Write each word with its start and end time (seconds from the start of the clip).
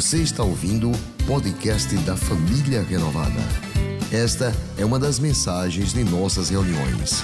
Você 0.00 0.22
está 0.22 0.42
ouvindo 0.42 0.90
o 0.90 1.26
podcast 1.26 1.94
da 2.06 2.16
Família 2.16 2.82
Renovada. 2.82 3.38
Esta 4.10 4.50
é 4.78 4.82
uma 4.82 4.98
das 4.98 5.18
mensagens 5.18 5.92
de 5.92 6.02
nossas 6.02 6.48
reuniões. 6.48 7.20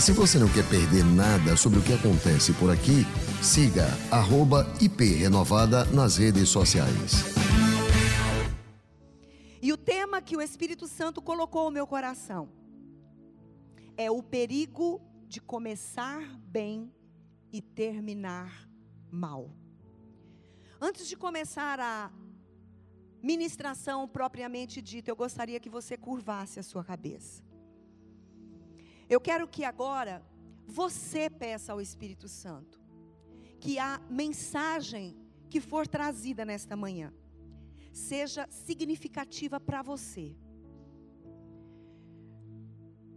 Se 0.00 0.12
você 0.12 0.38
não 0.38 0.48
quer 0.48 0.66
perder 0.66 1.04
nada 1.04 1.58
sobre 1.58 1.78
o 1.78 1.82
que 1.82 1.92
acontece 1.92 2.54
por 2.54 2.70
aqui, 2.70 3.04
siga 3.42 3.86
@iprenovada 4.80 5.84
nas 5.84 6.16
redes 6.16 6.48
sociais. 6.48 7.22
E 9.60 9.74
o 9.74 9.76
tema 9.76 10.22
que 10.22 10.38
o 10.38 10.40
Espírito 10.40 10.88
Santo 10.88 11.20
colocou 11.20 11.66
no 11.66 11.70
meu 11.72 11.86
coração 11.86 12.48
é 13.94 14.10
o 14.10 14.22
perigo 14.22 15.02
de 15.28 15.38
começar 15.38 16.22
bem 16.46 16.90
e 17.52 17.60
terminar 17.60 18.66
mal. 19.12 19.54
Antes 20.86 21.08
de 21.08 21.16
começar 21.16 21.80
a 21.80 22.12
ministração 23.22 24.06
propriamente 24.06 24.82
dita, 24.82 25.10
eu 25.10 25.16
gostaria 25.16 25.58
que 25.58 25.70
você 25.70 25.96
curvasse 25.96 26.60
a 26.60 26.62
sua 26.62 26.84
cabeça. 26.84 27.42
Eu 29.08 29.18
quero 29.18 29.48
que 29.48 29.64
agora 29.64 30.22
você 30.66 31.30
peça 31.30 31.72
ao 31.72 31.80
Espírito 31.80 32.28
Santo 32.28 32.78
que 33.58 33.78
a 33.78 33.98
mensagem 34.10 35.16
que 35.48 35.58
for 35.58 35.88
trazida 35.88 36.44
nesta 36.44 36.76
manhã 36.76 37.14
seja 37.90 38.46
significativa 38.50 39.58
para 39.58 39.80
você. 39.80 40.36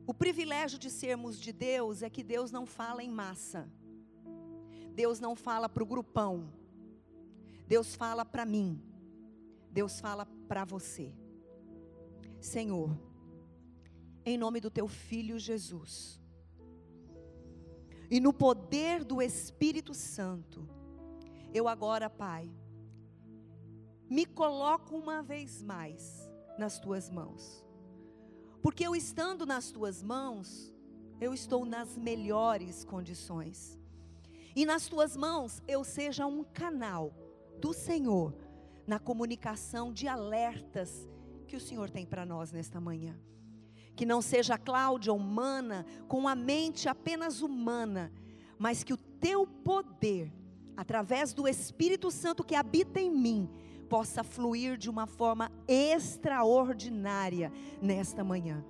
O 0.05 0.13
privilégio 0.13 0.79
de 0.79 0.89
sermos 0.89 1.37
de 1.37 1.51
Deus 1.51 2.01
é 2.01 2.09
que 2.09 2.23
Deus 2.23 2.49
não 2.49 2.65
fala 2.65 3.03
em 3.03 3.09
massa. 3.09 3.69
Deus 4.93 5.19
não 5.19 5.35
fala 5.35 5.67
para 5.67 5.83
o 5.83 5.85
grupão. 5.85 6.56
Deus 7.67 7.95
fala 7.95 8.23
para 8.23 8.45
mim. 8.45 8.81
Deus 9.71 9.99
fala 9.99 10.25
para 10.47 10.63
você. 10.63 11.13
Senhor, 12.39 12.97
em 14.25 14.37
nome 14.37 14.59
do 14.59 14.71
teu 14.71 14.87
filho 14.87 15.37
Jesus, 15.37 16.21
e 18.09 18.19
no 18.19 18.31
poder 18.31 19.03
do 19.03 19.21
Espírito 19.21 19.93
Santo, 19.93 20.67
eu 21.53 21.67
agora, 21.67 22.09
Pai, 22.09 22.49
me 24.09 24.25
coloco 24.25 24.95
uma 24.95 25.21
vez 25.21 25.61
mais 25.61 26.29
nas 26.57 26.79
tuas 26.79 27.09
mãos. 27.09 27.65
Porque 28.61 28.85
eu 28.85 28.95
estando 28.95 29.45
nas 29.45 29.71
tuas 29.71 30.01
mãos, 30.01 30.73
eu 31.19 31.33
estou 31.33 31.65
nas 31.65 31.97
melhores 31.97 32.85
condições. 32.85 33.77
E 34.55 34.65
nas 34.65 34.87
tuas 34.87 35.17
mãos 35.17 35.61
eu 35.67 35.83
seja 35.83 36.25
um 36.25 36.43
canal 36.43 37.13
do 37.59 37.73
Senhor 37.73 38.33
na 38.85 38.99
comunicação 38.99 39.91
de 39.91 40.07
alertas 40.07 41.07
que 41.47 41.55
o 41.55 41.59
Senhor 41.59 41.89
tem 41.89 42.05
para 42.05 42.25
nós 42.25 42.51
nesta 42.51 42.79
manhã. 42.79 43.19
Que 43.95 44.05
não 44.05 44.21
seja 44.21 44.57
Cláudia 44.57 45.11
humana, 45.11 45.85
com 46.07 46.27
a 46.27 46.35
mente 46.35 46.87
apenas 46.87 47.41
humana, 47.41 48.11
mas 48.57 48.83
que 48.83 48.93
o 48.93 48.97
teu 48.97 49.47
poder, 49.47 50.31
através 50.75 51.33
do 51.33 51.47
Espírito 51.47 52.11
Santo 52.11 52.43
que 52.43 52.55
habita 52.55 52.99
em 52.99 53.09
mim, 53.09 53.49
possa 53.89 54.23
fluir 54.23 54.77
de 54.77 54.89
uma 54.89 55.07
forma 55.07 55.51
extraordinária 55.67 57.51
nesta 57.81 58.23
manhã. 58.23 58.63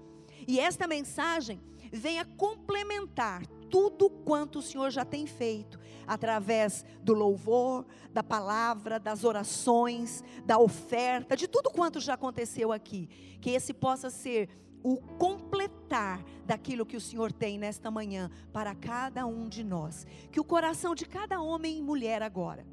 E 0.47 0.59
esta 0.59 0.87
mensagem 0.87 1.59
venha 1.91 2.23
complementar 2.23 3.45
tudo 3.69 4.09
quanto 4.09 4.59
o 4.59 4.61
Senhor 4.61 4.89
já 4.91 5.03
tem 5.03 5.25
feito, 5.25 5.79
através 6.07 6.85
do 7.03 7.13
louvor, 7.13 7.85
da 8.11 8.23
palavra, 8.23 8.99
das 8.99 9.23
orações, 9.23 10.23
da 10.45 10.57
oferta, 10.57 11.35
de 11.35 11.47
tudo 11.47 11.69
quanto 11.69 11.99
já 11.99 12.13
aconteceu 12.13 12.71
aqui. 12.71 13.09
Que 13.41 13.51
esse 13.51 13.73
possa 13.73 14.09
ser 14.09 14.49
o 14.83 14.95
completar 14.95 16.23
daquilo 16.45 16.85
que 16.85 16.95
o 16.95 17.01
Senhor 17.01 17.31
tem 17.31 17.57
nesta 17.57 17.91
manhã 17.91 18.31
para 18.53 18.73
cada 18.73 19.25
um 19.25 19.49
de 19.49 19.63
nós. 19.63 20.07
Que 20.31 20.39
o 20.39 20.45
coração 20.45 20.95
de 20.95 21.05
cada 21.05 21.41
homem 21.41 21.77
e 21.77 21.81
mulher 21.81 22.23
agora 22.23 22.65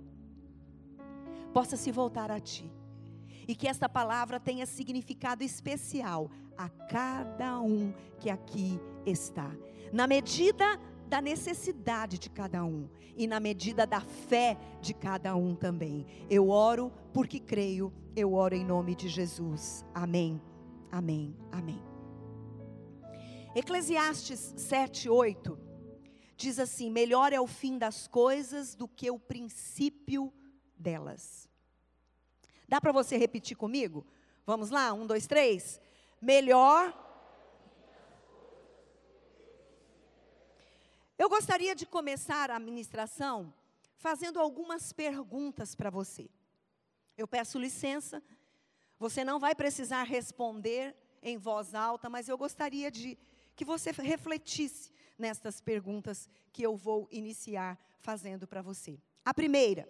possa 1.52 1.76
se 1.76 1.90
voltar 1.90 2.30
a 2.30 2.38
Ti. 2.38 2.70
E 3.46 3.54
que 3.54 3.68
esta 3.68 3.88
palavra 3.88 4.40
tenha 4.40 4.64
significado 4.64 5.42
especial 5.42 6.30
a 6.56 6.68
cada 6.68 7.60
um 7.60 7.92
que 8.18 8.30
aqui 8.30 8.80
está. 9.04 9.50
Na 9.92 10.06
medida 10.06 10.78
da 11.08 11.20
necessidade 11.20 12.18
de 12.18 12.30
cada 12.30 12.64
um 12.64 12.88
e 13.16 13.26
na 13.26 13.38
medida 13.38 13.86
da 13.86 14.00
fé 14.00 14.56
de 14.80 14.92
cada 14.92 15.36
um 15.36 15.54
também. 15.54 16.06
Eu 16.28 16.48
oro 16.48 16.92
porque 17.12 17.38
creio, 17.38 17.92
eu 18.16 18.34
oro 18.34 18.54
em 18.54 18.64
nome 18.64 18.94
de 18.94 19.08
Jesus. 19.08 19.84
Amém. 19.94 20.40
Amém. 20.90 21.36
Amém. 21.52 21.82
Eclesiastes 23.54 24.54
7, 24.56 25.08
8 25.08 25.58
diz 26.36 26.58
assim: 26.58 26.90
Melhor 26.90 27.32
é 27.32 27.40
o 27.40 27.46
fim 27.46 27.78
das 27.78 28.06
coisas 28.06 28.74
do 28.74 28.88
que 28.88 29.10
o 29.10 29.18
princípio 29.18 30.32
delas. 30.76 31.48
Dá 32.68 32.80
para 32.80 32.92
você 32.92 33.16
repetir 33.16 33.56
comigo? 33.56 34.06
Vamos 34.46 34.70
lá? 34.70 34.92
Um, 34.92 35.06
dois, 35.06 35.26
três. 35.26 35.80
Melhor. 36.20 37.03
Eu 41.16 41.28
gostaria 41.28 41.74
de 41.74 41.86
começar 41.86 42.50
a 42.50 42.58
ministração 42.58 43.54
fazendo 43.96 44.40
algumas 44.40 44.92
perguntas 44.92 45.74
para 45.74 45.88
você. 45.88 46.28
Eu 47.16 47.28
peço 47.28 47.58
licença, 47.58 48.22
você 48.98 49.24
não 49.24 49.38
vai 49.38 49.54
precisar 49.54 50.02
responder 50.02 50.94
em 51.22 51.38
voz 51.38 51.74
alta, 51.74 52.10
mas 52.10 52.28
eu 52.28 52.36
gostaria 52.36 52.90
de 52.90 53.16
que 53.54 53.64
você 53.64 53.92
refletisse 53.92 54.92
nestas 55.16 55.60
perguntas 55.60 56.28
que 56.52 56.62
eu 56.62 56.76
vou 56.76 57.08
iniciar 57.10 57.78
fazendo 58.00 58.46
para 58.46 58.60
você. 58.60 59.00
A 59.24 59.32
primeira, 59.32 59.88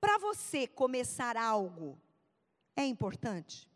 para 0.00 0.18
você 0.18 0.66
começar 0.66 1.36
algo, 1.36 2.00
é 2.74 2.84
importante? 2.84 3.69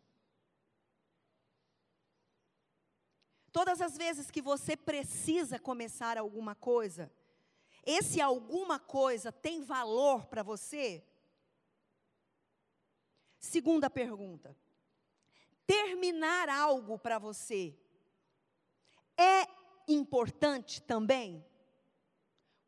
Todas 3.55 3.79
as 3.79 3.95
vezes 3.95 4.29
que 4.29 4.41
você 4.41 4.75
precisa 4.75 5.57
começar 5.57 6.17
alguma 6.17 6.53
coisa, 6.53 7.09
esse 7.85 8.19
alguma 8.19 8.77
coisa 8.77 9.31
tem 9.31 9.61
valor 9.61 10.25
para 10.25 10.43
você? 10.43 11.01
Segunda 13.39 13.89
pergunta. 13.89 14.53
Terminar 15.65 16.49
algo 16.49 16.99
para 16.99 17.17
você 17.17 17.73
é 19.17 19.47
importante 19.87 20.81
também? 20.81 21.41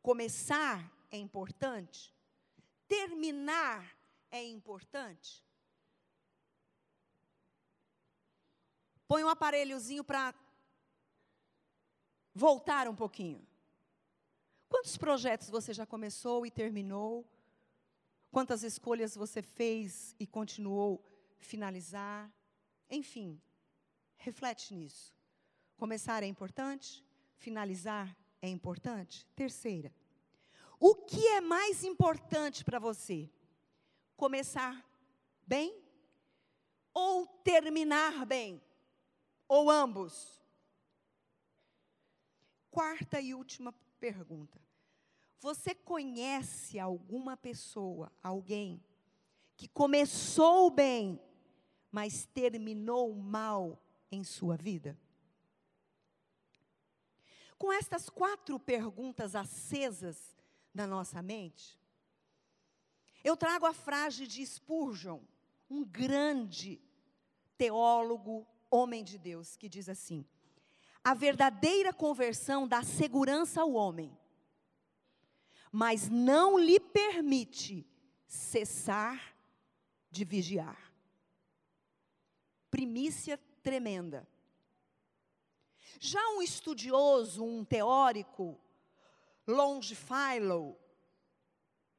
Começar 0.00 0.90
é 1.10 1.18
importante? 1.18 2.16
terminar 2.88 3.94
é 4.30 4.42
importante? 4.42 5.44
Põe 9.06 9.22
um 9.22 9.28
aparelhozinho 9.28 10.02
para 10.02 10.34
voltar 12.38 12.86
um 12.86 12.94
pouquinho. 12.94 13.44
Quantos 14.68 14.96
projetos 14.96 15.50
você 15.50 15.74
já 15.74 15.84
começou 15.84 16.46
e 16.46 16.50
terminou? 16.52 17.26
Quantas 18.30 18.62
escolhas 18.62 19.16
você 19.16 19.42
fez 19.42 20.14
e 20.20 20.26
continuou 20.26 21.04
finalizar? 21.36 22.30
Enfim, 22.88 23.40
reflete 24.16 24.72
nisso. 24.72 25.16
Começar 25.76 26.22
é 26.22 26.26
importante, 26.26 27.04
finalizar 27.34 28.16
é 28.40 28.48
importante. 28.48 29.26
Terceira, 29.34 29.92
o 30.78 30.94
que 30.94 31.26
é 31.26 31.40
mais 31.40 31.82
importante 31.82 32.64
para 32.64 32.78
você? 32.78 33.28
Começar 34.16 34.88
bem 35.44 35.82
ou 36.94 37.26
terminar 37.26 38.24
bem? 38.24 38.62
Ou 39.48 39.68
ambos? 39.68 40.37
Quarta 42.70 43.20
e 43.20 43.34
última 43.34 43.72
pergunta. 43.98 44.60
Você 45.40 45.74
conhece 45.74 46.78
alguma 46.78 47.36
pessoa, 47.36 48.12
alguém, 48.22 48.82
que 49.56 49.68
começou 49.68 50.70
bem, 50.70 51.20
mas 51.90 52.26
terminou 52.26 53.14
mal 53.14 53.80
em 54.10 54.24
sua 54.24 54.56
vida? 54.56 54.98
Com 57.56 57.72
estas 57.72 58.08
quatro 58.08 58.58
perguntas 58.58 59.34
acesas, 59.34 60.36
na 60.72 60.86
nossa 60.86 61.20
mente, 61.20 61.78
eu 63.24 63.36
trago 63.36 63.66
a 63.66 63.72
frase 63.72 64.26
de 64.26 64.46
Spurgeon, 64.46 65.20
um 65.68 65.84
grande 65.84 66.80
teólogo, 67.56 68.46
homem 68.70 69.02
de 69.02 69.18
Deus, 69.18 69.56
que 69.56 69.68
diz 69.68 69.88
assim: 69.88 70.24
a 71.08 71.14
verdadeira 71.14 71.90
conversão 71.90 72.68
dá 72.68 72.82
segurança 72.82 73.62
ao 73.62 73.72
homem, 73.72 74.14
mas 75.72 76.06
não 76.10 76.58
lhe 76.58 76.78
permite 76.78 77.86
cessar 78.26 79.34
de 80.10 80.22
vigiar. 80.22 80.92
Primícia 82.70 83.38
tremenda. 83.62 84.28
Já 85.98 86.20
um 86.28 86.42
estudioso, 86.42 87.42
um 87.42 87.64
teórico, 87.64 88.60
Longfellow, 89.46 90.78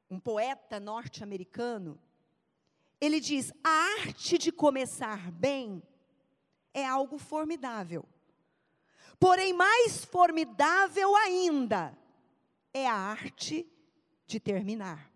um 0.08 0.20
poeta 0.20 0.78
norte-americano, 0.78 2.00
ele 3.00 3.18
diz: 3.18 3.52
a 3.64 3.70
arte 4.02 4.38
de 4.38 4.52
começar 4.52 5.32
bem 5.32 5.82
é 6.72 6.86
algo 6.86 7.18
formidável. 7.18 8.06
Porém, 9.20 9.52
mais 9.52 10.02
formidável 10.02 11.14
ainda 11.14 11.94
é 12.72 12.88
a 12.88 12.94
arte 12.94 13.70
de 14.26 14.40
terminar. 14.40 15.12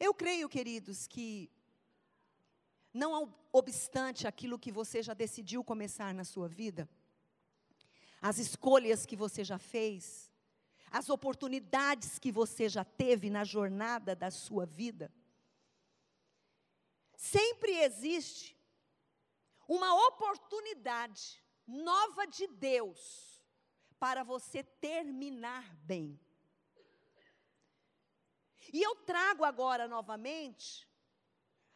Eu 0.00 0.14
creio, 0.14 0.48
queridos, 0.48 1.06
que 1.06 1.50
não 2.94 3.34
obstante 3.52 4.26
aquilo 4.26 4.58
que 4.58 4.72
você 4.72 5.02
já 5.02 5.12
decidiu 5.12 5.62
começar 5.62 6.14
na 6.14 6.24
sua 6.24 6.48
vida, 6.48 6.88
as 8.22 8.38
escolhas 8.38 9.04
que 9.04 9.14
você 9.14 9.44
já 9.44 9.58
fez, 9.58 10.32
as 10.90 11.10
oportunidades 11.10 12.18
que 12.18 12.32
você 12.32 12.70
já 12.70 12.84
teve 12.84 13.28
na 13.28 13.44
jornada 13.44 14.16
da 14.16 14.30
sua 14.30 14.64
vida, 14.64 15.12
sempre 17.14 17.72
existe 17.80 18.56
uma 19.68 19.94
oportunidade 20.06 21.46
nova 21.68 22.26
de 22.26 22.46
Deus 22.46 23.44
para 24.00 24.24
você 24.24 24.64
terminar 24.64 25.76
bem. 25.84 26.18
E 28.72 28.82
eu 28.82 28.96
trago 28.96 29.44
agora 29.44 29.86
novamente 29.86 30.88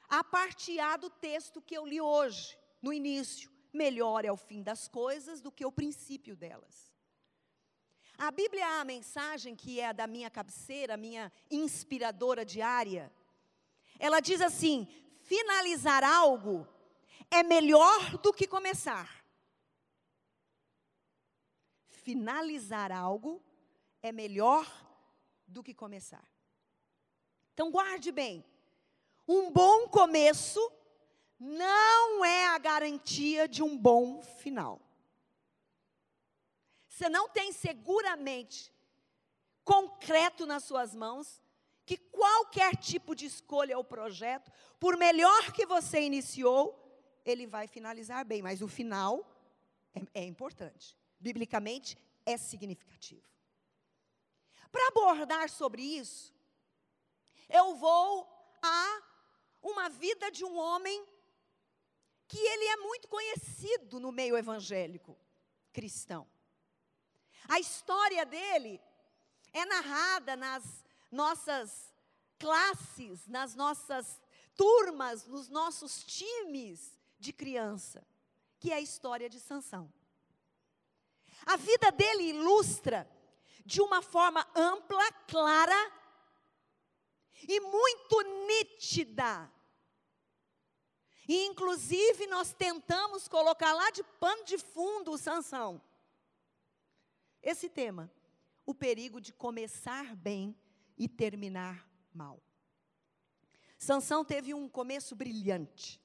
a 0.08 0.24
parte 0.24 0.78
A 0.78 0.96
do 0.96 1.08
texto 1.08 1.60
que 1.60 1.74
eu 1.74 1.86
li 1.86 2.00
hoje, 2.00 2.58
no 2.80 2.92
início. 2.92 3.50
Melhor 3.72 4.24
é 4.24 4.32
o 4.32 4.36
fim 4.36 4.62
das 4.62 4.86
coisas 4.86 5.40
do 5.40 5.50
que 5.50 5.64
o 5.64 5.72
princípio 5.72 6.36
delas. 6.36 6.92
A 8.18 8.30
Bíblia, 8.30 8.80
a 8.80 8.84
mensagem 8.84 9.56
que 9.56 9.80
é 9.80 9.92
da 9.92 10.06
minha 10.06 10.30
cabeceira, 10.30 10.96
minha 10.96 11.32
inspiradora 11.50 12.44
diária, 12.44 13.10
ela 13.98 14.20
diz 14.20 14.42
assim: 14.42 14.86
finalizar 15.22 16.04
algo 16.04 16.68
é 17.30 17.42
melhor 17.42 18.18
do 18.18 18.32
que 18.32 18.46
começar. 18.46 19.21
Finalizar 22.02 22.90
algo 22.90 23.42
é 24.02 24.10
melhor 24.10 24.66
do 25.46 25.62
que 25.62 25.72
começar. 25.72 26.24
Então 27.54 27.70
guarde 27.70 28.10
bem, 28.10 28.44
um 29.26 29.50
bom 29.50 29.88
começo 29.88 30.60
não 31.38 32.24
é 32.24 32.46
a 32.46 32.58
garantia 32.58 33.48
de 33.48 33.62
um 33.62 33.76
bom 33.76 34.20
final. 34.20 34.80
Você 36.88 37.08
não 37.08 37.28
tem 37.28 37.52
seguramente 37.52 38.72
concreto 39.64 40.44
nas 40.44 40.64
suas 40.64 40.94
mãos 40.94 41.40
que 41.84 41.96
qualquer 41.96 42.76
tipo 42.76 43.14
de 43.14 43.26
escolha 43.26 43.76
ou 43.76 43.84
projeto, 43.84 44.50
por 44.78 44.96
melhor 44.96 45.52
que 45.52 45.66
você 45.66 46.00
iniciou, 46.00 46.78
ele 47.24 47.46
vai 47.46 47.66
finalizar 47.66 48.24
bem, 48.24 48.42
mas 48.42 48.62
o 48.62 48.68
final 48.68 49.24
é, 49.94 50.22
é 50.22 50.24
importante. 50.24 50.96
Biblicamente, 51.22 51.96
é 52.26 52.36
significativo. 52.36 53.22
Para 54.72 54.88
abordar 54.88 55.48
sobre 55.48 55.82
isso, 55.82 56.34
eu 57.48 57.76
vou 57.76 58.28
a 58.60 59.02
uma 59.62 59.88
vida 59.88 60.30
de 60.30 60.44
um 60.44 60.56
homem 60.56 61.06
que 62.26 62.38
ele 62.38 62.64
é 62.64 62.76
muito 62.78 63.06
conhecido 63.06 64.00
no 64.00 64.10
meio 64.10 64.36
evangélico 64.36 65.16
cristão. 65.72 66.26
A 67.48 67.60
história 67.60 68.24
dele 68.26 68.80
é 69.52 69.64
narrada 69.64 70.34
nas 70.34 70.84
nossas 71.10 71.94
classes, 72.38 73.28
nas 73.28 73.54
nossas 73.54 74.20
turmas, 74.56 75.26
nos 75.26 75.48
nossos 75.48 76.02
times 76.02 76.98
de 77.18 77.32
criança, 77.32 78.04
que 78.58 78.72
é 78.72 78.76
a 78.76 78.80
história 78.80 79.28
de 79.28 79.38
Sansão. 79.38 79.92
A 81.46 81.56
vida 81.56 81.90
dele 81.90 82.30
ilustra 82.30 83.08
de 83.64 83.80
uma 83.80 84.02
forma 84.02 84.46
ampla, 84.54 85.12
clara 85.26 85.92
e 87.48 87.60
muito 87.60 88.22
nítida. 88.46 89.50
E 91.28 91.46
inclusive 91.46 92.26
nós 92.26 92.52
tentamos 92.52 93.28
colocar 93.28 93.72
lá 93.72 93.90
de 93.90 94.02
pano 94.02 94.44
de 94.44 94.58
fundo 94.58 95.12
o 95.12 95.18
Sansão. 95.18 95.80
Esse 97.42 97.68
tema, 97.68 98.12
o 98.66 98.74
perigo 98.74 99.20
de 99.20 99.32
começar 99.32 100.14
bem 100.16 100.56
e 100.96 101.08
terminar 101.08 101.88
mal. 102.12 102.40
Sansão 103.78 104.24
teve 104.24 104.54
um 104.54 104.68
começo 104.68 105.16
brilhante. 105.16 106.00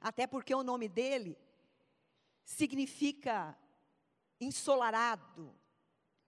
Até 0.00 0.26
porque 0.26 0.54
o 0.54 0.62
nome 0.62 0.88
dele 0.88 1.36
significa 2.44 3.58
ensolarado, 4.40 5.54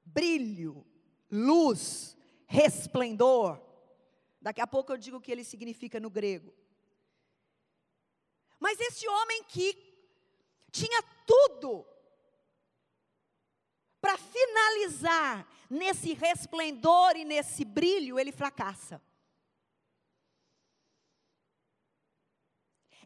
brilho, 0.05 0.87
luz, 1.31 2.17
resplendor. 2.47 3.61
Daqui 4.41 4.61
a 4.61 4.67
pouco 4.67 4.93
eu 4.93 4.97
digo 4.97 5.19
o 5.19 5.21
que 5.21 5.33
ele 5.33 5.45
significa 5.45 5.99
no 6.01 6.11
grego. 6.11 6.55
Mas 8.59 8.81
esse 8.81 9.07
homem 9.09 9.45
que 9.45 9.77
tinha 10.71 11.03
tudo 11.27 11.87
para 14.01 14.17
finalizar 14.17 15.49
nesse 15.69 16.13
resplendor 16.15 17.17
e 17.17 17.25
nesse 17.25 17.65
brilho, 17.65 18.19
ele 18.19 18.33
fracassa. 18.33 19.03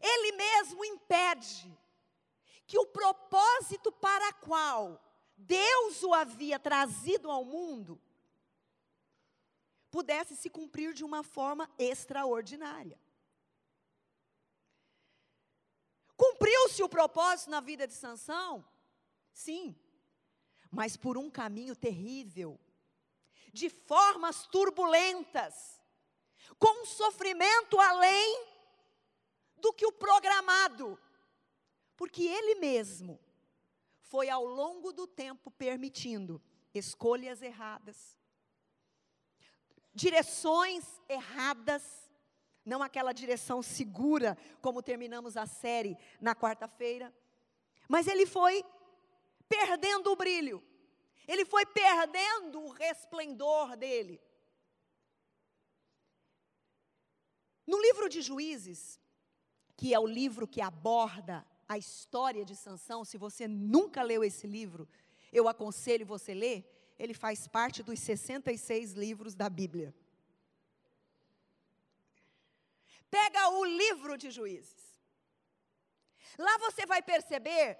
ele 0.03 0.33
mesmo 0.33 0.83
impede 0.83 1.71
que 2.65 2.77
o 2.77 2.85
propósito 2.85 3.91
para 3.91 4.33
qual 4.33 5.01
Deus 5.37 6.03
o 6.03 6.13
havia 6.13 6.59
trazido 6.59 7.29
ao 7.29 7.43
mundo 7.43 8.01
pudesse 9.91 10.35
se 10.35 10.49
cumprir 10.49 10.93
de 10.93 11.03
uma 11.03 11.21
forma 11.23 11.69
extraordinária. 11.77 12.99
Cumpriu-se 16.15 16.81
o 16.81 16.89
propósito 16.89 17.49
na 17.51 17.59
vida 17.59 17.87
de 17.87 17.93
Sansão? 17.93 18.65
Sim, 19.31 19.75
mas 20.71 20.97
por 20.97 21.17
um 21.17 21.29
caminho 21.29 21.75
terrível, 21.75 22.59
de 23.51 23.69
formas 23.69 24.47
turbulentas, 24.47 25.79
com 26.57 26.81
um 26.81 26.85
sofrimento 26.85 27.79
além 27.79 28.47
do 29.57 29.71
que 29.71 29.85
o 29.85 29.91
programado. 29.91 30.99
Porque 31.95 32.23
ele 32.23 32.55
mesmo 32.55 33.19
foi 33.99 34.29
ao 34.29 34.45
longo 34.45 34.91
do 34.91 35.07
tempo 35.07 35.49
permitindo 35.51 36.41
escolhas 36.73 37.41
erradas, 37.41 38.17
direções 39.93 40.83
erradas, 41.07 42.09
não 42.65 42.81
aquela 42.81 43.13
direção 43.13 43.61
segura, 43.61 44.37
como 44.61 44.81
terminamos 44.81 45.37
a 45.37 45.45
série 45.45 45.97
na 46.19 46.35
quarta-feira, 46.35 47.13
mas 47.87 48.07
ele 48.07 48.25
foi 48.25 48.63
perdendo 49.47 50.11
o 50.11 50.15
brilho, 50.15 50.63
ele 51.27 51.45
foi 51.45 51.65
perdendo 51.65 52.61
o 52.61 52.69
resplendor 52.69 53.75
dele. 53.77 54.19
No 57.65 57.79
livro 57.81 58.09
de 58.09 58.21
Juízes, 58.21 58.99
que 59.77 59.93
é 59.93 59.99
o 59.99 60.07
livro 60.07 60.47
que 60.47 60.61
aborda 60.61 61.45
a 61.67 61.77
história 61.77 62.43
de 62.45 62.55
Sansão. 62.55 63.03
Se 63.03 63.17
você 63.17 63.47
nunca 63.47 64.01
leu 64.03 64.23
esse 64.23 64.47
livro, 64.47 64.87
eu 65.31 65.47
aconselho 65.47 66.05
você 66.05 66.33
ler. 66.33 66.69
Ele 66.97 67.13
faz 67.13 67.47
parte 67.47 67.81
dos 67.81 67.99
66 67.99 68.93
livros 68.93 69.35
da 69.35 69.49
Bíblia. 69.49 69.93
Pega 73.09 73.49
o 73.49 73.65
livro 73.65 74.17
de 74.17 74.31
Juízes. 74.31 74.83
Lá 76.37 76.57
você 76.57 76.85
vai 76.85 77.01
perceber 77.01 77.77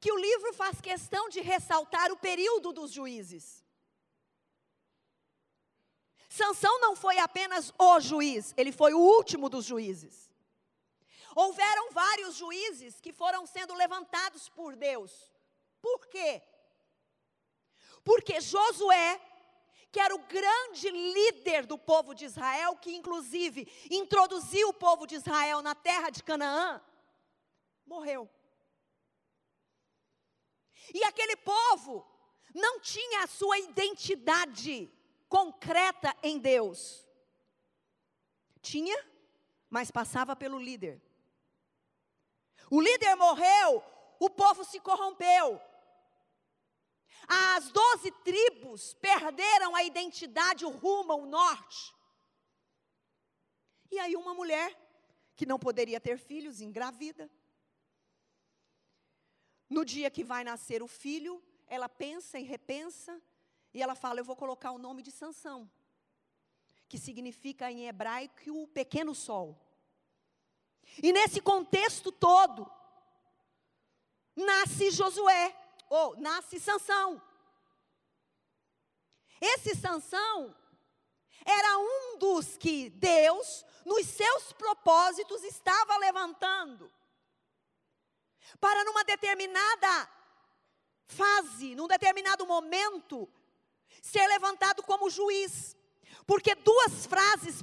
que 0.00 0.12
o 0.12 0.18
livro 0.18 0.52
faz 0.54 0.80
questão 0.80 1.28
de 1.28 1.40
ressaltar 1.40 2.10
o 2.10 2.16
período 2.16 2.72
dos 2.72 2.92
juízes. 2.92 3.64
Sansão 6.28 6.80
não 6.80 6.96
foi 6.96 7.18
apenas 7.18 7.72
o 7.78 8.00
juiz, 8.00 8.52
ele 8.56 8.72
foi 8.72 8.92
o 8.92 8.98
último 8.98 9.48
dos 9.48 9.64
juízes. 9.64 10.28
Houveram 11.34 11.90
vários 11.90 12.36
juízes 12.36 13.00
que 13.00 13.12
foram 13.12 13.46
sendo 13.46 13.74
levantados 13.74 14.48
por 14.48 14.76
Deus. 14.76 15.32
Por 15.82 16.06
quê? 16.06 16.42
Porque 18.02 18.40
Josué, 18.40 19.20
que 19.90 20.00
era 20.00 20.14
o 20.14 20.26
grande 20.26 20.90
líder 20.90 21.66
do 21.66 21.78
povo 21.78 22.14
de 22.14 22.24
Israel, 22.24 22.76
que 22.76 22.94
inclusive 22.94 23.66
introduziu 23.90 24.68
o 24.68 24.74
povo 24.74 25.06
de 25.06 25.16
Israel 25.16 25.62
na 25.62 25.74
terra 25.74 26.10
de 26.10 26.22
Canaã, 26.22 26.82
morreu. 27.86 28.30
E 30.92 31.02
aquele 31.04 31.36
povo 31.36 32.06
não 32.54 32.80
tinha 32.80 33.24
a 33.24 33.26
sua 33.26 33.58
identidade 33.58 34.90
concreta 35.28 36.14
em 36.22 36.38
Deus. 36.38 37.06
Tinha, 38.60 38.96
mas 39.68 39.90
passava 39.90 40.36
pelo 40.36 40.58
líder. 40.58 41.03
O 42.70 42.80
líder 42.80 43.14
morreu, 43.16 43.82
o 44.18 44.30
povo 44.30 44.64
se 44.64 44.80
corrompeu. 44.80 45.60
As 47.26 47.70
doze 47.70 48.10
tribos 48.22 48.94
perderam 48.94 49.74
a 49.74 49.82
identidade, 49.82 50.64
o 50.64 50.70
rumo, 50.70 51.14
o 51.14 51.26
norte. 51.26 51.94
E 53.90 53.98
aí, 53.98 54.16
uma 54.16 54.34
mulher 54.34 54.76
que 55.36 55.46
não 55.46 55.58
poderia 55.58 56.00
ter 56.00 56.18
filhos, 56.18 56.60
engravida. 56.60 57.30
No 59.68 59.84
dia 59.84 60.10
que 60.10 60.22
vai 60.22 60.44
nascer 60.44 60.82
o 60.82 60.86
filho, 60.86 61.42
ela 61.66 61.88
pensa 61.88 62.38
e 62.38 62.44
repensa, 62.44 63.20
e 63.72 63.82
ela 63.82 63.94
fala: 63.94 64.20
Eu 64.20 64.24
vou 64.24 64.36
colocar 64.36 64.72
o 64.72 64.78
nome 64.78 65.02
de 65.02 65.10
Sansão, 65.10 65.70
que 66.88 66.98
significa 66.98 67.70
em 67.70 67.86
hebraico 67.88 68.50
o 68.50 68.68
pequeno 68.68 69.14
sol. 69.14 69.63
E 71.02 71.12
nesse 71.12 71.40
contexto 71.40 72.12
todo, 72.12 72.70
nasce 74.36 74.90
Josué, 74.90 75.54
ou 75.88 76.16
nasce 76.16 76.58
Sansão. 76.60 77.20
Esse 79.40 79.74
Sansão 79.74 80.54
era 81.44 81.78
um 81.78 82.18
dos 82.18 82.56
que 82.56 82.90
Deus, 82.90 83.64
nos 83.84 84.06
seus 84.06 84.52
propósitos, 84.52 85.44
estava 85.44 85.96
levantando 85.98 86.90
para 88.60 88.84
numa 88.84 89.04
determinada 89.04 90.08
fase, 91.06 91.74
num 91.74 91.86
determinado 91.86 92.46
momento, 92.46 93.28
ser 94.00 94.26
levantado 94.28 94.82
como 94.82 95.10
juiz. 95.10 95.76
Porque 96.26 96.54
duas 96.54 97.06
frases 97.06 97.62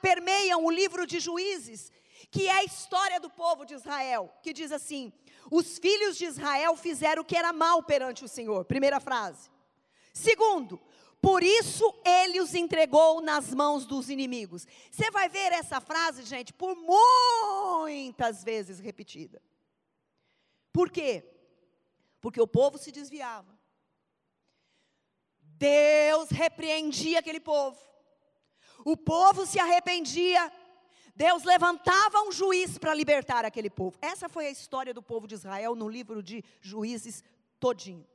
permeiam 0.00 0.64
o 0.64 0.70
livro 0.70 1.06
de 1.06 1.18
Juízes, 1.18 1.90
que 2.30 2.46
é 2.46 2.52
a 2.52 2.64
história 2.64 3.18
do 3.18 3.28
povo 3.28 3.64
de 3.64 3.74
Israel, 3.74 4.32
que 4.42 4.52
diz 4.52 4.70
assim: 4.70 5.12
Os 5.50 5.78
filhos 5.78 6.16
de 6.16 6.26
Israel 6.26 6.76
fizeram 6.76 7.22
o 7.22 7.24
que 7.24 7.36
era 7.36 7.52
mal 7.52 7.82
perante 7.82 8.24
o 8.24 8.28
Senhor. 8.28 8.64
Primeira 8.64 9.00
frase. 9.00 9.50
Segundo, 10.12 10.80
por 11.20 11.42
isso 11.42 11.94
ele 12.04 12.40
os 12.40 12.54
entregou 12.54 13.20
nas 13.20 13.52
mãos 13.52 13.84
dos 13.84 14.08
inimigos. 14.08 14.66
Você 14.90 15.10
vai 15.10 15.28
ver 15.28 15.52
essa 15.52 15.80
frase, 15.80 16.22
gente, 16.22 16.52
por 16.52 16.76
muitas 16.76 18.42
vezes 18.42 18.78
repetida. 18.78 19.42
Por 20.72 20.90
quê? 20.90 21.24
Porque 22.20 22.40
o 22.40 22.46
povo 22.46 22.78
se 22.78 22.92
desviava. 22.92 23.58
Deus 25.42 26.30
repreendia 26.30 27.18
aquele 27.18 27.40
povo. 27.40 27.78
O 28.84 28.96
povo 28.96 29.44
se 29.44 29.58
arrependia. 29.58 30.50
Deus 31.20 31.44
levantava 31.44 32.22
um 32.22 32.32
juiz 32.32 32.78
para 32.78 32.94
libertar 32.94 33.44
aquele 33.44 33.68
povo. 33.68 33.94
Essa 34.00 34.26
foi 34.26 34.46
a 34.46 34.50
história 34.50 34.94
do 34.94 35.02
povo 35.02 35.28
de 35.28 35.34
Israel 35.34 35.74
no 35.74 35.86
livro 35.86 36.22
de 36.22 36.42
Juízes 36.62 37.22
todinho. 37.58 38.06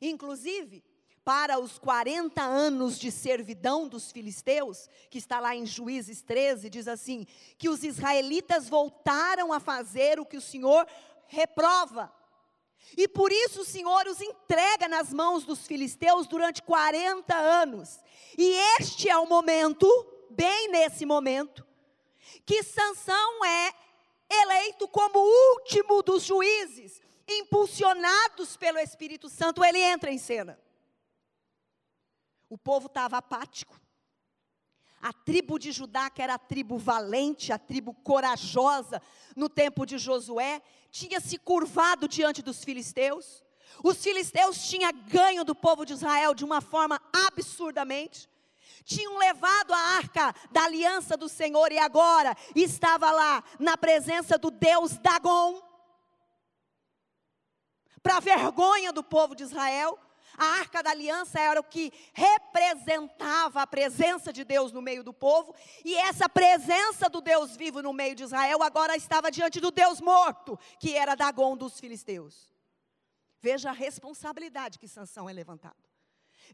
Inclusive, 0.00 0.84
para 1.24 1.58
os 1.58 1.80
40 1.80 2.40
anos 2.40 2.96
de 2.96 3.10
servidão 3.10 3.88
dos 3.88 4.12
filisteus, 4.12 4.88
que 5.10 5.18
está 5.18 5.40
lá 5.40 5.56
em 5.56 5.66
Juízes 5.66 6.22
13, 6.22 6.70
diz 6.70 6.86
assim: 6.86 7.26
que 7.58 7.68
os 7.68 7.82
israelitas 7.82 8.68
voltaram 8.68 9.52
a 9.52 9.58
fazer 9.58 10.20
o 10.20 10.24
que 10.24 10.36
o 10.36 10.40
Senhor 10.40 10.86
reprova. 11.26 12.14
E 12.96 13.08
por 13.08 13.32
isso 13.32 13.62
o 13.62 13.64
Senhor 13.64 14.06
os 14.06 14.20
entrega 14.20 14.86
nas 14.86 15.12
mãos 15.12 15.44
dos 15.44 15.66
filisteus 15.66 16.28
durante 16.28 16.62
40 16.62 17.34
anos. 17.34 17.98
E 18.38 18.48
este 18.78 19.08
é 19.08 19.18
o 19.18 19.26
momento, 19.26 19.88
bem 20.30 20.68
nesse 20.68 21.04
momento, 21.04 21.66
que 22.44 22.62
Sansão 22.62 23.44
é 23.44 23.74
eleito 24.28 24.88
como 24.88 25.18
último 25.18 26.02
dos 26.02 26.24
juízes, 26.24 27.00
impulsionados 27.28 28.56
pelo 28.56 28.78
Espírito 28.78 29.28
Santo, 29.28 29.64
ele 29.64 29.78
entra 29.78 30.10
em 30.10 30.18
cena. 30.18 30.58
O 32.48 32.56
povo 32.56 32.86
estava 32.86 33.18
apático. 33.18 33.80
A 35.00 35.12
tribo 35.12 35.58
de 35.58 35.72
Judá, 35.72 36.08
que 36.10 36.22
era 36.22 36.34
a 36.34 36.38
tribo 36.38 36.78
valente, 36.78 37.52
a 37.52 37.58
tribo 37.58 37.92
corajosa, 37.94 39.00
no 39.36 39.48
tempo 39.48 39.84
de 39.84 39.98
Josué, 39.98 40.62
tinha 40.90 41.20
se 41.20 41.38
curvado 41.38 42.08
diante 42.08 42.42
dos 42.42 42.64
filisteus. 42.64 43.44
Os 43.84 44.02
filisteus 44.02 44.66
tinham 44.68 44.90
ganho 45.08 45.44
do 45.44 45.54
povo 45.54 45.84
de 45.84 45.92
Israel 45.92 46.34
de 46.34 46.44
uma 46.44 46.60
forma 46.60 47.00
absurdamente. 47.12 48.28
Tinham 48.84 49.18
levado 49.18 49.72
a 49.72 49.78
arca 49.78 50.34
da 50.50 50.64
aliança 50.64 51.16
do 51.16 51.28
Senhor 51.28 51.72
e 51.72 51.78
agora 51.78 52.36
estava 52.54 53.10
lá 53.10 53.42
na 53.58 53.76
presença 53.76 54.38
do 54.38 54.50
Deus 54.50 54.96
Dagon. 54.98 55.62
Para 58.02 58.20
vergonha 58.20 58.92
do 58.92 59.02
povo 59.02 59.34
de 59.34 59.42
Israel, 59.42 59.98
a 60.36 60.44
arca 60.58 60.82
da 60.82 60.90
aliança 60.90 61.40
era 61.40 61.58
o 61.58 61.64
que 61.64 61.92
representava 62.12 63.62
a 63.62 63.66
presença 63.66 64.32
de 64.32 64.44
Deus 64.44 64.70
no 64.70 64.82
meio 64.82 65.02
do 65.02 65.12
povo, 65.12 65.54
e 65.84 65.96
essa 65.96 66.28
presença 66.28 67.08
do 67.08 67.20
Deus 67.20 67.56
vivo 67.56 67.82
no 67.82 67.92
meio 67.92 68.14
de 68.14 68.22
Israel 68.22 68.62
agora 68.62 68.96
estava 68.96 69.30
diante 69.30 69.60
do 69.60 69.70
Deus 69.70 70.00
morto, 70.00 70.58
que 70.78 70.94
era 70.94 71.14
Dagon 71.14 71.56
dos 71.56 71.80
filisteus. 71.80 72.54
Veja 73.40 73.70
a 73.70 73.72
responsabilidade 73.72 74.78
que 74.78 74.88
Sansão 74.88 75.28
é 75.28 75.32
levantado. 75.32 75.76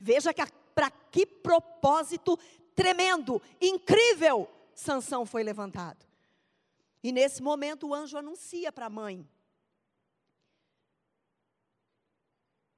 Veja 0.00 0.32
que 0.32 0.42
para 0.74 0.90
que 0.90 1.26
propósito 1.26 2.38
tremendo, 2.74 3.40
incrível, 3.60 4.48
Sansão 4.74 5.26
foi 5.26 5.42
levantado. 5.42 6.06
E 7.02 7.12
nesse 7.12 7.42
momento 7.42 7.88
o 7.88 7.94
anjo 7.94 8.16
anuncia 8.16 8.72
para 8.72 8.86
a 8.86 8.90
mãe: 8.90 9.28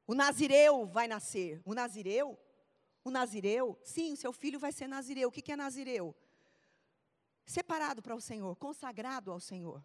O 0.06 0.14
nazireu 0.14 0.86
vai 0.86 1.06
nascer. 1.06 1.60
O 1.64 1.74
nazireu? 1.74 2.38
O 3.02 3.10
nazireu? 3.10 3.78
Sim, 3.82 4.12
o 4.12 4.16
seu 4.16 4.32
filho 4.32 4.58
vai 4.58 4.72
ser 4.72 4.86
nazireu. 4.86 5.28
O 5.28 5.32
que 5.32 5.52
é 5.52 5.56
nazireu? 5.56 6.14
Separado 7.46 8.02
para 8.02 8.14
o 8.14 8.20
Senhor, 8.20 8.56
consagrado 8.56 9.30
ao 9.30 9.40
Senhor. 9.40 9.84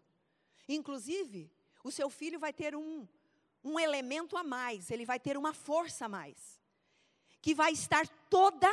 Inclusive, 0.68 1.50
o 1.84 1.90
seu 1.90 2.08
filho 2.08 2.38
vai 2.38 2.52
ter 2.52 2.74
um, 2.74 3.06
um 3.62 3.78
elemento 3.78 4.36
a 4.36 4.44
mais, 4.44 4.90
ele 4.90 5.04
vai 5.04 5.18
ter 5.18 5.36
uma 5.36 5.52
força 5.52 6.06
a 6.06 6.08
mais, 6.08 6.59
que 7.40 7.54
vai 7.54 7.72
estar 7.72 8.06
toda 8.28 8.68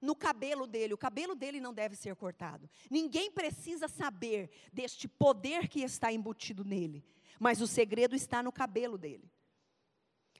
no 0.00 0.16
cabelo 0.16 0.66
dele. 0.66 0.94
O 0.94 0.98
cabelo 0.98 1.34
dele 1.34 1.60
não 1.60 1.74
deve 1.74 1.94
ser 1.94 2.16
cortado. 2.16 2.68
Ninguém 2.90 3.30
precisa 3.30 3.86
saber 3.86 4.50
deste 4.72 5.06
poder 5.06 5.68
que 5.68 5.80
está 5.82 6.12
embutido 6.12 6.64
nele, 6.64 7.04
mas 7.38 7.60
o 7.60 7.66
segredo 7.66 8.16
está 8.16 8.42
no 8.42 8.52
cabelo 8.52 8.96
dele. 8.96 9.30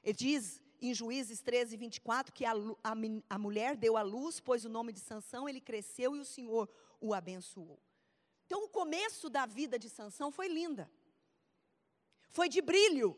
Ele 0.03 0.13
diz 0.13 0.61
em 0.81 0.93
Juízes 0.93 1.41
13, 1.41 1.77
24, 1.77 2.33
que 2.33 2.43
a, 2.43 2.53
a, 2.83 2.93
a 3.29 3.37
mulher 3.37 3.77
deu 3.77 3.95
à 3.95 4.01
luz, 4.01 4.39
pois 4.39 4.65
o 4.65 4.69
nome 4.69 4.91
de 4.91 4.99
Sansão, 4.99 5.47
ele 5.47 5.61
cresceu 5.61 6.15
e 6.15 6.19
o 6.19 6.25
Senhor 6.25 6.67
o 6.99 7.13
abençoou. 7.13 7.79
Então, 8.47 8.65
o 8.65 8.69
começo 8.69 9.29
da 9.29 9.45
vida 9.45 9.77
de 9.77 9.87
Sansão 9.87 10.31
foi 10.31 10.47
linda. 10.47 10.91
Foi 12.31 12.49
de 12.49 12.61
brilho, 12.61 13.15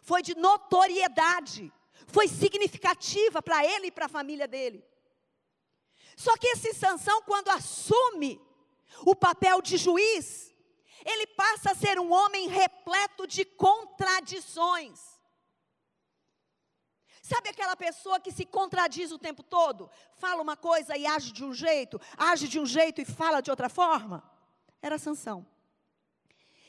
foi 0.00 0.22
de 0.22 0.34
notoriedade, 0.36 1.72
foi 2.08 2.28
significativa 2.28 3.42
para 3.42 3.64
ele 3.64 3.88
e 3.88 3.90
para 3.90 4.06
a 4.06 4.08
família 4.08 4.48
dele. 4.48 4.84
Só 6.16 6.36
que 6.36 6.48
esse 6.48 6.74
Sansão, 6.74 7.22
quando 7.22 7.48
assume 7.48 8.40
o 9.04 9.14
papel 9.14 9.62
de 9.62 9.76
juiz, 9.76 10.52
ele 11.04 11.26
passa 11.28 11.72
a 11.72 11.74
ser 11.74 11.98
um 11.98 12.12
homem 12.12 12.48
repleto 12.48 13.26
de 13.26 13.44
contradições. 13.44 15.12
Sabe 17.22 17.48
aquela 17.48 17.76
pessoa 17.76 18.20
que 18.20 18.32
se 18.32 18.44
contradiz 18.44 19.10
o 19.12 19.18
tempo 19.18 19.42
todo? 19.42 19.90
Fala 20.12 20.42
uma 20.42 20.56
coisa 20.56 20.96
e 20.96 21.06
age 21.06 21.32
de 21.32 21.44
um 21.44 21.54
jeito, 21.54 22.00
age 22.16 22.48
de 22.48 22.58
um 22.58 22.66
jeito 22.66 23.00
e 23.00 23.04
fala 23.04 23.40
de 23.40 23.50
outra 23.50 23.68
forma? 23.68 24.22
Era 24.82 24.98
Sansão. 24.98 25.46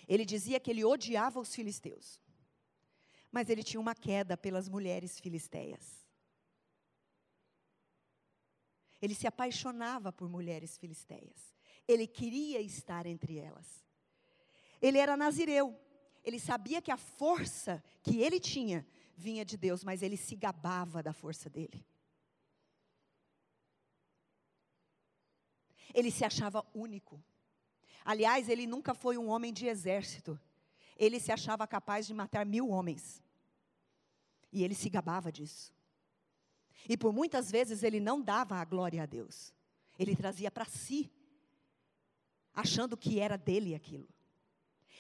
Ele 0.07 0.23
dizia 0.23 0.59
que 0.59 0.69
ele 0.69 0.85
odiava 0.85 1.39
os 1.39 1.53
filisteus 1.53 2.22
mas 3.33 3.49
ele 3.49 3.63
tinha 3.63 3.81
uma 3.81 3.95
queda 3.95 4.37
pelas 4.37 4.69
mulheres 4.69 5.19
filisteias. 5.19 6.07
Ele 9.01 9.15
se 9.15 9.25
apaixonava 9.25 10.13
por 10.13 10.29
mulheres 10.29 10.77
filisteias. 10.77 11.55
Ele 11.87 12.05
queria 12.05 12.61
estar 12.61 13.07
entre 13.07 13.39
elas. 13.39 13.83
Ele 14.79 14.99
era 14.99 15.17
nazireu. 15.17 15.75
Ele 16.23 16.39
sabia 16.39 16.79
que 16.79 16.91
a 16.91 16.95
força 16.95 17.83
que 18.03 18.21
ele 18.21 18.39
tinha 18.39 18.85
vinha 19.17 19.43
de 19.43 19.57
Deus, 19.57 19.83
mas 19.83 20.03
ele 20.03 20.15
se 20.15 20.35
gabava 20.35 21.01
da 21.01 21.11
força 21.11 21.49
dele. 21.49 21.83
Ele 25.91 26.11
se 26.11 26.23
achava 26.23 26.63
único. 26.71 27.21
Aliás, 28.05 28.47
ele 28.47 28.67
nunca 28.67 28.93
foi 28.93 29.17
um 29.17 29.27
homem 29.27 29.51
de 29.51 29.65
exército. 29.65 30.39
Ele 30.95 31.19
se 31.19 31.31
achava 31.31 31.65
capaz 31.65 32.05
de 32.05 32.13
matar 32.13 32.45
mil 32.45 32.69
homens. 32.69 33.22
E 34.53 34.63
ele 34.63 34.75
se 34.75 34.87
gabava 34.87 35.31
disso. 35.31 35.73
E 36.87 36.95
por 36.95 37.11
muitas 37.11 37.49
vezes 37.49 37.81
ele 37.81 37.99
não 37.99 38.21
dava 38.21 38.57
a 38.57 38.63
glória 38.63 39.01
a 39.01 39.05
Deus. 39.05 39.53
Ele 39.97 40.15
trazia 40.15 40.51
para 40.51 40.65
si, 40.65 41.11
achando 42.53 42.95
que 42.95 43.19
era 43.19 43.37
dele 43.37 43.73
aquilo. 43.73 44.07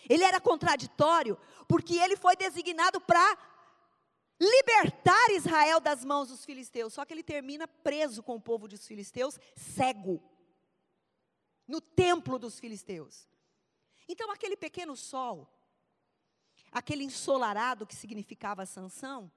Ele 0.09 0.23
era 0.23 0.41
contraditório, 0.41 1.37
porque 1.67 1.95
ele 1.95 2.17
foi 2.17 2.35
designado 2.35 2.99
para 2.99 3.37
libertar 4.39 5.29
Israel 5.31 5.79
das 5.79 6.03
mãos 6.03 6.29
dos 6.29 6.43
filisteus. 6.43 6.93
Só 6.93 7.05
que 7.05 7.13
ele 7.13 7.23
termina 7.23 7.67
preso 7.67 8.23
com 8.23 8.35
o 8.35 8.41
povo 8.41 8.67
dos 8.67 8.87
filisteus, 8.87 9.39
cego 9.55 10.21
no 11.67 11.79
templo 11.79 12.39
dos 12.39 12.59
filisteus. 12.59 13.27
Então, 14.07 14.31
aquele 14.31 14.57
pequeno 14.57 14.97
sol, 14.97 15.47
aquele 16.71 17.03
ensolarado 17.03 17.87
que 17.87 17.95
significava 17.95 18.65
Sansão, 18.65 19.31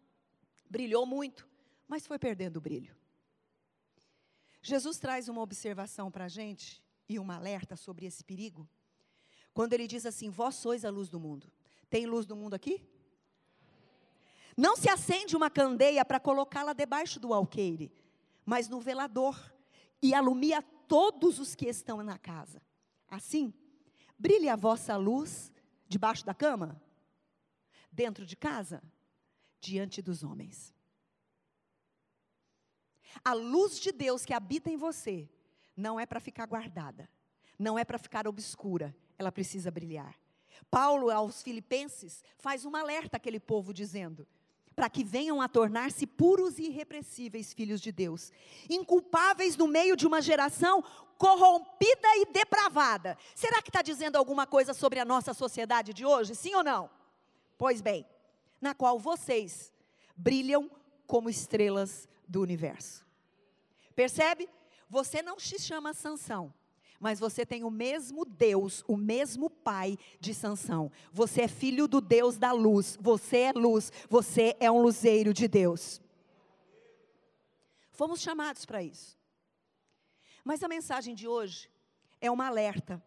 brilhou 0.68 1.06
muito, 1.06 1.48
mas 1.86 2.06
foi 2.06 2.18
perdendo 2.18 2.56
o 2.56 2.60
brilho. 2.60 2.96
Jesus 4.62 4.98
traz 4.98 5.28
uma 5.28 5.42
observação 5.42 6.10
para 6.10 6.24
a 6.24 6.28
gente 6.28 6.82
e 7.08 7.18
uma 7.18 7.36
alerta 7.36 7.76
sobre 7.76 8.04
esse 8.04 8.24
perigo, 8.24 8.68
quando 9.54 9.72
ele 9.72 9.86
diz 9.86 10.04
assim: 10.04 10.28
Vós 10.28 10.56
sois 10.56 10.84
a 10.84 10.90
luz 10.90 11.08
do 11.08 11.20
mundo. 11.20 11.50
Tem 11.88 12.04
luz 12.06 12.26
do 12.26 12.34
mundo 12.34 12.54
aqui? 12.54 12.84
Não 14.56 14.76
se 14.76 14.88
acende 14.88 15.36
uma 15.36 15.50
candeia 15.50 16.04
para 16.04 16.18
colocá-la 16.18 16.72
debaixo 16.72 17.20
do 17.20 17.32
alqueire, 17.32 17.92
mas 18.44 18.68
no 18.68 18.80
velador, 18.80 19.52
e 20.02 20.14
alumia 20.14 20.62
todos 20.62 21.38
os 21.38 21.54
que 21.54 21.66
estão 21.66 22.02
na 22.02 22.18
casa. 22.18 22.62
Assim, 23.08 23.52
brilhe 24.18 24.48
a 24.48 24.56
vossa 24.56 24.96
luz 24.96 25.52
debaixo 25.86 26.24
da 26.24 26.34
cama, 26.34 26.80
dentro 27.92 28.26
de 28.26 28.34
casa, 28.34 28.82
diante 29.66 30.00
dos 30.00 30.22
homens. 30.22 30.72
A 33.24 33.32
luz 33.32 33.80
de 33.80 33.90
Deus 33.90 34.24
que 34.24 34.32
habita 34.32 34.70
em 34.70 34.76
você 34.76 35.28
não 35.76 35.98
é 35.98 36.06
para 36.06 36.20
ficar 36.20 36.46
guardada, 36.46 37.08
não 37.58 37.78
é 37.78 37.84
para 37.84 37.98
ficar 37.98 38.28
obscura, 38.28 38.94
ela 39.18 39.32
precisa 39.32 39.70
brilhar. 39.70 40.14
Paulo 40.70 41.10
aos 41.10 41.42
Filipenses 41.42 42.22
faz 42.38 42.64
um 42.64 42.76
alerta 42.76 43.16
àquele 43.16 43.40
povo 43.40 43.74
dizendo: 43.74 44.26
para 44.74 44.88
que 44.88 45.02
venham 45.02 45.40
a 45.40 45.48
tornar-se 45.48 46.06
puros 46.06 46.58
e 46.58 46.66
irrepressíveis 46.66 47.52
filhos 47.52 47.80
de 47.80 47.90
Deus, 47.90 48.30
inculpáveis 48.70 49.56
no 49.56 49.66
meio 49.66 49.96
de 49.96 50.06
uma 50.06 50.22
geração 50.22 50.82
corrompida 51.18 52.08
e 52.16 52.26
depravada. 52.26 53.18
Será 53.34 53.60
que 53.60 53.70
está 53.70 53.82
dizendo 53.82 54.16
alguma 54.16 54.46
coisa 54.46 54.72
sobre 54.72 55.00
a 55.00 55.04
nossa 55.04 55.34
sociedade 55.34 55.92
de 55.92 56.04
hoje? 56.04 56.34
Sim 56.34 56.54
ou 56.54 56.62
não? 56.62 56.90
Pois 57.58 57.80
bem, 57.80 58.06
na 58.60 58.74
qual 58.74 58.98
vocês 58.98 59.72
brilham 60.16 60.70
como 61.06 61.28
estrelas 61.28 62.08
do 62.26 62.40
universo. 62.40 63.06
Percebe? 63.94 64.48
Você 64.88 65.22
não 65.22 65.38
se 65.38 65.58
chama 65.58 65.94
Sansão 65.94 66.52
mas 66.98 67.20
você 67.20 67.44
tem 67.44 67.64
o 67.64 67.70
mesmo 67.70 68.24
Deus, 68.24 68.82
o 68.86 68.96
mesmo 68.96 69.50
Pai 69.50 69.98
de 70.18 70.34
Sansão. 70.34 70.90
Você 71.12 71.42
é 71.42 71.48
filho 71.48 71.86
do 71.86 72.00
Deus 72.00 72.36
da 72.36 72.52
luz, 72.52 72.96
você 73.00 73.38
é 73.38 73.52
luz, 73.52 73.92
você 74.08 74.56
é 74.60 74.70
um 74.70 74.82
luzeiro 74.82 75.32
de 75.32 75.46
Deus. 75.46 76.00
Fomos 77.92 78.20
chamados 78.20 78.64
para 78.64 78.82
isso. 78.82 79.18
Mas 80.44 80.62
a 80.62 80.68
mensagem 80.68 81.14
de 81.14 81.26
hoje 81.26 81.70
é 82.20 82.30
uma 82.30 82.46
alerta, 82.46 83.02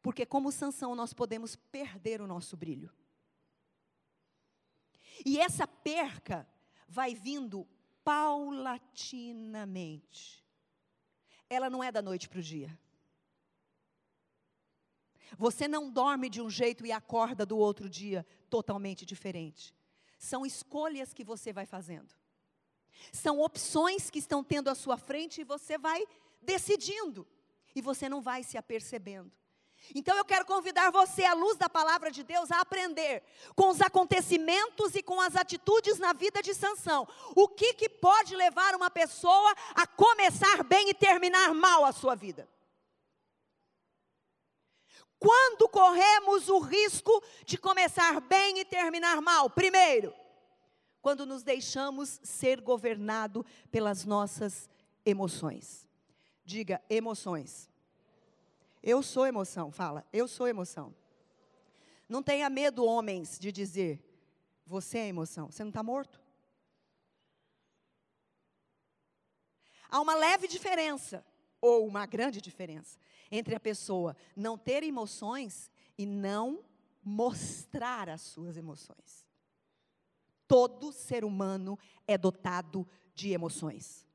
porque 0.00 0.24
como 0.24 0.52
Sansão 0.52 0.94
nós 0.94 1.12
podemos 1.12 1.56
perder 1.56 2.20
o 2.20 2.26
nosso 2.26 2.56
brilho. 2.56 2.90
E 5.24 5.38
essa 5.38 5.66
perca 5.66 6.46
vai 6.88 7.14
vindo 7.14 7.66
paulatinamente. 8.04 10.44
Ela 11.48 11.70
não 11.70 11.82
é 11.82 11.90
da 11.92 12.02
noite 12.02 12.28
para 12.28 12.40
o 12.40 12.42
dia. 12.42 12.78
Você 15.38 15.66
não 15.66 15.90
dorme 15.90 16.28
de 16.28 16.42
um 16.42 16.50
jeito 16.50 16.84
e 16.84 16.92
acorda 16.92 17.46
do 17.46 17.56
outro 17.56 17.88
dia 17.88 18.26
totalmente 18.50 19.06
diferente. 19.06 19.74
São 20.18 20.44
escolhas 20.44 21.12
que 21.12 21.24
você 21.24 21.52
vai 21.52 21.66
fazendo. 21.66 22.14
São 23.12 23.40
opções 23.40 24.10
que 24.10 24.18
estão 24.18 24.44
tendo 24.44 24.68
à 24.68 24.74
sua 24.74 24.96
frente 24.96 25.40
e 25.40 25.44
você 25.44 25.78
vai 25.78 26.04
decidindo. 26.40 27.26
E 27.74 27.80
você 27.80 28.08
não 28.08 28.20
vai 28.20 28.42
se 28.42 28.58
apercebendo. 28.58 29.32
Então 29.94 30.16
eu 30.16 30.24
quero 30.24 30.46
convidar 30.46 30.90
você, 30.90 31.24
à 31.24 31.34
luz 31.34 31.56
da 31.56 31.68
palavra 31.68 32.10
de 32.10 32.22
Deus, 32.22 32.50
a 32.50 32.60
aprender 32.60 33.22
com 33.54 33.68
os 33.68 33.80
acontecimentos 33.80 34.94
e 34.94 35.02
com 35.02 35.20
as 35.20 35.36
atitudes 35.36 35.98
na 35.98 36.12
vida 36.12 36.40
de 36.42 36.54
Sansão. 36.54 37.06
O 37.34 37.48
que, 37.48 37.74
que 37.74 37.88
pode 37.88 38.36
levar 38.36 38.74
uma 38.74 38.90
pessoa 38.90 39.54
a 39.74 39.86
começar 39.86 40.62
bem 40.64 40.90
e 40.90 40.94
terminar 40.94 41.52
mal 41.52 41.84
a 41.84 41.92
sua 41.92 42.14
vida? 42.14 42.48
Quando 45.18 45.68
corremos 45.68 46.48
o 46.48 46.58
risco 46.58 47.22
de 47.44 47.56
começar 47.56 48.20
bem 48.20 48.58
e 48.58 48.64
terminar 48.64 49.20
mal? 49.20 49.48
Primeiro, 49.48 50.12
quando 51.00 51.26
nos 51.26 51.42
deixamos 51.42 52.20
ser 52.22 52.60
governado 52.60 53.44
pelas 53.70 54.04
nossas 54.04 54.70
emoções. 55.04 55.88
Diga 56.44 56.80
emoções. 56.88 57.71
Eu 58.82 59.02
sou 59.02 59.26
emoção, 59.26 59.70
fala, 59.70 60.04
eu 60.12 60.26
sou 60.26 60.48
emoção. 60.48 60.94
Não 62.08 62.22
tenha 62.22 62.50
medo, 62.50 62.84
homens, 62.84 63.38
de 63.38 63.52
dizer, 63.52 64.02
você 64.66 64.98
é 64.98 65.08
emoção. 65.08 65.50
Você 65.50 65.62
não 65.62 65.70
está 65.70 65.82
morto? 65.82 66.20
Há 69.88 70.00
uma 70.00 70.14
leve 70.14 70.48
diferença, 70.48 71.24
ou 71.60 71.86
uma 71.86 72.06
grande 72.06 72.40
diferença, 72.40 72.98
entre 73.30 73.54
a 73.54 73.60
pessoa 73.60 74.16
não 74.34 74.58
ter 74.58 74.82
emoções 74.82 75.70
e 75.96 76.04
não 76.04 76.64
mostrar 77.04 78.08
as 78.08 78.22
suas 78.22 78.56
emoções. 78.56 79.26
Todo 80.48 80.92
ser 80.92 81.24
humano 81.24 81.78
é 82.06 82.18
dotado 82.18 82.88
de 83.14 83.30
emoções. 83.30 84.06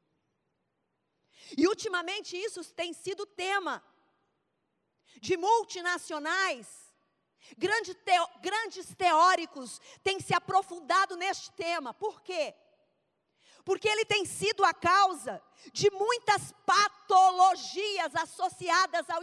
E 1.58 1.67
ultimamente 1.67 2.36
isso 2.36 2.63
tem 2.73 2.91
sido 2.93 3.25
tema 3.25 3.84
de 5.21 5.38
multinacionais. 5.38 6.67
Grande 7.58 7.93
teo, 7.93 8.27
grandes 8.41 8.93
teóricos 8.95 9.80
têm 10.03 10.19
se 10.19 10.34
aprofundado 10.34 11.15
neste 11.15 11.51
tema. 11.51 11.93
Por 11.93 12.21
quê? 12.21 12.53
porque 13.67 13.89
ele 13.89 14.06
tem 14.06 14.23
sido 14.23 14.63
a 14.63 14.73
causa 14.73 15.43
de 15.73 15.91
muitas 15.91 16.53
patologias 16.65 18.15
associadas 18.15 19.10
ao 19.10 19.19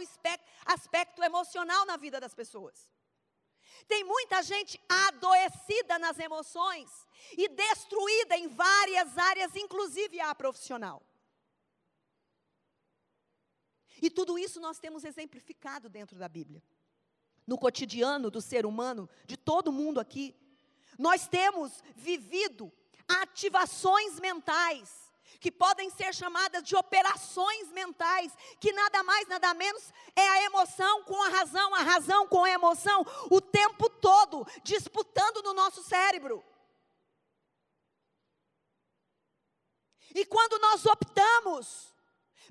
aspecto 0.67 1.23
emocional 1.23 1.83
na 1.87 1.97
vida 1.97 2.19
das 2.19 2.35
pessoas. 2.35 2.87
Tem 3.87 4.03
muita 4.03 4.43
gente 4.43 4.79
adoecida 4.87 5.97
nas 5.97 6.19
emoções 6.19 7.07
e 7.35 7.49
destruída 7.49 8.37
em 8.37 8.47
várias 8.47 9.17
áreas, 9.17 9.55
inclusive 9.55 10.21
a 10.21 10.35
profissional. 10.35 11.01
E 14.01 14.09
tudo 14.09 14.37
isso 14.37 14.59
nós 14.59 14.79
temos 14.79 15.03
exemplificado 15.03 15.89
dentro 15.89 16.17
da 16.17 16.27
Bíblia. 16.27 16.61
No 17.45 17.57
cotidiano 17.57 18.31
do 18.31 18.41
ser 18.41 18.65
humano, 18.65 19.09
de 19.25 19.37
todo 19.37 19.71
mundo 19.71 19.99
aqui, 19.99 20.35
nós 20.97 21.27
temos 21.27 21.83
vivido 21.95 22.71
ativações 23.07 24.19
mentais, 24.19 25.11
que 25.39 25.51
podem 25.51 25.89
ser 25.89 26.13
chamadas 26.13 26.63
de 26.63 26.75
operações 26.75 27.71
mentais, 27.71 28.31
que 28.59 28.71
nada 28.71 29.03
mais, 29.03 29.27
nada 29.27 29.53
menos 29.53 29.93
é 30.15 30.27
a 30.27 30.43
emoção 30.43 31.03
com 31.03 31.21
a 31.21 31.29
razão, 31.29 31.75
a 31.75 31.81
razão 31.81 32.27
com 32.27 32.43
a 32.43 32.49
emoção, 32.49 33.05
o 33.29 33.39
tempo 33.39 33.89
todo 33.89 34.47
disputando 34.63 35.43
no 35.43 35.53
nosso 35.53 35.83
cérebro. 35.83 36.43
E 40.15 40.25
quando 40.25 40.57
nós 40.59 40.85
optamos 40.85 41.93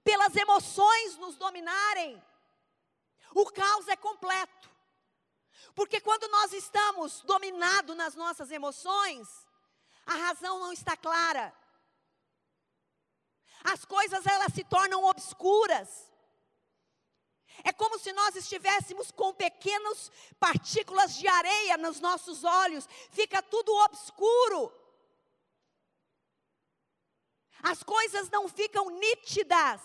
pelas 0.04 0.36
emoções 0.36 1.16
nos 1.16 1.36
dominarem, 1.36 2.22
o 3.34 3.46
caos 3.50 3.88
é 3.88 3.96
completo. 3.96 4.70
Porque 5.74 6.00
quando 6.00 6.28
nós 6.28 6.52
estamos 6.52 7.22
dominados 7.22 7.96
nas 7.96 8.14
nossas 8.14 8.50
emoções, 8.50 9.26
a 10.06 10.14
razão 10.14 10.60
não 10.60 10.72
está 10.72 10.96
clara. 10.96 11.52
As 13.64 13.84
coisas 13.84 14.26
elas 14.26 14.52
se 14.52 14.62
tornam 14.62 15.02
obscuras. 15.04 16.12
É 17.64 17.72
como 17.72 17.98
se 17.98 18.12
nós 18.12 18.36
estivéssemos 18.36 19.10
com 19.10 19.32
pequenas 19.32 20.12
partículas 20.38 21.14
de 21.16 21.26
areia 21.26 21.76
nos 21.76 21.98
nossos 21.98 22.44
olhos, 22.44 22.86
fica 23.10 23.42
tudo 23.42 23.72
obscuro. 23.84 24.72
As 27.62 27.82
coisas 27.82 28.28
não 28.28 28.46
ficam 28.48 28.90
nítidas. 28.90 29.80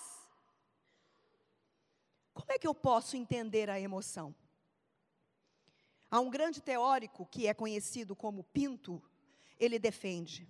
Como 2.40 2.54
é 2.54 2.58
que 2.58 2.68
eu 2.68 2.74
posso 2.74 3.18
entender 3.18 3.70
a 3.70 3.80
emoção? 3.80 4.34
Há 6.10 6.22
um 6.22 6.30
grande 6.30 6.62
teórico 6.62 7.26
que 7.26 7.46
é 7.48 7.54
conhecido 7.54 8.16
como 8.16 8.46
Pinto, 8.46 9.04
ele 9.60 9.78
defende. 9.78 10.48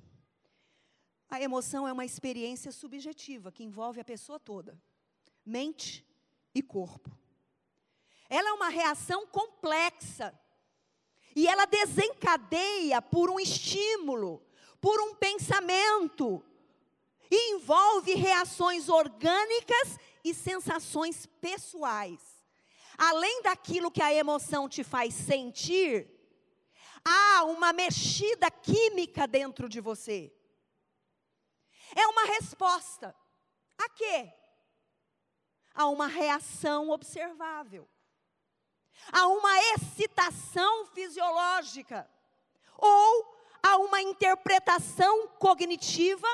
A 1.27 1.41
emoção 1.41 1.87
é 1.87 1.91
uma 1.91 2.05
experiência 2.05 2.71
subjetiva 2.71 3.51
que 3.51 3.63
envolve 3.63 3.99
a 3.99 4.05
pessoa 4.05 4.39
toda, 4.39 4.79
mente 5.43 6.05
e 6.53 6.61
corpo. 6.61 7.09
Ela 8.29 8.49
é 8.49 8.53
uma 8.53 8.69
reação 8.69 9.25
complexa 9.25 10.39
e 11.35 11.47
ela 11.47 11.65
desencadeia 11.65 13.01
por 13.01 13.31
um 13.31 13.39
estímulo, 13.39 14.45
por 14.79 15.01
um 15.01 15.15
pensamento, 15.15 16.45
e 17.31 17.53
envolve 17.55 18.13
reações 18.13 18.89
orgânicas 18.89 19.97
e 20.23 20.33
sensações 20.33 21.25
pessoais. 21.25 22.19
Além 22.97 23.41
daquilo 23.41 23.91
que 23.91 24.01
a 24.01 24.13
emoção 24.13 24.67
te 24.67 24.83
faz 24.83 25.13
sentir, 25.13 26.09
há 27.03 27.43
uma 27.45 27.71
mexida 27.71 28.51
química 28.51 29.25
dentro 29.25 29.69
de 29.69 29.79
você. 29.79 30.33
É 31.95 32.05
uma 32.07 32.25
resposta. 32.25 33.15
A 33.77 33.89
quê? 33.89 34.31
A 35.73 35.87
uma 35.87 36.07
reação 36.07 36.89
observável. 36.89 37.87
A 39.11 39.27
uma 39.27 39.57
excitação 39.73 40.85
fisiológica. 40.87 42.09
Ou 42.77 43.39
a 43.63 43.77
uma 43.77 44.01
interpretação 44.01 45.27
cognitiva 45.39 46.27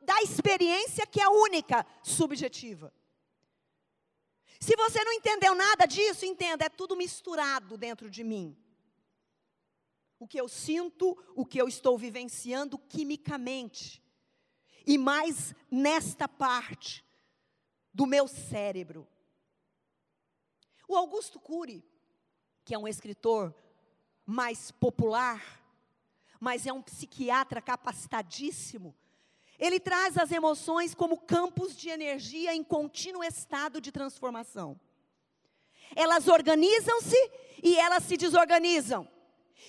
da 0.00 0.20
experiência 0.22 1.06
que 1.06 1.20
é 1.20 1.28
única, 1.28 1.86
subjetiva. 2.02 2.92
Se 4.60 4.74
você 4.76 5.02
não 5.04 5.12
entendeu 5.12 5.54
nada 5.54 5.86
disso, 5.86 6.24
entenda, 6.24 6.64
é 6.64 6.68
tudo 6.68 6.96
misturado 6.96 7.76
dentro 7.76 8.10
de 8.10 8.24
mim. 8.24 8.56
O 10.18 10.26
que 10.26 10.40
eu 10.40 10.48
sinto, 10.48 11.16
o 11.36 11.46
que 11.46 11.58
eu 11.58 11.68
estou 11.68 11.96
vivenciando 11.96 12.76
quimicamente. 12.76 14.02
E 14.84 14.98
mais 14.98 15.54
nesta 15.70 16.26
parte 16.26 17.04
do 17.94 18.04
meu 18.06 18.26
cérebro. 18.26 19.06
O 20.88 20.96
Augusto 20.96 21.38
Cury, 21.38 21.84
que 22.64 22.74
é 22.74 22.78
um 22.78 22.88
escritor 22.88 23.54
mais 24.26 24.70
popular, 24.70 25.62
mas 26.40 26.66
é 26.66 26.72
um 26.72 26.82
psiquiatra 26.82 27.60
capacitadíssimo, 27.60 28.96
ele 29.58 29.80
traz 29.80 30.16
as 30.16 30.30
emoções 30.30 30.94
como 30.94 31.18
campos 31.18 31.76
de 31.76 31.88
energia 31.88 32.54
em 32.54 32.62
contínuo 32.62 33.24
estado 33.24 33.80
de 33.80 33.90
transformação. 33.90 34.78
Elas 35.96 36.28
organizam-se 36.28 37.16
e 37.62 37.76
elas 37.76 38.04
se 38.04 38.16
desorganizam. 38.16 39.08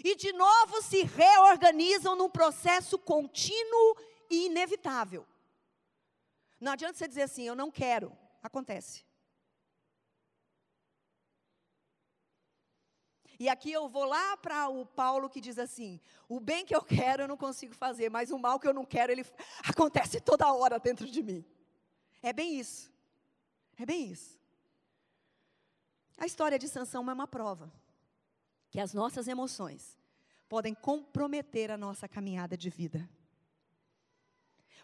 E 0.03 0.15
de 0.15 0.31
novo 0.33 0.81
se 0.81 1.03
reorganizam 1.03 2.15
num 2.15 2.29
processo 2.29 2.97
contínuo 2.99 3.97
e 4.29 4.45
inevitável. 4.45 5.25
Não 6.59 6.73
adianta 6.73 6.97
você 6.97 7.07
dizer 7.07 7.23
assim, 7.23 7.47
eu 7.47 7.55
não 7.55 7.71
quero. 7.71 8.15
Acontece. 8.43 9.08
E 13.39 13.47
aqui 13.47 13.71
eu 13.71 13.87
vou 13.87 14.03
lá 14.03 14.35
para 14.35 14.67
o 14.67 14.85
Paulo 14.85 15.29
que 15.29 15.39
diz 15.39 15.57
assim: 15.57 15.99
o 16.27 16.41
bem 16.41 16.65
que 16.65 16.75
eu 16.75 16.83
quero 16.83 17.23
eu 17.23 17.27
não 17.27 17.37
consigo 17.37 17.73
fazer, 17.73 18.09
mas 18.09 18.31
o 18.31 18.37
mal 18.37 18.59
que 18.59 18.67
eu 18.67 18.73
não 18.73 18.83
quero, 18.83 19.13
ele 19.13 19.25
acontece 19.63 20.19
toda 20.19 20.51
hora 20.51 20.77
dentro 20.77 21.09
de 21.09 21.23
mim. 21.23 21.45
É 22.21 22.33
bem 22.33 22.59
isso. 22.59 22.91
É 23.77 23.85
bem 23.85 24.11
isso. 24.11 24.37
A 26.17 26.25
história 26.25 26.59
de 26.59 26.67
Sansão 26.67 27.09
é 27.09 27.13
uma 27.13 27.27
prova 27.27 27.71
que 28.69 28.79
as 28.79 28.93
nossas 28.93 29.25
emoções 29.25 29.97
podem 30.49 30.73
comprometer 30.73 31.71
a 31.71 31.77
nossa 31.77 32.09
caminhada 32.09 32.57
de 32.57 32.69
vida. 32.69 33.09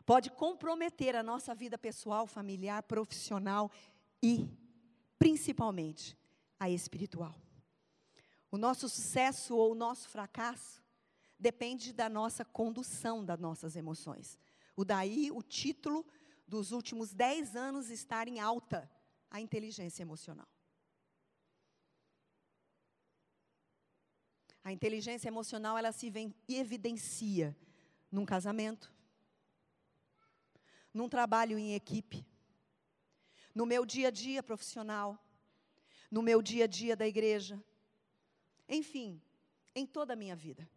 Pode 0.05 0.31
comprometer 0.31 1.13
a 1.13 1.23
nossa 1.23 1.53
vida 1.53 1.77
pessoal, 1.77 2.25
familiar, 2.25 2.83
profissional 2.83 3.69
e, 4.23 4.47
principalmente, 5.19 6.17
a 6.57 6.69
espiritual. 6.69 7.44
O 8.55 8.57
nosso 8.57 8.87
sucesso 8.87 9.53
ou 9.53 9.73
o 9.73 9.75
nosso 9.75 10.07
fracasso 10.07 10.81
depende 11.37 11.91
da 11.91 12.07
nossa 12.07 12.45
condução 12.45 13.21
das 13.21 13.37
nossas 13.37 13.75
emoções. 13.75 14.39
O 14.77 14.85
daí 14.85 15.29
o 15.29 15.43
título 15.43 16.05
dos 16.47 16.71
últimos 16.71 17.13
dez 17.13 17.53
anos 17.53 17.89
estar 17.89 18.29
em 18.29 18.39
alta, 18.39 18.89
a 19.29 19.41
inteligência 19.41 20.03
emocional. 20.03 20.47
A 24.63 24.71
inteligência 24.71 25.27
emocional 25.27 25.77
ela 25.77 25.91
se 25.91 26.09
evidencia 26.47 27.53
num 28.09 28.25
casamento, 28.25 28.89
num 30.93 31.09
trabalho 31.09 31.59
em 31.59 31.73
equipe, 31.73 32.25
no 33.53 33.65
meu 33.65 33.85
dia 33.85 34.07
a 34.07 34.11
dia 34.11 34.41
profissional, 34.41 35.21
no 36.09 36.21
meu 36.21 36.41
dia 36.41 36.63
a 36.63 36.67
dia 36.67 36.95
da 36.95 37.05
igreja, 37.05 37.61
enfim, 38.67 39.21
em 39.73 39.85
toda 39.85 40.13
a 40.13 40.15
minha 40.15 40.35
vida. 40.35 40.69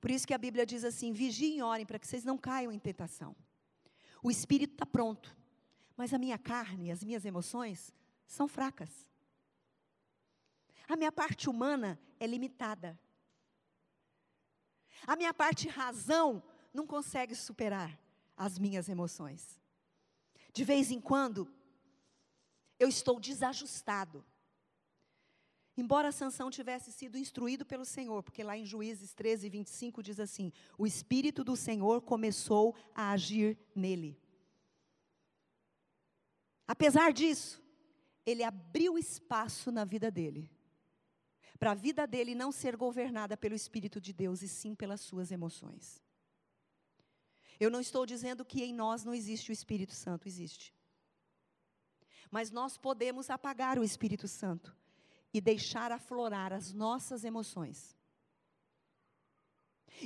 Por 0.00 0.10
isso 0.10 0.26
que 0.26 0.34
a 0.34 0.38
Bíblia 0.38 0.64
diz 0.64 0.84
assim: 0.84 1.12
vigiem 1.12 1.58
e 1.58 1.62
orem 1.62 1.86
para 1.86 1.98
que 1.98 2.06
vocês 2.06 2.24
não 2.24 2.38
caiam 2.38 2.72
em 2.72 2.78
tentação. 2.78 3.34
O 4.22 4.30
espírito 4.30 4.72
está 4.74 4.86
pronto, 4.86 5.36
mas 5.96 6.12
a 6.14 6.18
minha 6.18 6.38
carne, 6.38 6.90
as 6.90 7.02
minhas 7.02 7.24
emoções 7.24 7.94
são 8.26 8.48
fracas. 8.48 8.90
A 10.88 10.96
minha 10.96 11.12
parte 11.12 11.50
humana 11.50 12.00
é 12.18 12.26
limitada. 12.26 12.98
A 15.06 15.16
minha 15.16 15.34
parte 15.34 15.68
razão 15.68 16.42
não 16.72 16.86
consegue 16.86 17.34
superar 17.34 17.98
as 18.36 18.58
minhas 18.58 18.88
emoções. 18.88 19.60
De 20.52 20.64
vez 20.64 20.90
em 20.90 21.00
quando, 21.00 21.52
eu 22.78 22.88
estou 22.88 23.20
desajustado. 23.20 24.24
Embora 25.78 26.10
Sansão 26.10 26.50
tivesse 26.50 26.90
sido 26.90 27.16
instruído 27.16 27.64
pelo 27.64 27.84
Senhor, 27.84 28.20
porque 28.20 28.42
lá 28.42 28.58
em 28.58 28.66
Juízes 28.66 29.14
13, 29.14 29.48
25 29.48 30.02
diz 30.02 30.18
assim: 30.18 30.52
o 30.76 30.84
Espírito 30.84 31.44
do 31.44 31.54
Senhor 31.54 32.02
começou 32.02 32.74
a 32.92 33.12
agir 33.12 33.56
nele. 33.76 34.20
Apesar 36.66 37.12
disso, 37.12 37.62
ele 38.26 38.42
abriu 38.42 38.98
espaço 38.98 39.70
na 39.70 39.84
vida 39.84 40.10
dele, 40.10 40.50
para 41.60 41.70
a 41.70 41.74
vida 41.76 42.08
dele 42.08 42.34
não 42.34 42.50
ser 42.50 42.74
governada 42.74 43.36
pelo 43.36 43.54
Espírito 43.54 44.00
de 44.00 44.12
Deus, 44.12 44.42
e 44.42 44.48
sim 44.48 44.74
pelas 44.74 45.00
suas 45.00 45.30
emoções. 45.30 46.02
Eu 47.60 47.70
não 47.70 47.80
estou 47.80 48.04
dizendo 48.04 48.44
que 48.44 48.64
em 48.64 48.74
nós 48.74 49.04
não 49.04 49.14
existe 49.14 49.52
o 49.52 49.52
Espírito 49.52 49.92
Santo, 49.92 50.26
existe. 50.26 50.74
Mas 52.32 52.50
nós 52.50 52.76
podemos 52.76 53.30
apagar 53.30 53.78
o 53.78 53.84
Espírito 53.84 54.26
Santo 54.26 54.76
e 55.32 55.40
deixar 55.40 55.92
aflorar 55.92 56.52
as 56.52 56.72
nossas 56.72 57.24
emoções. 57.24 57.96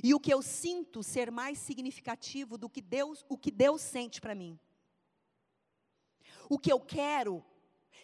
E 0.02 0.14
o 0.14 0.20
que 0.20 0.32
eu 0.32 0.40
sinto 0.40 1.02
ser 1.02 1.30
mais 1.30 1.58
significativo 1.58 2.56
do 2.56 2.68
que 2.68 2.80
Deus, 2.80 3.24
o 3.28 3.36
que 3.36 3.50
Deus 3.50 3.82
sente 3.82 4.20
para 4.20 4.34
mim. 4.34 4.58
O 6.48 6.58
que 6.58 6.72
eu 6.72 6.80
quero 6.80 7.44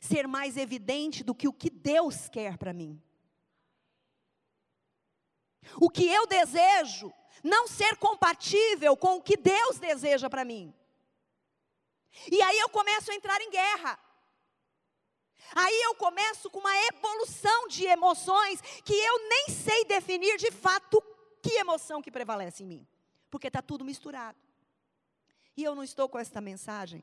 ser 0.00 0.26
mais 0.28 0.56
evidente 0.56 1.24
do 1.24 1.34
que 1.34 1.48
o 1.48 1.52
que 1.52 1.70
Deus 1.70 2.28
quer 2.28 2.58
para 2.58 2.72
mim. 2.72 3.00
O 5.80 5.90
que 5.90 6.06
eu 6.06 6.26
desejo 6.26 7.12
não 7.42 7.66
ser 7.68 7.96
compatível 7.96 8.96
com 8.96 9.16
o 9.16 9.22
que 9.22 9.36
Deus 9.36 9.78
deseja 9.78 10.28
para 10.28 10.44
mim. 10.44 10.74
E 12.30 12.40
aí 12.42 12.58
eu 12.58 12.68
começo 12.68 13.10
a 13.10 13.14
entrar 13.14 13.40
em 13.40 13.50
guerra. 13.50 13.98
Aí 15.54 15.82
eu 15.82 15.94
começo 15.94 16.50
com 16.50 16.58
uma 16.58 16.76
evolução 16.86 17.68
de 17.68 17.84
emoções 17.84 18.60
que 18.84 18.94
eu 18.94 19.28
nem 19.28 19.48
sei 19.48 19.84
definir 19.84 20.36
de 20.36 20.50
fato 20.50 21.02
que 21.42 21.58
emoção 21.58 22.02
que 22.02 22.10
prevalece 22.10 22.62
em 22.62 22.66
mim, 22.66 22.86
porque 23.30 23.46
está 23.46 23.62
tudo 23.62 23.84
misturado. 23.84 24.38
E 25.56 25.64
eu 25.64 25.74
não 25.74 25.82
estou 25.82 26.08
com 26.08 26.18
esta 26.18 26.40
mensagem 26.40 27.02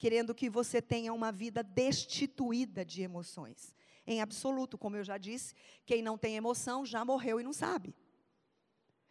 querendo 0.00 0.34
que 0.34 0.48
você 0.48 0.80
tenha 0.80 1.12
uma 1.12 1.30
vida 1.30 1.62
destituída 1.62 2.82
de 2.82 3.02
emoções. 3.02 3.74
Em 4.06 4.22
absoluto, 4.22 4.78
como 4.78 4.96
eu 4.96 5.04
já 5.04 5.18
disse, 5.18 5.54
quem 5.84 6.00
não 6.00 6.16
tem 6.16 6.36
emoção 6.36 6.86
já 6.86 7.04
morreu 7.04 7.38
e 7.38 7.42
não 7.42 7.52
sabe. 7.52 7.94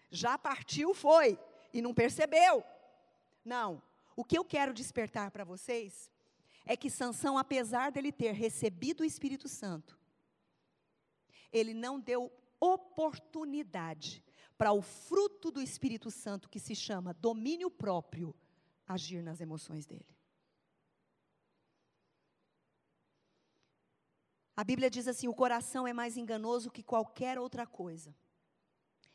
Já 0.10 0.36
partiu, 0.36 0.96
foi, 0.96 1.38
e 1.72 1.80
não 1.80 1.94
percebeu. 1.94 2.64
Não. 3.46 3.84
O 4.16 4.26
que 4.26 4.36
eu 4.36 4.44
quero 4.44 4.74
despertar 4.74 5.30
para 5.30 5.44
vocês 5.44 6.10
é 6.70 6.78
que 6.78 6.88
Sansão, 6.88 7.36
apesar 7.36 7.92
dele 7.92 8.12
ter 8.12 8.32
recebido 8.32 9.02
o 9.02 9.04
Espírito 9.04 9.50
Santo, 9.50 10.00
ele 11.52 11.74
não 11.74 12.00
deu 12.00 12.32
oportunidade 12.60 14.24
para 14.56 14.72
o 14.72 14.80
fruto 14.80 15.50
do 15.50 15.60
Espírito 15.60 16.12
Santo, 16.12 16.48
que 16.48 16.60
se 16.60 16.76
chama 16.76 17.12
domínio 17.12 17.72
próprio, 17.72 18.36
agir 18.86 19.24
nas 19.24 19.42
emoções 19.42 19.88
dele. 19.88 20.16
A 24.56 24.64
Bíblia 24.64 24.92
diz 24.92 25.08
assim: 25.08 25.28
o 25.28 25.34
coração 25.34 25.88
é 25.88 25.94
mais 25.94 26.18
enganoso 26.18 26.70
que 26.70 26.84
qualquer 26.84 27.40
outra 27.40 27.66
coisa, 27.66 28.16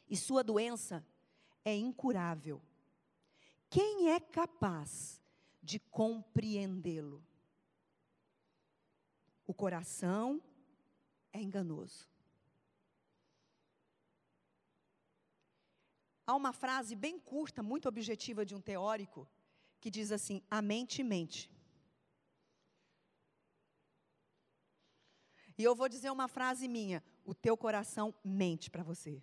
e 0.08 0.16
sua 0.16 0.42
doença 0.42 1.06
é 1.64 1.72
incurável. 1.72 2.60
Quem 3.70 4.10
é 4.10 4.18
capaz 4.18 5.22
de 5.62 5.78
compreendê-lo? 5.78 7.24
O 9.46 9.52
coração 9.52 10.42
é 11.32 11.40
enganoso. 11.40 12.08
Há 16.26 16.34
uma 16.34 16.52
frase 16.52 16.96
bem 16.96 17.18
curta, 17.18 17.62
muito 17.62 17.86
objetiva 17.86 18.46
de 18.46 18.54
um 18.54 18.60
teórico, 18.60 19.28
que 19.80 19.90
diz 19.90 20.10
assim: 20.10 20.42
a 20.50 20.62
mente 20.62 21.02
mente. 21.02 21.50
E 25.56 25.62
eu 25.62 25.74
vou 25.74 25.88
dizer 25.88 26.10
uma 26.10 26.28
frase 26.28 26.66
minha: 26.66 27.02
o 27.24 27.34
teu 27.34 27.56
coração 27.56 28.14
mente 28.24 28.70
para 28.70 28.82
você. 28.82 29.22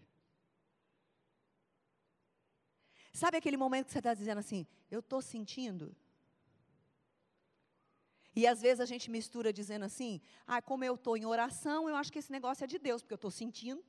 Sabe 3.14 3.38
aquele 3.38 3.58
momento 3.58 3.88
que 3.88 3.92
você 3.92 4.00
está 4.00 4.14
dizendo 4.14 4.38
assim, 4.38 4.66
eu 4.90 5.02
estou 5.02 5.22
sentindo? 5.22 5.96
E 8.36 8.48
às 8.48 8.62
vezes 8.62 8.80
a 8.80 8.86
gente 8.86 9.12
mistura 9.12 9.52
dizendo 9.52 9.84
assim, 9.84 10.22
ah, 10.48 10.62
como 10.62 10.84
eu 10.84 10.96
estou 10.96 11.18
em 11.18 11.26
oração, 11.26 11.90
eu 11.90 11.96
acho 11.96 12.12
que 12.12 12.20
esse 12.20 12.32
negócio 12.32 12.64
é 12.64 12.68
de 12.68 12.80
Deus, 12.80 13.02
porque 13.02 13.14
eu 13.14 13.16
estou 13.16 13.32
sentindo. 13.32 13.84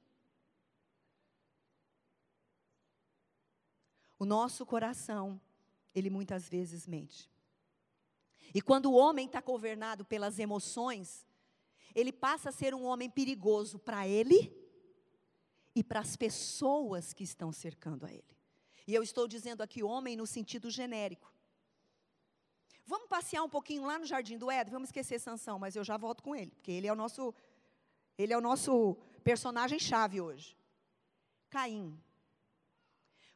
O 4.19 4.25
nosso 4.25 4.67
coração, 4.67 5.41
ele 5.95 6.11
muitas 6.11 6.49
vezes 6.49 6.87
mente. 6.87 7.31
E 8.55 8.61
quando 8.61 8.87
o 8.87 8.95
homem 8.95 9.27
está 9.27 9.41
governado 9.41 10.05
pelas 10.05 10.39
emoções, 10.39 11.27
ele 11.95 12.13
passa 12.13 12.49
a 12.49 12.53
ser 12.53 12.75
um 12.75 12.85
homem 12.85 13.09
perigoso 13.09 13.79
para 13.79 14.07
ele 14.07 14.53
e 15.75 15.83
para 15.83 16.01
as 16.01 16.17
pessoas 16.17 17.13
que 17.13 17.25
estão 17.25 17.53
cercando 17.53 18.05
a 18.07 18.13
ele. 18.13 18.37
E 18.87 18.95
eu 18.95 19.03
estou 19.03 19.29
dizendo 19.29 19.63
aqui 19.63 19.83
homem 19.83 20.17
no 20.17 20.27
sentido 20.27 20.71
genérico. 20.71 21.32
Vamos 22.87 23.09
passear 23.09 23.43
um 23.43 23.49
pouquinho 23.49 23.85
lá 23.85 23.99
no 23.99 24.05
Jardim 24.05 24.37
do 24.37 24.51
Éden, 24.51 24.73
vamos 24.73 24.89
esquecer 24.89 25.19
Sansão, 25.19 25.59
mas 25.59 25.77
eu 25.77 25.85
já 25.85 25.97
volto 25.97 26.23
com 26.23 26.35
ele, 26.35 26.51
porque 26.51 26.73
ele 26.73 26.87
é 26.87 26.93
o 26.93 26.97
nosso 26.97 27.35
ele 28.19 28.33
é 28.33 28.37
o 28.37 28.41
nosso 28.41 28.95
personagem 29.25 29.79
chave 29.79 30.21
hoje. 30.21 30.57
Caim. 31.49 31.99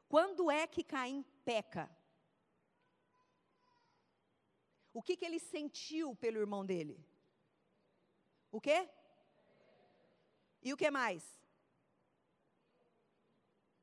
Quando 0.08 0.50
é 0.50 0.66
que 0.66 0.82
Caim 0.84 1.24
peca? 1.44 1.90
O 4.92 5.02
que, 5.02 5.16
que 5.16 5.24
ele 5.24 5.38
sentiu 5.38 6.14
pelo 6.16 6.38
irmão 6.38 6.64
dele? 6.64 6.98
O 8.50 8.60
quê? 8.60 8.88
E 10.62 10.72
o 10.72 10.76
que 10.76 10.90
mais? 10.90 11.22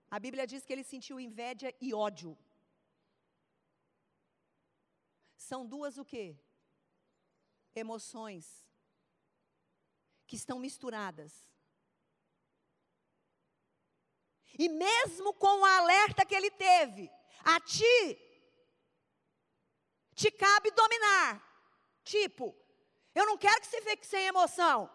A 0.09 0.19
Bíblia 0.19 0.45
diz 0.47 0.65
que 0.65 0.73
ele 0.73 0.83
sentiu 0.83 1.19
inveja 1.19 1.73
e 1.79 1.93
ódio. 1.93 2.37
São 5.49 5.65
duas 5.65 5.97
o 5.97 6.05
quê? 6.05 6.37
Emoções 7.75 8.65
que 10.25 10.37
estão 10.37 10.57
misturadas. 10.57 11.33
E 14.57 14.69
mesmo 14.69 15.33
com 15.33 15.59
o 15.59 15.65
alerta 15.65 16.25
que 16.25 16.33
ele 16.33 16.49
teve, 16.49 17.11
a 17.43 17.59
ti 17.59 18.17
te 20.15 20.31
cabe 20.31 20.71
dominar. 20.71 21.29
Tipo, 22.03 22.55
eu 23.13 23.25
não 23.25 23.37
quero 23.37 23.59
que 23.59 23.67
você 23.67 23.81
fique 23.81 24.07
sem 24.07 24.25
emoção. 24.25 24.89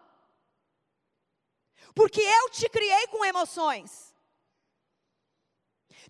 Porque 1.93 2.21
eu 2.21 2.49
te 2.49 2.67
criei 2.69 3.05
com 3.07 3.23
emoções. 3.23 4.08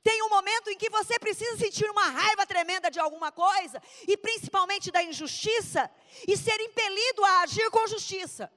Tem 0.04 0.22
um 0.24 0.30
momento 0.30 0.70
em 0.70 0.78
que 0.78 0.90
você 0.90 1.20
precisa 1.20 1.58
sentir 1.58 1.90
uma 1.90 2.06
raiva 2.06 2.46
tremenda 2.46 2.90
de 2.90 3.00
alguma 3.00 3.32
coisa, 3.32 3.82
e 4.08 4.16
principalmente 4.16 4.92
da 4.92 5.04
injustiça, 5.04 5.90
e 6.28 6.38
ser 6.38 6.60
impelido 6.62 7.24
a 7.26 7.42
agir 7.42 7.70
com 7.70 7.88
justiça. 7.88 8.52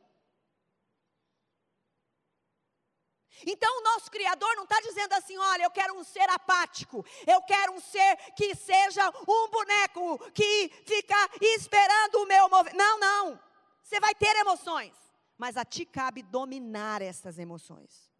Então 3.47 3.79
o 3.79 3.83
nosso 3.83 4.11
Criador 4.11 4.55
não 4.55 4.65
está 4.65 4.81
dizendo 4.81 5.13
assim: 5.15 5.37
olha, 5.37 5.65
eu 5.65 5.71
quero 5.71 5.99
um 5.99 6.05
ser 6.05 6.29
apático, 6.31 7.05
eu 7.27 7.41
quero 7.43 7.73
um 7.73 7.81
ser 7.81 8.17
que 8.37 8.55
seja 8.55 9.09
um 9.27 9.49
boneco, 9.49 10.31
que 10.33 10.71
fica 10.87 11.17
esperando 11.41 12.17
o 12.17 12.27
meu 12.27 12.49
movimento. 12.49 12.77
Não, 12.77 12.99
não. 12.99 13.41
Você 13.83 13.99
vai 13.99 14.15
ter 14.15 14.35
emoções, 14.37 14.95
mas 15.37 15.57
a 15.57 15.65
ti 15.65 15.85
cabe 15.85 16.23
dominar 16.23 17.03
essas 17.03 17.39
emoções. 17.39 18.12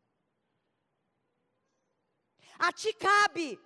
A 2.59 2.73
ti 2.73 2.93
cabe. 2.93 3.59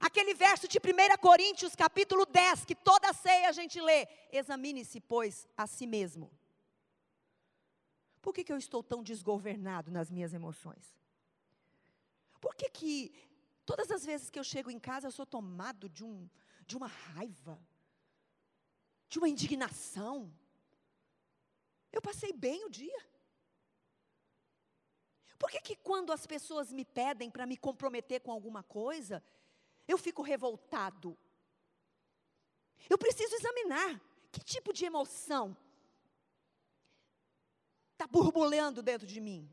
Aquele 0.00 0.32
verso 0.32 0.68
de 0.68 0.78
1 0.78 1.18
Coríntios, 1.20 1.74
capítulo 1.74 2.24
10, 2.24 2.64
que 2.64 2.74
toda 2.74 3.12
ceia 3.12 3.48
a 3.48 3.52
gente 3.52 3.80
lê. 3.80 4.06
Examine-se, 4.30 5.00
pois, 5.00 5.46
a 5.56 5.66
si 5.66 5.86
mesmo 5.86 6.30
por 8.28 8.34
que, 8.34 8.44
que 8.44 8.52
eu 8.52 8.58
estou 8.58 8.82
tão 8.82 9.02
desgovernado 9.02 9.90
nas 9.90 10.10
minhas 10.10 10.34
emoções? 10.34 10.94
Por 12.38 12.54
que, 12.54 12.68
que 12.68 13.10
todas 13.64 13.90
as 13.90 14.04
vezes 14.04 14.28
que 14.28 14.38
eu 14.38 14.44
chego 14.44 14.70
em 14.70 14.78
casa 14.78 15.06
eu 15.06 15.10
sou 15.10 15.24
tomado 15.24 15.88
de, 15.88 16.04
um, 16.04 16.28
de 16.66 16.76
uma 16.76 16.88
raiva, 16.88 17.58
de 19.08 19.18
uma 19.18 19.30
indignação? 19.30 20.30
Eu 21.90 22.02
passei 22.02 22.30
bem 22.30 22.66
o 22.66 22.70
dia. 22.70 23.00
Por 25.38 25.50
que, 25.50 25.60
que 25.60 25.76
quando 25.76 26.12
as 26.12 26.26
pessoas 26.26 26.72
me 26.72 26.84
pedem 26.84 27.30
para 27.30 27.46
me 27.46 27.56
comprometer 27.56 28.20
com 28.20 28.32
alguma 28.32 28.62
coisa, 28.62 29.22
eu 29.86 29.96
fico 29.96 30.20
revoltado? 30.20 31.16
Eu 32.90 32.98
preciso 32.98 33.34
examinar 33.36 34.00
que 34.32 34.40
tipo 34.40 34.72
de 34.72 34.84
emoção 34.84 35.56
está 37.92 38.06
borbulhando 38.06 38.82
dentro 38.82 39.06
de 39.06 39.20
mim? 39.20 39.48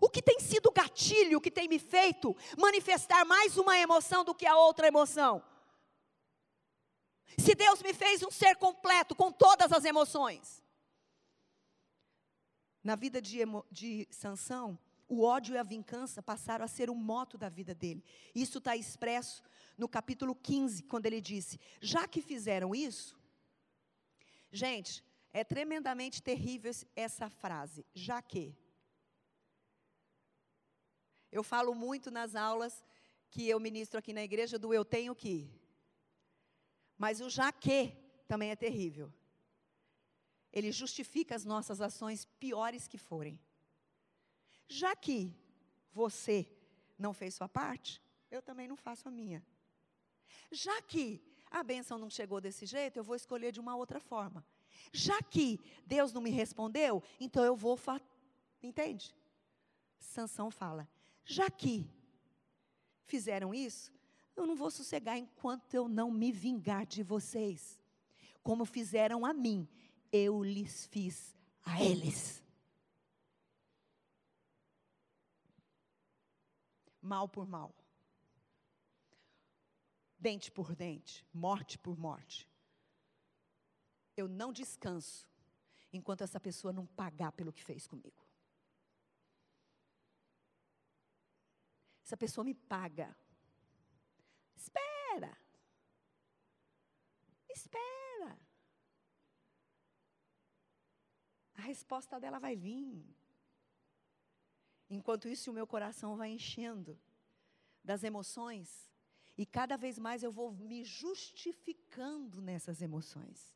O 0.00 0.08
que 0.08 0.22
tem 0.22 0.40
sido 0.40 0.66
o 0.66 0.72
gatilho 0.72 1.40
que 1.40 1.50
tem 1.50 1.68
me 1.68 1.78
feito 1.78 2.36
manifestar 2.56 3.24
mais 3.24 3.56
uma 3.56 3.78
emoção 3.78 4.24
do 4.24 4.34
que 4.34 4.46
a 4.46 4.56
outra 4.56 4.88
emoção? 4.88 5.42
Se 7.38 7.54
Deus 7.54 7.82
me 7.82 7.94
fez 7.94 8.22
um 8.22 8.30
ser 8.30 8.56
completo 8.56 9.14
com 9.14 9.30
todas 9.30 9.72
as 9.72 9.84
emoções. 9.84 10.59
Na 12.82 12.96
vida 12.96 13.20
de, 13.20 13.40
de 13.70 14.08
Sansão, 14.10 14.78
o 15.08 15.22
ódio 15.22 15.54
e 15.54 15.58
a 15.58 15.62
vingança 15.62 16.22
passaram 16.22 16.64
a 16.64 16.68
ser 16.68 16.88
o 16.88 16.94
moto 16.94 17.36
da 17.36 17.48
vida 17.48 17.74
dele. 17.74 18.04
Isso 18.34 18.58
está 18.58 18.76
expresso 18.76 19.42
no 19.76 19.88
capítulo 19.88 20.34
15, 20.34 20.84
quando 20.84 21.06
ele 21.06 21.20
disse: 21.20 21.58
Já 21.80 22.06
que 22.06 22.22
fizeram 22.22 22.74
isso, 22.74 23.18
gente, 24.52 25.04
é 25.32 25.42
tremendamente 25.42 26.22
terrível 26.22 26.72
essa 26.94 27.28
frase, 27.28 27.84
já 27.94 28.22
que. 28.22 28.56
Eu 31.32 31.42
falo 31.42 31.74
muito 31.74 32.10
nas 32.10 32.34
aulas 32.34 32.84
que 33.30 33.48
eu 33.48 33.60
ministro 33.60 33.98
aqui 33.98 34.12
na 34.12 34.22
igreja 34.22 34.58
do 34.58 34.72
eu 34.72 34.84
tenho 34.84 35.14
que. 35.14 35.50
Mas 36.96 37.20
o 37.20 37.28
já 37.28 37.52
que 37.52 37.96
também 38.26 38.50
é 38.50 38.56
terrível. 38.56 39.12
Ele 40.52 40.72
justifica 40.72 41.34
as 41.34 41.44
nossas 41.44 41.80
ações 41.80 42.24
piores 42.38 42.88
que 42.88 42.98
forem. 42.98 43.38
Já 44.68 44.94
que 44.96 45.34
você 45.92 46.48
não 46.98 47.12
fez 47.12 47.34
sua 47.34 47.48
parte, 47.48 48.02
eu 48.30 48.42
também 48.42 48.68
não 48.68 48.76
faço 48.76 49.08
a 49.08 49.10
minha. 49.10 49.44
Já 50.50 50.80
que 50.82 51.22
a 51.50 51.62
bênção 51.62 51.98
não 51.98 52.10
chegou 52.10 52.40
desse 52.40 52.66
jeito, 52.66 52.96
eu 52.96 53.04
vou 53.04 53.16
escolher 53.16 53.52
de 53.52 53.60
uma 53.60 53.76
outra 53.76 54.00
forma. 54.00 54.44
Já 54.92 55.20
que 55.22 55.60
Deus 55.86 56.12
não 56.12 56.20
me 56.20 56.30
respondeu, 56.30 57.02
então 57.18 57.44
eu 57.44 57.56
vou. 57.56 57.78
Entende? 58.62 59.14
Sansão 59.98 60.50
fala: 60.50 60.88
já 61.24 61.50
que 61.50 61.88
fizeram 63.04 63.54
isso, 63.54 63.92
eu 64.36 64.46
não 64.46 64.56
vou 64.56 64.70
sossegar 64.70 65.18
enquanto 65.18 65.74
eu 65.74 65.88
não 65.88 66.10
me 66.10 66.32
vingar 66.32 66.86
de 66.86 67.02
vocês. 67.02 67.78
Como 68.42 68.64
fizeram 68.64 69.26
a 69.26 69.32
mim, 69.32 69.68
eu 70.12 70.42
lhes 70.42 70.86
fiz 70.86 71.36
a 71.64 71.82
eles. 71.82 72.42
Mal 77.00 77.28
por 77.28 77.46
mal. 77.46 77.74
Dente 80.18 80.50
por 80.50 80.74
dente, 80.74 81.26
morte 81.32 81.78
por 81.78 81.98
morte 81.98 82.50
eu 84.20 84.28
não 84.28 84.52
descanso 84.52 85.28
enquanto 85.92 86.22
essa 86.22 86.38
pessoa 86.38 86.72
não 86.72 86.86
pagar 86.86 87.32
pelo 87.32 87.52
que 87.52 87.64
fez 87.64 87.86
comigo. 87.86 88.26
Essa 92.04 92.16
pessoa 92.16 92.44
me 92.44 92.54
paga. 92.54 93.16
Espera. 94.54 95.36
Espera. 97.48 97.99
A 101.60 101.62
resposta 101.62 102.18
dela 102.18 102.38
vai 102.38 102.56
vir. 102.56 103.04
Enquanto 104.88 105.28
isso, 105.28 105.50
o 105.50 105.54
meu 105.54 105.66
coração 105.66 106.16
vai 106.16 106.30
enchendo 106.30 106.98
das 107.84 108.02
emoções, 108.02 108.90
e 109.36 109.44
cada 109.44 109.76
vez 109.76 109.98
mais 109.98 110.22
eu 110.22 110.32
vou 110.32 110.52
me 110.52 110.82
justificando 110.82 112.40
nessas 112.40 112.80
emoções. 112.80 113.54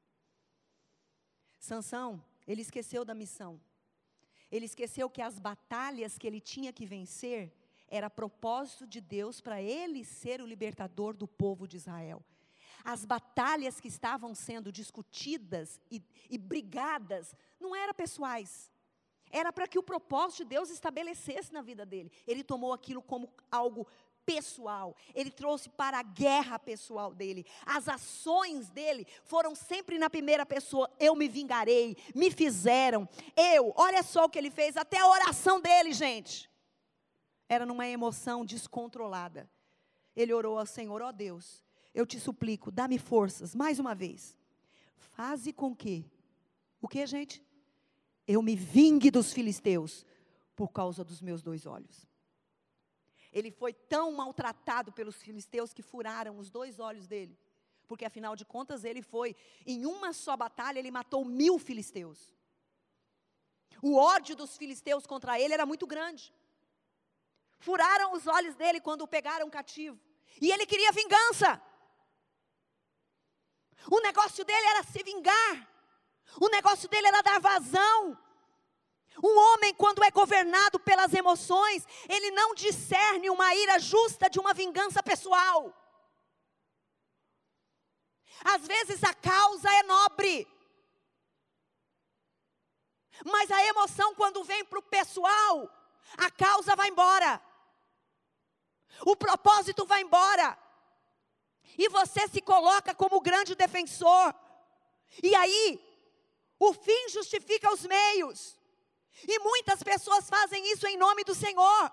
Sansão, 1.59 2.23
ele 2.47 2.61
esqueceu 2.61 3.07
da 3.07 3.15
missão. 3.15 3.59
Ele 4.53 4.67
esqueceu 4.67 5.09
que 5.09 5.23
as 5.23 5.39
batalhas 5.39 6.19
que 6.19 6.27
ele 6.27 6.43
tinha 6.43 6.75
que 6.75 6.85
vencer 6.85 7.57
era 7.89 8.11
propósito 8.11 8.87
de 8.87 9.01
Deus 9.01 9.41
para 9.41 9.63
ele 9.63 10.05
ser 10.05 10.43
o 10.43 10.47
libertador 10.47 11.17
do 11.17 11.27
povo 11.27 11.67
de 11.67 11.79
Israel. 11.79 12.23
As 12.85 13.05
batalhas 13.05 13.81
que 13.81 13.89
estavam 13.89 14.35
sendo 14.35 14.71
discutidas 14.71 15.81
e, 15.91 16.03
e 16.29 16.37
brigadas 16.37 17.35
não 17.59 17.75
eram 17.75 17.95
pessoais, 17.95 18.71
era 19.31 19.53
para 19.53 19.67
que 19.67 19.79
o 19.79 19.83
propósito 19.83 20.43
de 20.43 20.51
Deus 20.51 20.71
estabelecesse 20.71 21.53
na 21.53 21.63
vida 21.63 21.87
dele. 21.87 22.13
Ele 22.27 22.45
tomou 22.45 22.73
aquilo 22.73 23.03
como 23.03 23.33
algo 23.51 23.87
pessoal, 24.25 24.97
ele 25.15 25.31
trouxe 25.31 25.69
para 25.69 25.99
a 25.99 26.03
guerra 26.03 26.59
pessoal 26.59 27.15
dele. 27.15 27.47
As 27.67 27.89
ações 27.89 28.71
dele 28.71 29.07
foram 29.25 29.55
sempre 29.55 29.99
na 29.99 30.11
primeira 30.11 30.45
pessoa: 30.45 30.91
eu 31.01 31.15
me 31.15 31.29
vingarei, 31.29 31.97
me 32.15 32.31
fizeram, 32.31 33.09
eu. 33.37 33.73
Olha 33.77 34.03
só 34.03 34.25
o 34.25 34.29
que 34.29 34.39
ele 34.39 34.51
fez, 34.51 34.77
até 34.77 34.99
a 34.99 35.09
oração 35.09 35.61
dele, 35.61 35.93
gente, 35.93 36.51
era 37.49 37.67
numa 37.67 37.87
emoção 37.87 38.45
descontrolada. 38.45 39.51
Ele 40.15 40.33
orou 40.33 40.59
ao 40.59 40.67
Senhor: 40.67 41.03
ó 41.03 41.09
oh 41.09 41.13
Deus, 41.13 41.64
eu 41.95 42.05
te 42.05 42.19
suplico, 42.19 42.71
dá-me 42.71 42.99
forças, 42.99 43.55
mais 43.55 43.79
uma 43.79 43.95
vez. 43.95 44.37
Faze 44.97 45.53
com 45.53 45.75
que, 45.75 46.05
o 46.83 46.89
que, 46.89 47.07
gente? 47.07 47.43
Eu 48.27 48.43
me 48.43 48.57
vingue 48.57 49.11
dos 49.11 49.33
filisteus 49.33 50.05
por 50.57 50.73
causa 50.73 51.05
dos 51.05 51.23
meus 51.23 51.43
dois 51.43 51.67
olhos. 51.67 52.07
Ele 53.33 53.51
foi 53.51 53.73
tão 53.73 54.13
maltratado 54.13 54.93
pelos 54.93 55.17
filisteus 55.23 55.73
que 55.73 55.83
furaram 55.83 56.39
os 56.39 56.51
dois 56.51 56.79
olhos 56.79 57.07
dele. 57.07 57.39
Porque 57.87 58.05
afinal 58.05 58.35
de 58.35 58.45
contas 58.45 58.85
ele 58.85 59.03
foi, 59.03 59.37
em 59.67 59.87
uma 59.87 60.13
só 60.13 60.37
batalha, 60.37 60.79
ele 60.79 60.91
matou 60.91 61.25
mil 61.25 61.59
filisteus. 61.59 62.35
O 63.83 63.97
ódio 63.97 64.35
dos 64.35 64.57
filisteus 64.57 65.07
contra 65.07 65.39
ele 65.39 65.53
era 65.53 65.67
muito 65.67 65.87
grande. 65.87 66.35
Furaram 67.59 68.13
os 68.13 68.27
olhos 68.27 68.55
dele 68.55 68.81
quando 68.81 69.03
o 69.03 69.09
pegaram 69.09 69.51
cativo. 69.51 69.99
E 70.41 70.51
ele 70.51 70.67
queria 70.67 70.93
vingança. 70.93 71.61
O 73.91 74.01
negócio 74.01 74.45
dele 74.45 74.67
era 74.67 74.83
se 74.83 75.03
vingar. 75.03 75.69
O 76.41 76.49
negócio 76.49 76.89
dele 76.89 77.07
era 77.09 77.23
dar 77.23 77.41
vazão. 77.41 78.19
Um 79.23 79.39
homem, 79.39 79.73
quando 79.75 80.03
é 80.03 80.11
governado 80.11 80.81
pelas 80.81 81.13
emoções, 81.13 81.87
ele 82.09 82.31
não 82.33 82.55
discerne 82.55 83.31
uma 83.31 83.55
ira 83.55 83.79
justa 83.79 84.29
de 84.29 84.41
uma 84.41 84.53
vingança 84.53 85.03
pessoal. 85.03 85.73
Às 88.45 88.67
vezes 88.67 89.03
a 89.05 89.15
causa 89.15 89.73
é 89.73 89.83
nobre, 89.85 90.47
mas 93.25 93.51
a 93.51 93.65
emoção, 93.65 94.15
quando 94.15 94.43
vem 94.43 94.65
para 94.65 94.79
o 94.79 94.83
pessoal, 94.83 95.71
a 96.17 96.31
causa 96.31 96.75
vai 96.75 96.89
embora, 96.89 97.41
o 99.07 99.17
propósito 99.17 99.87
vai 99.87 100.03
embora, 100.03 100.59
e 101.77 101.89
você 101.89 102.29
se 102.29 102.41
coloca 102.41 102.95
como 102.95 103.21
grande 103.21 103.55
defensor, 103.55 104.35
e 105.23 105.35
aí, 105.35 105.81
o 106.59 106.73
fim 106.73 107.09
justifica 107.09 107.73
os 107.73 107.85
meios. 107.87 108.59
E 109.29 109.39
muitas 109.39 109.83
pessoas 109.83 110.29
fazem 110.29 110.73
isso 110.73 110.87
em 110.87 110.97
nome 110.97 111.23
do 111.25 111.35
Senhor. 111.35 111.93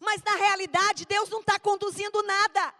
Mas 0.00 0.22
na 0.22 0.36
realidade, 0.36 1.06
Deus 1.06 1.28
não 1.28 1.40
está 1.40 1.58
conduzindo 1.58 2.22
nada. 2.22 2.74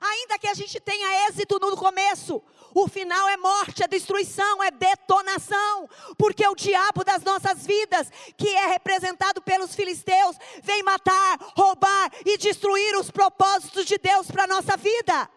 Ainda 0.00 0.38
que 0.38 0.48
a 0.48 0.54
gente 0.54 0.80
tenha 0.80 1.28
êxito 1.28 1.58
no 1.58 1.76
começo, 1.76 2.42
o 2.74 2.88
final 2.88 3.28
é 3.28 3.36
morte, 3.36 3.82
é 3.82 3.88
destruição, 3.88 4.62
é 4.62 4.70
detonação, 4.70 5.88
porque 6.18 6.46
o 6.46 6.54
diabo 6.54 7.04
das 7.04 7.22
nossas 7.22 7.64
vidas, 7.64 8.10
que 8.36 8.48
é 8.48 8.66
representado 8.66 9.40
pelos 9.40 9.74
filisteus, 9.74 10.36
vem 10.62 10.82
matar, 10.82 11.38
roubar 11.56 12.10
e 12.26 12.36
destruir 12.36 12.96
os 12.96 13.10
propósitos 13.10 13.86
de 13.86 13.96
Deus 13.96 14.30
para 14.30 14.44
a 14.44 14.48
nossa 14.48 14.76
vida. 14.76 15.30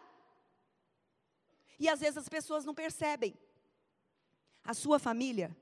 E 1.80 1.88
às 1.88 2.00
vezes 2.00 2.18
as 2.18 2.30
pessoas 2.30 2.66
não 2.66 2.74
percebem. 2.74 3.38
A 4.64 4.74
sua 4.74 4.98
família 4.98 5.56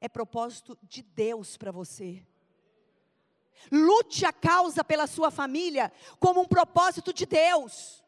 é 0.00 0.08
propósito 0.08 0.76
de 0.82 1.02
Deus 1.02 1.56
para 1.56 1.70
você. 1.70 2.26
Lute 3.70 4.24
a 4.24 4.32
causa 4.32 4.82
pela 4.84 5.06
sua 5.06 5.30
família 5.30 5.92
como 6.18 6.40
um 6.40 6.46
propósito 6.46 7.12
de 7.12 7.26
Deus. 7.26 8.02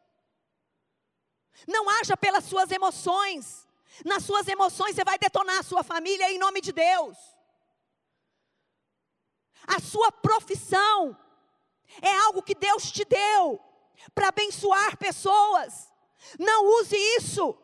Não 1.66 1.88
haja 1.88 2.16
pelas 2.16 2.44
suas 2.44 2.70
emoções. 2.70 3.66
Nas 4.04 4.24
suas 4.24 4.48
emoções 4.48 4.96
você 4.96 5.04
vai 5.04 5.18
detonar 5.18 5.58
a 5.58 5.62
sua 5.62 5.82
família 5.82 6.30
em 6.30 6.38
nome 6.38 6.60
de 6.60 6.72
Deus. 6.72 7.16
A 9.66 9.80
sua 9.80 10.10
profissão 10.10 11.16
é 12.02 12.14
algo 12.26 12.42
que 12.42 12.54
Deus 12.54 12.90
te 12.90 13.04
deu 13.04 13.60
para 14.14 14.28
abençoar 14.28 14.96
pessoas. 14.96 15.90
Não 16.38 16.66
use 16.80 16.96
isso 17.16 17.56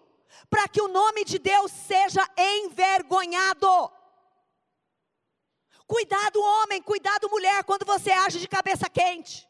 para 0.49 0.69
que 0.69 0.81
o 0.81 0.89
nome 0.89 1.25
de 1.25 1.39
Deus 1.39 1.71
seja 1.73 2.27
envergonhado. 2.37 3.91
Cuidado, 5.91 6.41
homem, 6.41 6.81
cuidado, 6.81 7.29
mulher, 7.29 7.65
quando 7.65 7.85
você 7.85 8.13
age 8.13 8.39
de 8.39 8.47
cabeça 8.47 8.89
quente. 8.89 9.49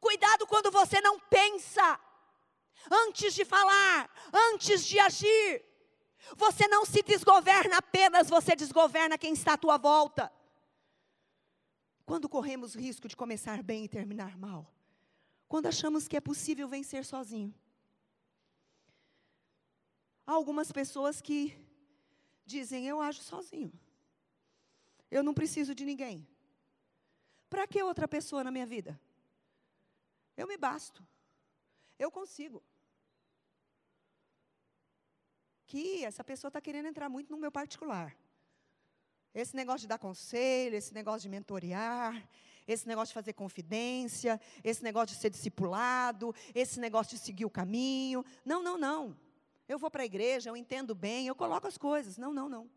Cuidado 0.00 0.46
quando 0.46 0.70
você 0.70 0.98
não 1.02 1.20
pensa 1.20 2.00
antes 2.90 3.34
de 3.34 3.44
falar, 3.44 4.10
antes 4.32 4.86
de 4.86 4.98
agir. 4.98 5.62
Você 6.36 6.66
não 6.68 6.86
se 6.86 7.02
desgoverna 7.02 7.76
apenas, 7.76 8.30
você 8.30 8.56
desgoverna 8.56 9.18
quem 9.18 9.34
está 9.34 9.52
à 9.52 9.58
tua 9.58 9.76
volta. 9.76 10.32
Quando 12.06 12.30
corremos 12.30 12.74
risco 12.74 13.06
de 13.08 13.14
começar 13.14 13.62
bem 13.62 13.84
e 13.84 13.88
terminar 13.88 14.38
mal? 14.38 14.72
Quando 15.46 15.66
achamos 15.66 16.08
que 16.08 16.16
é 16.16 16.20
possível 16.20 16.66
vencer 16.66 17.04
sozinho. 17.04 17.54
Há 20.26 20.32
algumas 20.32 20.72
pessoas 20.72 21.20
que 21.20 21.69
dizem: 22.54 22.86
Eu 22.86 23.00
ajo 23.08 23.22
sozinho. 23.22 23.72
Eu 25.10 25.22
não 25.22 25.34
preciso 25.40 25.74
de 25.74 25.84
ninguém. 25.90 26.16
Para 27.48 27.66
que 27.66 27.82
outra 27.82 28.06
pessoa 28.16 28.44
na 28.44 28.50
minha 28.50 28.66
vida? 28.74 28.92
Eu 30.36 30.46
me 30.46 30.56
basto. 30.56 31.00
Eu 31.98 32.10
consigo. 32.10 32.62
Que 35.66 36.04
essa 36.04 36.22
pessoa 36.30 36.48
está 36.48 36.60
querendo 36.60 36.86
entrar 36.86 37.08
muito 37.08 37.30
no 37.30 37.42
meu 37.44 37.52
particular. 37.60 38.16
Esse 39.34 39.54
negócio 39.54 39.82
de 39.82 39.88
dar 39.88 39.98
conselho, 39.98 40.76
esse 40.76 40.92
negócio 40.92 41.22
de 41.22 41.28
mentorear, 41.28 42.28
esse 42.66 42.86
negócio 42.86 43.10
de 43.12 43.20
fazer 43.20 43.32
confidência, 43.32 44.40
esse 44.62 44.82
negócio 44.82 45.14
de 45.14 45.20
ser 45.22 45.30
discipulado, 45.30 46.34
esse 46.54 46.80
negócio 46.80 47.16
de 47.16 47.22
seguir 47.22 47.44
o 47.44 47.50
caminho. 47.50 48.24
Não, 48.44 48.62
não, 48.62 48.76
não 48.76 49.29
eu 49.70 49.78
vou 49.78 49.88
para 49.88 50.02
a 50.02 50.04
igreja, 50.04 50.50
eu 50.50 50.56
entendo 50.56 50.96
bem, 50.96 51.28
eu 51.28 51.34
coloco 51.34 51.64
as 51.64 51.78
coisas. 51.78 52.18
Não, 52.18 52.34
não, 52.34 52.48
não. 52.48 52.68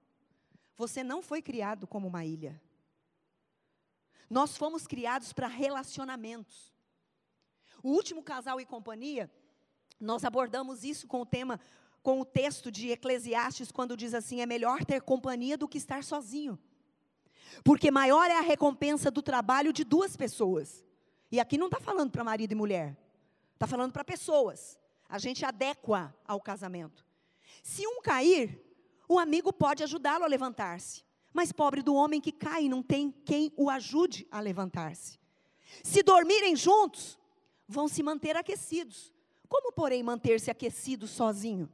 Você 0.77 1.03
não 1.03 1.23
foi 1.23 1.41
criado 1.41 1.88
como 1.88 2.08
uma 2.08 2.23
ilha. 2.23 2.62
Nós 4.29 4.56
fomos 4.56 4.85
criados 4.85 5.33
para 5.33 5.48
relacionamentos. 5.48 6.71
O 7.81 7.89
último 7.89 8.21
casal 8.21 8.62
e 8.62 8.65
companhia, 8.65 9.31
nós 10.00 10.23
abordamos 10.23 10.83
isso 10.83 11.08
com 11.08 11.21
o 11.21 11.25
tema, 11.25 11.60
com 12.04 12.21
o 12.21 12.25
texto 12.25 12.71
de 12.71 12.91
Eclesiastes, 12.91 13.71
quando 13.71 13.98
diz 13.98 14.13
assim: 14.13 14.41
é 14.41 14.46
melhor 14.46 14.85
ter 14.85 15.02
companhia 15.02 15.58
do 15.58 15.67
que 15.67 15.79
estar 15.79 16.04
sozinho. 16.04 16.60
Porque 17.63 17.89
maior 17.89 18.29
é 18.29 18.37
a 18.37 18.41
recompensa 18.41 19.10
do 19.10 19.23
trabalho 19.23 19.73
de 19.73 19.83
duas 19.83 20.15
pessoas. 20.15 20.85
E 21.31 21.39
aqui 21.39 21.58
não 21.58 21.65
está 21.65 21.79
falando 21.79 22.12
para 22.12 22.23
marido 22.23 22.52
e 22.52 22.56
mulher, 22.56 22.96
está 23.56 23.65
falando 23.65 23.91
para 23.91 24.04
pessoas. 24.04 24.79
A 25.13 25.19
gente 25.19 25.45
adequa 25.45 26.11
ao 26.27 26.41
casamento. 26.41 27.05
Se 27.61 27.85
um 27.85 28.01
cair, 28.01 28.59
o 29.07 29.19
amigo 29.19 29.53
pode 29.53 29.83
ajudá-lo 29.83 30.23
a 30.23 30.27
levantar-se. 30.27 31.03
Mas 31.31 31.51
pobre 31.51 31.83
do 31.83 31.93
homem 31.93 32.19
que 32.19 32.31
cai, 32.31 32.67
não 32.67 32.81
tem 32.81 33.11
quem 33.23 33.53
o 33.55 33.69
ajude 33.69 34.27
a 34.31 34.39
levantar-se. 34.39 35.19
Se 35.83 36.01
dormirem 36.01 36.55
juntos, 36.55 37.19
vão 37.67 37.87
se 37.87 38.01
manter 38.01 38.35
aquecidos. 38.35 39.13
Como, 39.47 39.71
porém, 39.71 40.01
manter-se 40.01 40.49
aquecido 40.49 41.05
sozinho? 41.05 41.71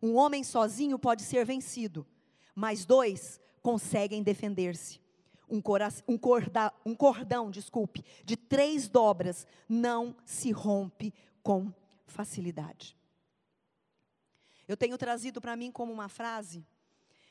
Um 0.00 0.14
homem 0.14 0.44
sozinho 0.44 0.96
pode 0.96 1.22
ser 1.22 1.44
vencido, 1.44 2.06
mas 2.54 2.84
dois 2.84 3.40
conseguem 3.62 4.22
defender-se. 4.22 5.00
Um, 5.50 5.60
um, 6.06 6.18
um 6.86 6.94
cordão, 6.94 7.50
desculpe, 7.50 8.04
de 8.24 8.36
três 8.36 8.86
dobras 8.86 9.44
não 9.68 10.14
se 10.24 10.52
rompe 10.52 11.12
com 11.42 11.74
facilidade. 12.06 12.96
Eu 14.66 14.76
tenho 14.76 14.96
trazido 14.96 15.40
para 15.40 15.56
mim 15.56 15.70
como 15.70 15.92
uma 15.92 16.08
frase 16.08 16.66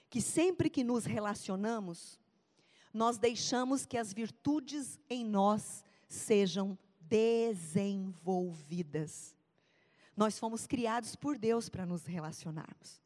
que 0.10 0.22
sempre 0.22 0.70
que 0.70 0.84
nos 0.84 1.06
relacionamos, 1.06 2.20
nós 2.94 3.18
deixamos 3.18 3.86
que 3.86 3.98
as 3.98 4.14
virtudes 4.14 5.00
em 5.10 5.26
nós 5.26 5.84
sejam 6.08 6.78
desenvolvidas. 7.00 9.36
Nós 10.16 10.38
fomos 10.38 10.68
criados 10.68 11.16
por 11.16 11.36
Deus 11.36 11.68
para 11.68 11.88
nos 11.88 12.06
relacionarmos. 12.06 13.02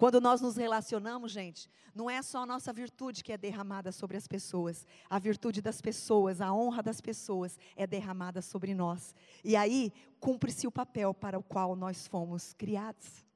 Quando 0.00 0.18
nós 0.18 0.40
nos 0.40 0.56
relacionamos, 0.56 1.30
gente, 1.30 1.68
não 1.94 2.08
é 2.08 2.22
só 2.22 2.38
a 2.38 2.46
nossa 2.46 2.72
virtude 2.72 3.22
que 3.22 3.34
é 3.34 3.36
derramada 3.36 3.92
sobre 3.92 4.16
as 4.16 4.26
pessoas, 4.26 4.86
a 5.10 5.18
virtude 5.18 5.60
das 5.60 5.82
pessoas, 5.82 6.40
a 6.40 6.50
honra 6.50 6.82
das 6.82 7.02
pessoas 7.02 7.58
é 7.76 7.86
derramada 7.86 8.40
sobre 8.40 8.72
nós. 8.72 9.14
E 9.44 9.54
aí 9.54 9.92
cumpre-se 10.18 10.66
o 10.66 10.72
papel 10.72 11.12
para 11.12 11.38
o 11.38 11.42
qual 11.42 11.76
nós 11.76 12.06
fomos 12.06 12.54
criados. 12.54 13.26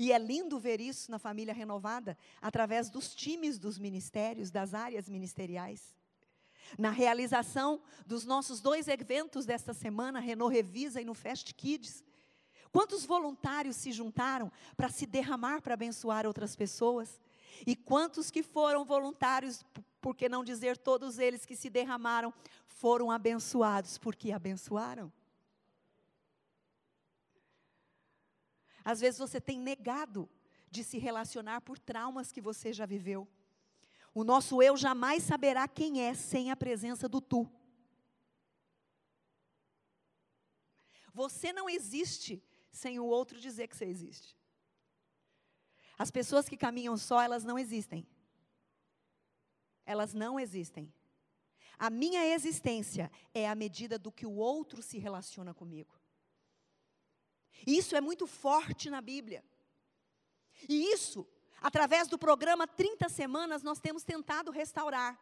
E 0.00 0.10
é 0.10 0.18
lindo 0.18 0.58
ver 0.58 0.80
isso 0.80 1.12
na 1.12 1.18
família 1.20 1.54
renovada, 1.54 2.18
através 2.42 2.90
dos 2.90 3.14
times 3.14 3.56
dos 3.56 3.78
ministérios, 3.78 4.50
das 4.50 4.74
áreas 4.74 5.08
ministeriais. 5.08 5.94
Na 6.76 6.90
realização 6.90 7.80
dos 8.04 8.24
nossos 8.24 8.60
dois 8.60 8.88
eventos 8.88 9.46
desta 9.46 9.72
semana, 9.72 10.18
Renault 10.18 10.52
Revisa 10.52 11.00
e 11.00 11.04
no 11.04 11.14
Fest 11.14 11.52
Kids, 11.54 12.02
Quantos 12.70 13.04
voluntários 13.04 13.76
se 13.76 13.92
juntaram 13.92 14.52
para 14.76 14.88
se 14.88 15.06
derramar 15.06 15.62
para 15.62 15.74
abençoar 15.74 16.26
outras 16.26 16.54
pessoas? 16.54 17.20
E 17.66 17.74
quantos 17.74 18.30
que 18.30 18.42
foram 18.42 18.84
voluntários, 18.84 19.64
por 20.00 20.14
que 20.14 20.28
não 20.28 20.44
dizer 20.44 20.76
todos 20.76 21.18
eles 21.18 21.44
que 21.44 21.56
se 21.56 21.70
derramaram, 21.70 22.32
foram 22.66 23.10
abençoados 23.10 23.98
porque 23.98 24.32
abençoaram? 24.32 25.12
Às 28.84 29.00
vezes 29.00 29.18
você 29.18 29.40
tem 29.40 29.58
negado 29.58 30.28
de 30.70 30.84
se 30.84 30.98
relacionar 30.98 31.60
por 31.62 31.78
traumas 31.78 32.30
que 32.32 32.40
você 32.40 32.72
já 32.72 32.86
viveu. 32.86 33.26
O 34.14 34.24
nosso 34.24 34.62
eu 34.62 34.76
jamais 34.76 35.22
saberá 35.22 35.68
quem 35.68 36.02
é 36.02 36.14
sem 36.14 36.50
a 36.50 36.56
presença 36.56 37.08
do 37.08 37.20
tu. 37.20 37.50
Você 41.12 41.52
não 41.52 41.68
existe 41.68 42.42
sem 42.70 42.98
o 42.98 43.04
outro 43.04 43.40
dizer 43.40 43.68
que 43.68 43.76
você 43.76 43.84
existe. 43.84 44.36
As 45.98 46.10
pessoas 46.10 46.48
que 46.48 46.56
caminham 46.56 46.96
só, 46.96 47.20
elas 47.20 47.44
não 47.44 47.58
existem. 47.58 48.06
Elas 49.84 50.14
não 50.14 50.38
existem. 50.38 50.92
A 51.78 51.90
minha 51.90 52.24
existência 52.26 53.10
é 53.34 53.48
a 53.48 53.54
medida 53.54 53.98
do 53.98 54.12
que 54.12 54.26
o 54.26 54.36
outro 54.36 54.82
se 54.82 54.98
relaciona 54.98 55.54
comigo. 55.54 55.98
Isso 57.66 57.96
é 57.96 58.00
muito 58.00 58.26
forte 58.26 58.90
na 58.90 59.00
Bíblia. 59.00 59.44
E 60.68 60.92
isso, 60.92 61.26
através 61.60 62.08
do 62.08 62.18
programa 62.18 62.66
30 62.66 63.08
Semanas, 63.08 63.62
nós 63.62 63.80
temos 63.80 64.04
tentado 64.04 64.50
restaurar. 64.50 65.18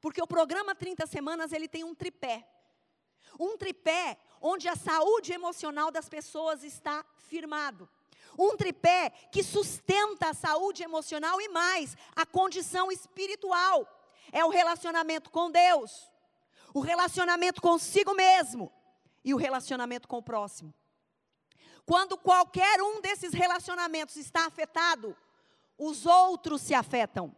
Porque 0.00 0.22
o 0.22 0.26
programa 0.26 0.74
30 0.74 1.06
Semanas, 1.06 1.52
ele 1.52 1.68
tem 1.68 1.84
um 1.84 1.94
tripé. 1.94 2.48
Um 3.38 3.56
tripé 3.56 4.16
onde 4.40 4.68
a 4.68 4.76
saúde 4.76 5.32
emocional 5.32 5.90
das 5.90 6.08
pessoas 6.08 6.62
está 6.62 7.04
firmado. 7.16 7.88
Um 8.38 8.56
tripé 8.56 9.10
que 9.30 9.42
sustenta 9.42 10.30
a 10.30 10.34
saúde 10.34 10.82
emocional 10.82 11.40
e 11.40 11.48
mais, 11.48 11.96
a 12.14 12.26
condição 12.26 12.90
espiritual. 12.90 13.88
É 14.32 14.44
o 14.44 14.48
relacionamento 14.48 15.30
com 15.30 15.50
Deus, 15.50 16.10
o 16.72 16.80
relacionamento 16.80 17.62
consigo 17.62 18.14
mesmo 18.14 18.72
e 19.24 19.32
o 19.32 19.36
relacionamento 19.36 20.08
com 20.08 20.18
o 20.18 20.22
próximo. 20.22 20.74
Quando 21.86 22.16
qualquer 22.16 22.82
um 22.82 23.00
desses 23.00 23.32
relacionamentos 23.32 24.16
está 24.16 24.46
afetado, 24.46 25.16
os 25.78 26.06
outros 26.06 26.62
se 26.62 26.74
afetam. 26.74 27.34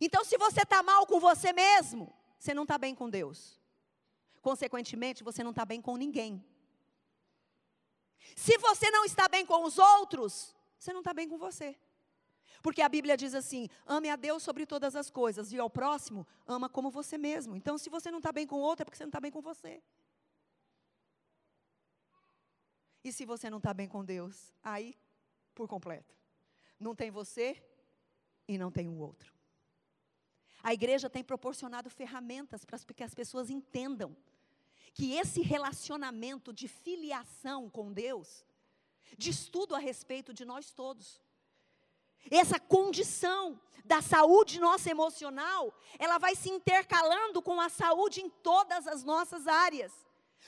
Então, 0.00 0.24
se 0.24 0.38
você 0.38 0.62
está 0.62 0.82
mal 0.82 1.06
com 1.06 1.20
você 1.20 1.52
mesmo, 1.52 2.12
você 2.38 2.54
não 2.54 2.62
está 2.62 2.78
bem 2.78 2.94
com 2.94 3.10
Deus. 3.10 3.60
Consequentemente, 4.42 5.22
você 5.22 5.42
não 5.42 5.50
está 5.50 5.64
bem 5.64 5.80
com 5.80 5.96
ninguém. 5.96 6.44
Se 8.36 8.58
você 8.58 8.90
não 8.90 9.04
está 9.04 9.28
bem 9.28 9.46
com 9.46 9.64
os 9.64 9.78
outros, 9.78 10.54
você 10.78 10.92
não 10.92 11.00
está 11.00 11.14
bem 11.14 11.28
com 11.28 11.38
você. 11.38 11.78
Porque 12.60 12.82
a 12.82 12.88
Bíblia 12.88 13.16
diz 13.16 13.34
assim: 13.34 13.68
ame 13.86 14.10
a 14.10 14.16
Deus 14.16 14.42
sobre 14.42 14.66
todas 14.66 14.96
as 14.96 15.10
coisas, 15.10 15.52
e 15.52 15.58
ao 15.58 15.70
próximo, 15.70 16.26
ama 16.46 16.68
como 16.68 16.90
você 16.90 17.16
mesmo. 17.16 17.56
Então, 17.56 17.78
se 17.78 17.88
você 17.88 18.10
não 18.10 18.18
está 18.18 18.32
bem 18.32 18.46
com 18.46 18.56
o 18.56 18.60
outro, 18.60 18.82
é 18.82 18.84
porque 18.84 18.96
você 18.96 19.04
não 19.04 19.10
está 19.10 19.20
bem 19.20 19.30
com 19.30 19.40
você. 19.40 19.82
E 23.04 23.12
se 23.12 23.24
você 23.24 23.48
não 23.48 23.58
está 23.58 23.72
bem 23.72 23.88
com 23.88 24.04
Deus, 24.04 24.52
aí, 24.62 24.96
por 25.54 25.68
completo. 25.68 26.14
Não 26.78 26.94
tem 26.94 27.10
você 27.10 27.62
e 28.46 28.58
não 28.58 28.70
tem 28.70 28.88
o 28.88 28.96
outro. 28.98 29.32
A 30.62 30.72
igreja 30.72 31.10
tem 31.10 31.24
proporcionado 31.24 31.90
ferramentas 31.90 32.64
para 32.64 32.78
que 32.78 33.02
as 33.02 33.14
pessoas 33.14 33.50
entendam 33.50 34.16
que 34.94 35.14
esse 35.14 35.40
relacionamento 35.40 36.52
de 36.52 36.68
filiação 36.68 37.68
com 37.68 37.92
Deus 37.92 38.44
diz 39.16 39.48
tudo 39.48 39.74
a 39.74 39.78
respeito 39.78 40.32
de 40.32 40.44
nós 40.44 40.72
todos. 40.72 41.20
Essa 42.30 42.58
condição 42.58 43.60
da 43.84 44.00
saúde 44.00 44.60
nossa 44.60 44.90
emocional, 44.90 45.74
ela 45.98 46.18
vai 46.18 46.36
se 46.36 46.48
intercalando 46.48 47.42
com 47.42 47.60
a 47.60 47.68
saúde 47.68 48.20
em 48.20 48.30
todas 48.30 48.86
as 48.86 49.02
nossas 49.02 49.46
áreas. 49.46 49.92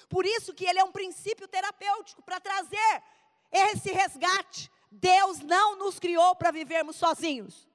Por 0.09 0.25
isso 0.25 0.55
que 0.55 0.65
ele 0.65 0.79
é 0.79 0.85
um 0.85 0.93
princípio 0.93 1.49
terapêutico 1.49 2.23
para 2.23 2.41
trazer 2.41 3.03
esse 3.51 3.91
resgate. 3.91 4.71
Deus 4.91 5.41
não 5.41 5.77
nos 5.77 5.99
criou 5.99 6.37
para 6.37 6.53
vivermos 6.53 6.97
sozinhos. 6.97 7.69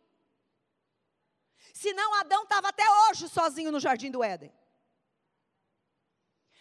Senão 1.74 2.14
Adão 2.16 2.44
estava 2.44 2.70
até 2.70 2.84
hoje 2.90 3.28
sozinho 3.28 3.72
no 3.72 3.80
jardim 3.80 4.12
do 4.12 4.24
Éden. 4.24 4.52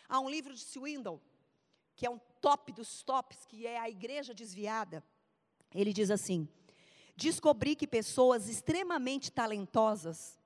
Há 0.09 0.20
um 0.20 0.30
livro 0.30 0.54
de 0.54 0.61
Swindle, 0.61 1.20
que 1.94 2.06
é 2.06 2.11
um 2.11 2.18
top 2.40 2.72
dos 2.72 3.02
tops, 3.02 3.44
que 3.44 3.66
é 3.66 3.78
a 3.78 3.90
igreja 3.90 4.32
desviada. 4.32 5.04
Ele 5.74 5.92
diz 5.92 6.11
assim: 6.11 6.48
descobri 7.14 7.76
que 7.76 7.86
pessoas 7.86 8.48
extremamente 8.48 9.30
talentosas 9.30 10.38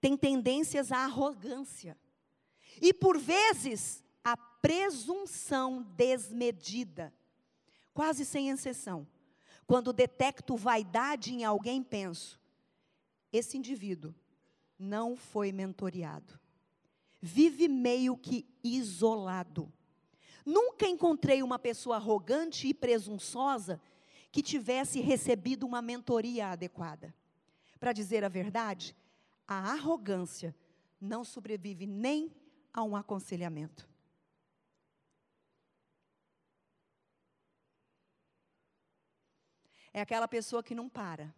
têm 0.00 0.16
tendências 0.16 0.90
à 0.90 1.04
arrogância 1.04 1.96
e, 2.82 2.92
por 2.92 3.18
vezes, 3.18 4.02
à 4.24 4.36
presunção 4.36 5.82
desmedida, 5.96 7.14
quase 7.94 8.24
sem 8.24 8.50
exceção. 8.50 9.06
Quando 9.66 9.92
detecto 9.92 10.56
vaidade 10.56 11.32
em 11.32 11.44
alguém, 11.44 11.84
penso: 11.84 12.40
esse 13.32 13.56
indivíduo 13.56 14.12
não 14.76 15.14
foi 15.14 15.52
mentoreado 15.52 16.40
vive 17.20 17.68
meio 17.68 18.16
que 18.16 18.46
isolado. 18.62 19.72
Nunca 20.44 20.86
encontrei 20.86 21.42
uma 21.42 21.58
pessoa 21.58 21.96
arrogante 21.96 22.68
e 22.68 22.74
presunçosa 22.74 23.80
que 24.30 24.42
tivesse 24.42 25.00
recebido 25.00 25.66
uma 25.66 25.82
mentoria 25.82 26.48
adequada. 26.48 27.14
Para 27.78 27.92
dizer 27.92 28.24
a 28.24 28.28
verdade, 28.28 28.96
a 29.46 29.72
arrogância 29.72 30.54
não 31.00 31.24
sobrevive 31.24 31.86
nem 31.86 32.34
a 32.72 32.82
um 32.82 32.96
aconselhamento. 32.96 33.88
É 39.92 40.00
aquela 40.00 40.28
pessoa 40.28 40.62
que 40.62 40.74
não 40.74 40.88
para 40.88 41.34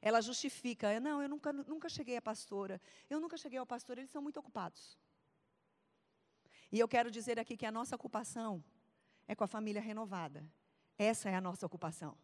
ela 0.00 0.20
justifica, 0.20 0.98
não, 1.00 1.22
eu 1.22 1.28
nunca, 1.28 1.52
nunca 1.52 1.88
cheguei 1.88 2.16
a 2.16 2.22
pastora, 2.22 2.80
eu 3.10 3.20
nunca 3.20 3.36
cheguei 3.36 3.58
ao 3.58 3.66
pastor, 3.66 3.98
eles 3.98 4.10
são 4.10 4.22
muito 4.22 4.38
ocupados. 4.38 4.98
E 6.70 6.78
eu 6.78 6.88
quero 6.88 7.10
dizer 7.10 7.38
aqui 7.38 7.56
que 7.56 7.66
a 7.66 7.72
nossa 7.72 7.96
ocupação 7.96 8.62
é 9.26 9.34
com 9.34 9.44
a 9.44 9.48
família 9.48 9.80
renovada. 9.80 10.44
Essa 10.98 11.30
é 11.30 11.34
a 11.34 11.40
nossa 11.40 11.64
ocupação. 11.64 12.16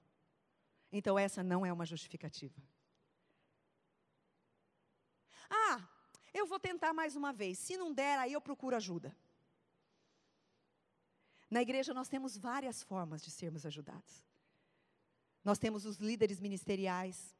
Então, 0.93 1.19
essa 1.19 1.43
não 1.43 1.65
é 1.65 1.73
uma 1.73 1.87
justificativa. 1.87 2.63
Ah, 5.51 5.89
eu 6.33 6.47
vou 6.47 6.59
tentar 6.59 6.93
mais 6.93 7.17
uma 7.17 7.33
vez. 7.33 7.59
Se 7.59 7.77
não 7.77 7.93
der, 7.93 8.19
aí 8.19 8.33
eu 8.33 8.41
procuro 8.41 8.77
ajuda. 8.77 9.17
Na 11.51 11.63
igreja 11.63 11.95
nós 11.95 12.09
temos 12.09 12.37
várias 12.37 12.83
formas 12.83 13.23
de 13.23 13.31
sermos 13.31 13.65
ajudados. 13.65 14.25
Nós 15.45 15.59
temos 15.59 15.85
os 15.85 15.99
líderes 15.99 16.41
ministeriais, 16.41 17.35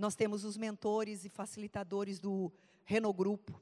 nós 0.00 0.14
temos 0.14 0.44
os 0.46 0.56
mentores 0.56 1.26
e 1.26 1.28
facilitadores 1.28 2.18
do 2.18 2.50
Renault 2.86 3.18
Grupo. 3.18 3.60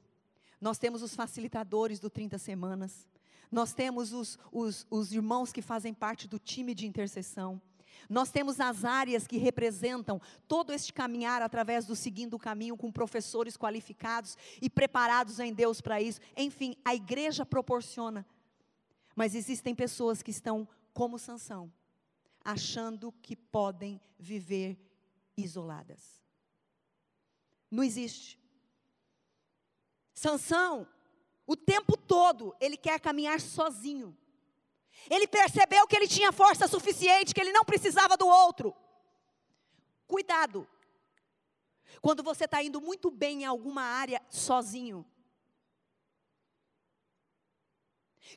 Nós 0.61 0.77
temos 0.77 1.01
os 1.01 1.13
facilitadores 1.13 1.99
do 1.99 2.09
30 2.09 2.37
Semanas. 2.37 3.05
Nós 3.51 3.73
temos 3.73 4.13
os, 4.13 4.39
os, 4.49 4.87
os 4.89 5.11
irmãos 5.11 5.51
que 5.51 5.61
fazem 5.61 5.93
parte 5.93 6.29
do 6.29 6.39
time 6.39 6.73
de 6.73 6.87
intercessão. 6.87 7.61
Nós 8.09 8.31
temos 8.31 8.57
as 8.61 8.85
áreas 8.85 9.27
que 9.27 9.37
representam 9.37 10.21
todo 10.47 10.71
este 10.71 10.93
caminhar 10.93 11.41
através 11.41 11.85
do 11.85 11.93
seguindo 11.93 12.35
o 12.35 12.39
caminho 12.39 12.77
com 12.77 12.89
professores 12.89 13.57
qualificados 13.57 14.37
e 14.61 14.69
preparados 14.69 15.41
em 15.41 15.53
Deus 15.53 15.81
para 15.81 16.01
isso. 16.01 16.21
Enfim, 16.37 16.73
a 16.85 16.95
igreja 16.95 17.45
proporciona. 17.45 18.25
Mas 19.13 19.35
existem 19.35 19.75
pessoas 19.75 20.23
que 20.23 20.31
estão 20.31 20.65
como 20.93 21.19
Sansão, 21.19 21.69
achando 22.45 23.11
que 23.21 23.35
podem 23.35 23.99
viver 24.17 24.79
isoladas. 25.35 26.19
Não 27.69 27.83
existe. 27.83 28.39
Sansão, 30.13 30.87
o 31.45 31.55
tempo 31.55 31.95
todo, 31.95 32.55
ele 32.59 32.77
quer 32.77 32.99
caminhar 32.99 33.39
sozinho. 33.39 34.17
Ele 35.09 35.27
percebeu 35.27 35.87
que 35.87 35.95
ele 35.95 36.07
tinha 36.07 36.31
força 36.31 36.67
suficiente, 36.67 37.33
que 37.33 37.39
ele 37.39 37.53
não 37.53 37.63
precisava 37.63 38.17
do 38.17 38.27
outro. 38.27 38.75
Cuidado. 40.07 40.67
Quando 42.01 42.23
você 42.23 42.45
está 42.45 42.61
indo 42.61 42.81
muito 42.81 43.09
bem 43.09 43.43
em 43.43 43.45
alguma 43.45 43.81
área 43.81 44.21
sozinho. 44.29 45.05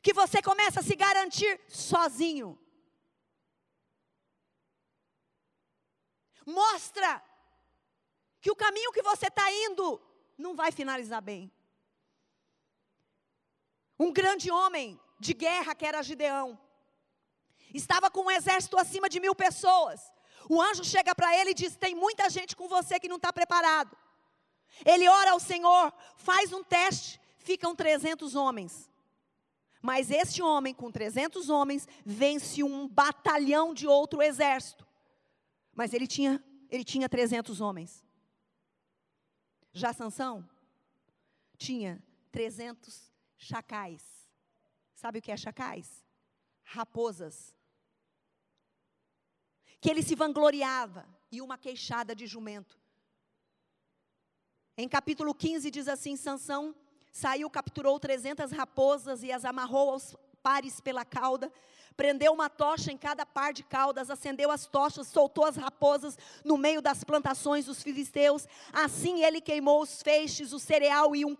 Que 0.01 0.13
você 0.13 0.41
começa 0.41 0.79
a 0.79 0.83
se 0.83 0.95
garantir 0.95 1.59
sozinho. 1.67 2.59
Mostra 6.45 7.23
que 8.43 8.51
o 8.51 8.55
caminho 8.57 8.91
que 8.91 9.01
você 9.01 9.27
está 9.27 9.49
indo 9.49 10.01
não 10.37 10.53
vai 10.53 10.69
finalizar 10.69 11.21
bem. 11.21 11.49
Um 13.97 14.11
grande 14.11 14.51
homem 14.51 14.99
de 15.17 15.33
guerra, 15.33 15.73
que 15.73 15.85
era 15.85 16.03
Gideão, 16.03 16.59
estava 17.73 18.11
com 18.11 18.25
um 18.25 18.31
exército 18.31 18.77
acima 18.77 19.07
de 19.07 19.21
mil 19.21 19.33
pessoas. 19.33 20.11
O 20.49 20.61
anjo 20.61 20.83
chega 20.83 21.15
para 21.15 21.33
ele 21.39 21.51
e 21.51 21.53
diz: 21.53 21.77
Tem 21.77 21.95
muita 21.95 22.29
gente 22.29 22.53
com 22.53 22.67
você 22.67 22.99
que 22.99 23.07
não 23.07 23.15
está 23.15 23.31
preparado. 23.31 23.95
Ele 24.85 25.07
ora 25.07 25.31
ao 25.31 25.39
Senhor, 25.39 25.93
faz 26.17 26.51
um 26.51 26.65
teste, 26.65 27.21
ficam 27.37 27.73
300 27.73 28.35
homens. 28.35 28.89
Mas 29.81 30.11
este 30.11 30.41
homem, 30.41 30.73
com 30.73 30.91
300 30.91 31.49
homens, 31.49 31.87
vence 32.05 32.61
um 32.61 32.89
batalhão 32.89 33.73
de 33.73 33.87
outro 33.87 34.21
exército. 34.21 34.85
Mas 35.73 35.93
ele 35.93 36.07
tinha, 36.07 36.43
ele 36.69 36.83
tinha 36.83 37.07
300 37.07 37.61
homens. 37.61 38.03
Já 39.73 39.91
Sansão 39.91 40.47
tinha 41.57 42.01
300 42.31 43.11
chacais. 43.37 44.03
Sabe 44.93 45.19
o 45.19 45.21
que 45.21 45.31
é 45.31 45.37
chacais? 45.37 46.05
Raposas 46.63 47.53
que 49.81 49.89
ele 49.89 50.01
se 50.01 50.15
vangloriava, 50.15 51.05
e 51.33 51.41
uma 51.41 51.57
queixada 51.57 52.15
de 52.15 52.27
jumento. 52.27 52.79
Em 54.77 54.87
capítulo 54.87 55.33
15 55.33 55.71
diz 55.71 55.87
assim: 55.87 56.15
Sansão 56.15 56.75
saiu, 57.11 57.49
capturou 57.49 57.99
300 57.99 58.51
raposas 58.51 59.23
e 59.23 59.31
as 59.31 59.43
amarrou 59.43 59.89
aos 59.89 60.15
pares 60.43 60.81
pela 60.81 61.05
cauda, 61.05 61.51
prendeu 61.95 62.33
uma 62.33 62.49
tocha 62.49 62.91
em 62.91 62.97
cada 62.97 63.25
par 63.25 63.53
de 63.53 63.63
caudas, 63.63 64.09
acendeu 64.09 64.51
as 64.51 64.65
tochas, 64.65 65.07
soltou 65.07 65.45
as 65.45 65.55
raposas 65.55 66.17
no 66.43 66.57
meio 66.57 66.81
das 66.81 67.03
plantações 67.03 67.65
dos 67.65 67.81
filisteus. 67.81 68.47
Assim 68.73 69.23
ele 69.23 69.39
queimou 69.39 69.81
os 69.81 70.01
feixes, 70.01 70.51
o 70.51 70.59
cereal 70.59 71.15
e 71.15 71.23
um 71.23 71.35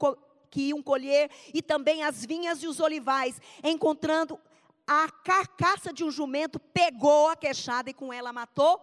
que 0.49 0.69
iam 0.69 0.81
colher, 0.81 1.29
e 1.53 1.61
também 1.61 2.03
as 2.03 2.23
vinhas 2.23 2.61
e 2.63 2.67
os 2.67 2.79
olivais, 2.79 3.41
encontrando 3.63 4.39
a 4.85 5.09
carcaça 5.09 5.91
de 5.91 6.03
um 6.03 6.11
jumento, 6.11 6.59
pegou 6.59 7.29
a 7.29 7.35
queixada 7.35 7.89
e 7.89 7.93
com 7.93 8.13
ela 8.13 8.31
matou 8.31 8.79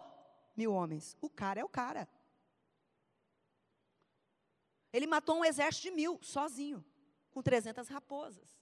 mil 0.55 0.73
homens. 0.73 1.15
O 1.21 1.29
cara 1.29 1.61
é 1.61 1.63
o 1.63 1.69
cara. 1.69 2.07
Ele 4.91 5.07
matou 5.07 5.37
um 5.37 5.45
exército 5.45 5.89
de 5.89 5.95
mil, 5.95 6.19
sozinho, 6.21 6.83
com 7.31 7.41
300 7.41 7.87
raposas. 7.87 8.60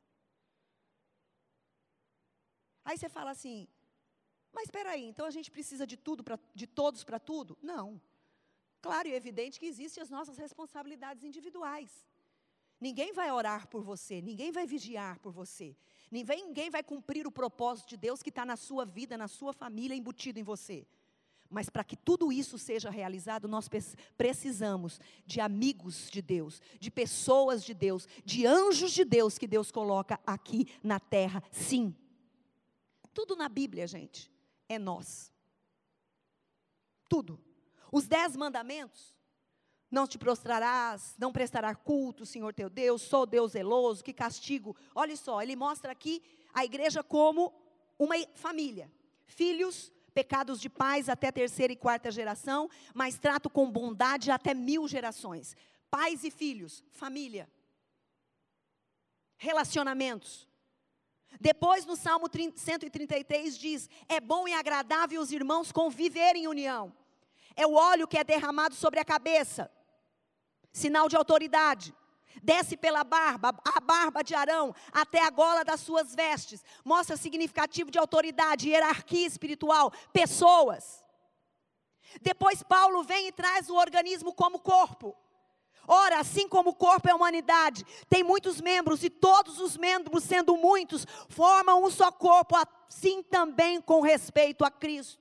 Aí 2.90 2.98
você 2.98 3.08
fala 3.08 3.30
assim, 3.30 3.68
mas 4.52 4.64
espera 4.64 4.90
aí, 4.90 5.06
então 5.06 5.28
a 5.28 5.30
gente 5.30 5.52
precisa 5.52 5.86
de 5.86 5.96
tudo, 5.96 6.24
pra, 6.24 6.40
de 6.56 6.66
todos 6.66 7.04
para 7.04 7.20
tudo? 7.20 7.56
Não. 7.62 8.02
Claro 8.82 9.08
e 9.08 9.14
evidente 9.14 9.60
que 9.60 9.68
existem 9.68 10.02
as 10.02 10.10
nossas 10.10 10.40
responsabilidades 10.40 11.24
individuais. 11.24 11.92
Ninguém 12.82 13.14
vai 13.14 13.32
orar 13.32 13.68
por 13.68 13.84
você, 13.84 14.24
ninguém 14.24 14.52
vai 14.52 14.66
vigiar 14.66 15.20
por 15.20 15.32
você, 15.32 15.76
ninguém, 16.10 16.48
ninguém 16.48 16.72
vai 16.72 16.82
cumprir 16.82 17.28
o 17.28 17.32
propósito 17.32 17.90
de 17.90 17.98
Deus 17.98 18.24
que 18.24 18.30
está 18.30 18.44
na 18.44 18.58
sua 18.58 18.86
vida, 18.86 19.16
na 19.16 19.28
sua 19.28 19.54
família, 19.54 19.94
embutido 19.94 20.40
em 20.40 20.44
você. 20.44 20.88
Mas 21.48 21.70
para 21.70 21.84
que 21.84 21.96
tudo 21.96 22.32
isso 22.32 22.58
seja 22.58 22.90
realizado, 22.90 23.48
nós 23.48 23.70
precisamos 24.18 25.00
de 25.28 25.40
amigos 25.40 26.10
de 26.10 26.24
Deus, 26.24 26.60
de 26.80 26.90
pessoas 26.90 27.64
de 27.64 27.76
Deus, 27.76 28.08
de 28.26 28.48
anjos 28.48 28.92
de 28.94 29.06
Deus 29.06 29.38
que 29.38 29.46
Deus 29.46 29.70
coloca 29.70 30.20
aqui 30.26 30.68
na 30.82 31.00
terra. 31.00 31.44
Sim. 31.52 31.96
Tudo 33.14 33.36
na 33.36 33.50
Bíblia, 33.50 33.88
gente, 33.88 34.32
é 34.68 34.78
nós. 34.78 35.32
Tudo. 37.08 37.44
Os 37.92 38.08
dez 38.08 38.36
mandamentos 38.36 39.16
não 39.90 40.08
te 40.08 40.18
prostrarás, 40.18 41.16
não 41.18 41.32
prestarás 41.32 41.76
culto, 41.84 42.26
Senhor 42.26 42.54
teu 42.54 42.70
Deus, 42.70 43.02
sou 43.02 43.26
Deus 43.26 43.54
zeloso, 43.54 44.04
que 44.04 44.14
castigo. 44.14 44.76
Olha 44.94 45.16
só, 45.16 45.42
ele 45.42 45.56
mostra 45.56 45.92
aqui 45.92 46.22
a 46.54 46.64
igreja 46.64 47.04
como 47.04 47.54
uma 47.98 48.16
família. 48.36 48.92
Filhos, 49.26 49.92
pecados 50.14 50.60
de 50.60 50.70
pais 50.70 51.10
até 51.10 51.32
terceira 51.32 51.74
e 51.74 51.76
quarta 51.76 52.12
geração, 52.12 52.70
mas 52.94 53.18
trato 53.18 53.50
com 53.50 53.72
bondade 53.72 54.30
até 54.30 54.54
mil 54.54 54.88
gerações. 54.88 55.56
Pais 55.90 56.24
e 56.24 56.30
filhos, 56.30 56.84
família. 56.92 57.50
Relacionamentos. 59.38 60.49
Depois, 61.40 61.86
no 61.86 61.96
Salmo 61.96 62.28
133, 62.32 63.58
diz: 63.58 63.90
É 64.08 64.20
bom 64.20 64.48
e 64.48 64.54
agradável 64.54 65.22
os 65.22 65.32
irmãos 65.32 65.72
conviverem 65.72 66.44
em 66.44 66.48
união. 66.48 66.94
É 67.56 67.68
o 67.68 67.74
óleo 67.74 68.08
que 68.08 68.18
é 68.18 68.24
derramado 68.24 68.76
sobre 68.76 69.00
a 69.00 69.06
cabeça 69.06 69.70
sinal 70.72 71.10
de 71.10 71.16
autoridade. 71.16 71.94
Desce 72.42 72.78
pela 72.78 73.04
barba, 73.04 73.50
a 73.66 73.80
barba 73.82 74.24
de 74.24 74.34
Arão, 74.34 74.74
até 74.94 75.22
a 75.22 75.30
gola 75.30 75.66
das 75.66 75.82
suas 75.82 76.16
vestes. 76.16 76.64
Mostra 76.86 77.18
significativo 77.18 77.92
de 77.92 78.00
autoridade, 78.00 78.70
hierarquia 78.70 79.28
espiritual, 79.28 79.92
pessoas. 80.14 81.04
Depois 82.22 82.64
Paulo 82.64 83.04
vem 83.04 83.28
e 83.28 83.32
traz 83.32 83.70
o 83.70 83.76
organismo 83.76 84.34
como 84.34 84.60
corpo. 84.60 85.16
Ora, 85.92 86.20
assim 86.20 86.48
como 86.48 86.70
o 86.70 86.76
corpo 86.76 87.08
é 87.08 87.12
a 87.12 87.16
humanidade, 87.16 87.84
tem 88.08 88.24
muitos 88.24 88.62
membros, 88.62 89.04
e 89.04 89.10
todos 89.10 89.60
os 89.60 89.76
membros, 89.76 90.24
sendo 90.24 90.56
muitos, 90.56 91.04
formam 91.28 91.84
um 91.84 91.90
só 91.90 92.12
corpo, 92.12 92.56
assim 92.56 93.24
também 93.24 93.82
com 93.82 94.00
respeito 94.00 94.64
a 94.64 94.70
Cristo. 94.70 95.20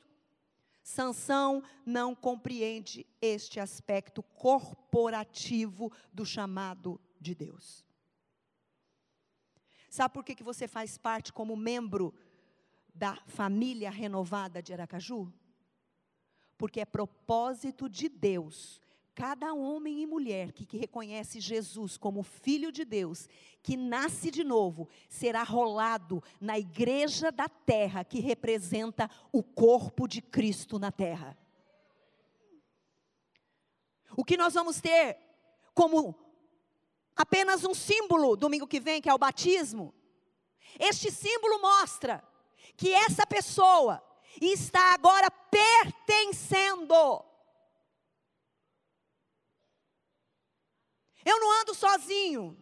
Sansão 0.83 1.63
não 1.87 2.15
compreende 2.15 3.07
este 3.19 3.59
aspecto 3.59 4.23
corporativo 4.23 5.91
do 6.13 6.27
chamado 6.27 7.01
de 7.19 7.35
Deus. 7.35 7.83
Sabe 9.89 10.13
por 10.13 10.23
que, 10.23 10.35
que 10.35 10.45
você 10.45 10.69
faz 10.69 10.99
parte 10.99 11.33
como 11.33 11.57
membro 11.57 12.13
da 12.95 13.17
família 13.27 13.89
renovada 13.89 14.63
de 14.63 14.75
Aracaju? 14.75 15.33
Porque 16.59 16.81
é 16.81 16.85
propósito 16.85 17.89
de 17.89 18.11
Deus 18.11 18.83
cada 19.19 19.53
homem 19.53 20.01
e 20.01 20.07
mulher 20.07 20.53
que, 20.53 20.65
que, 20.65 20.79
reconhece 20.79 21.41
Jesus 21.41 21.97
como 21.97 22.23
Filho 22.23 22.71
de 22.71 22.85
Deus, 22.85 23.29
que 23.65 23.77
nasce 23.77 24.31
de 24.31 24.45
novo, 24.45 24.89
será 25.09 25.43
rolado 25.43 26.23
na 26.41 26.57
igreja 26.57 27.33
da 27.33 27.49
terra, 27.49 28.05
que 28.05 28.21
representa 28.21 29.11
o 29.33 29.43
corpo 29.43 30.07
de 30.07 30.23
Cristo 30.23 30.79
na 30.79 30.93
terra. 30.93 31.37
O 34.17 34.25
que 34.25 34.37
nós 34.37 34.55
vamos 34.55 34.81
ter 34.81 35.19
como 35.75 36.15
apenas 37.17 37.65
um 37.65 37.75
símbolo 37.75 38.37
domingo 38.37 38.69
que 38.69 38.79
vem, 38.79 39.03
que 39.03 39.09
é 39.09 39.15
o 39.15 39.19
batismo. 39.19 39.93
Este 40.79 41.11
símbolo 41.11 41.61
mostra 41.61 42.23
que 42.77 42.95
essa 42.95 43.27
pessoa 43.27 44.01
está 44.41 44.95
agora 44.95 45.29
pertencendo 45.29 47.27
Eu 51.25 51.39
não 51.41 51.61
ando 51.61 51.75
sozinho. 51.75 52.57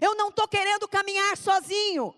Eu 0.00 0.14
não 0.14 0.28
estou 0.28 0.48
querendo 0.48 0.88
caminhar 0.88 1.36
sozinho. 1.36 2.14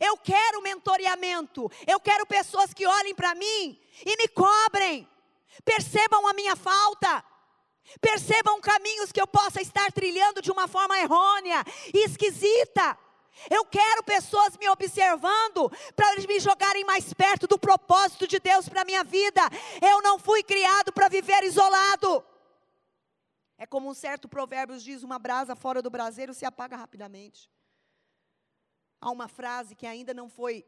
Eu 0.00 0.16
quero 0.16 0.62
mentoreamento. 0.62 1.70
Eu 1.86 2.00
quero 2.00 2.26
pessoas 2.26 2.72
que 2.72 2.86
olhem 2.86 3.14
para 3.14 3.34
mim 3.34 3.80
e 4.04 4.16
me 4.16 4.28
cobrem. 4.28 5.08
Percebam 5.64 6.26
a 6.26 6.32
minha 6.32 6.56
falta. 6.56 7.24
Percebam 8.00 8.60
caminhos 8.60 9.12
que 9.12 9.20
eu 9.20 9.26
possa 9.26 9.60
estar 9.60 9.90
trilhando 9.92 10.40
de 10.40 10.50
uma 10.50 10.68
forma 10.68 10.98
errônea 10.98 11.64
e 11.92 12.04
esquisita. 12.04 12.98
Eu 13.50 13.64
quero 13.64 14.02
pessoas 14.02 14.56
me 14.56 14.68
observando 14.68 15.70
para 15.96 16.14
me 16.16 16.38
jogarem 16.38 16.84
mais 16.84 17.12
perto 17.12 17.46
do 17.46 17.58
propósito 17.58 18.26
de 18.26 18.38
Deus 18.38 18.68
para 18.68 18.82
a 18.82 18.84
minha 18.84 19.02
vida. 19.02 19.40
Eu 19.80 20.00
não 20.00 20.18
fui 20.18 20.42
criado 20.42 20.92
para 20.92 21.08
viver 21.08 21.42
isolado. 21.42 22.24
É 23.62 23.66
como 23.74 23.88
um 23.88 23.94
certo 23.94 24.28
provérbio 24.28 24.76
diz: 24.76 25.04
uma 25.04 25.20
brasa 25.20 25.54
fora 25.54 25.80
do 25.80 25.88
braseiro 25.88 26.34
se 26.34 26.44
apaga 26.44 26.76
rapidamente. 26.76 27.48
há 29.00 29.08
uma 29.08 29.28
frase 29.28 29.76
que 29.76 29.86
ainda 29.86 30.12
não 30.12 30.28
foi 30.28 30.66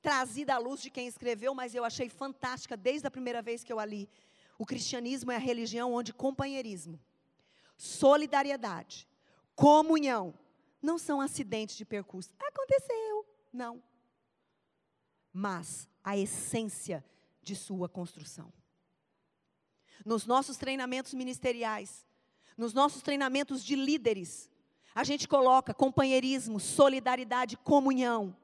trazida 0.00 0.54
à 0.54 0.58
luz 0.58 0.80
de 0.80 0.90
quem 0.90 1.06
escreveu, 1.06 1.54
mas 1.54 1.74
eu 1.74 1.84
achei 1.84 2.08
fantástica 2.08 2.78
desde 2.78 3.06
a 3.06 3.10
primeira 3.10 3.42
vez 3.42 3.62
que 3.62 3.70
eu 3.70 3.78
a 3.78 3.84
li. 3.84 4.08
O 4.58 4.64
cristianismo 4.64 5.32
é 5.32 5.36
a 5.36 5.38
religião 5.50 5.92
onde 5.92 6.14
companheirismo, 6.14 6.98
solidariedade, 7.76 9.06
comunhão 9.54 10.32
não 10.80 10.96
são 10.96 11.20
acidentes 11.20 11.76
de 11.76 11.84
percurso. 11.84 12.32
Aconteceu, 12.38 13.26
não. 13.52 13.82
Mas 15.30 15.86
a 16.02 16.16
essência 16.16 17.04
de 17.42 17.54
sua 17.54 17.86
construção. 17.86 18.50
Nos 20.06 20.24
nossos 20.24 20.56
treinamentos 20.56 21.12
ministeriais, 21.12 22.06
nos 22.56 22.72
nossos 22.72 23.02
treinamentos 23.02 23.64
de 23.64 23.76
líderes, 23.76 24.50
a 24.94 25.02
gente 25.02 25.26
coloca 25.26 25.74
companheirismo, 25.74 26.60
solidariedade, 26.60 27.56
comunhão. 27.56 28.36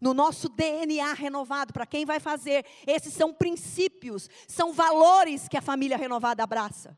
No 0.00 0.14
nosso 0.14 0.48
DNA 0.48 1.12
renovado, 1.12 1.72
para 1.72 1.86
quem 1.86 2.04
vai 2.04 2.18
fazer, 2.18 2.64
esses 2.86 3.12
são 3.12 3.32
princípios, 3.32 4.28
são 4.48 4.72
valores 4.72 5.48
que 5.48 5.56
a 5.56 5.62
família 5.62 5.96
renovada 5.96 6.42
abraça. 6.42 6.96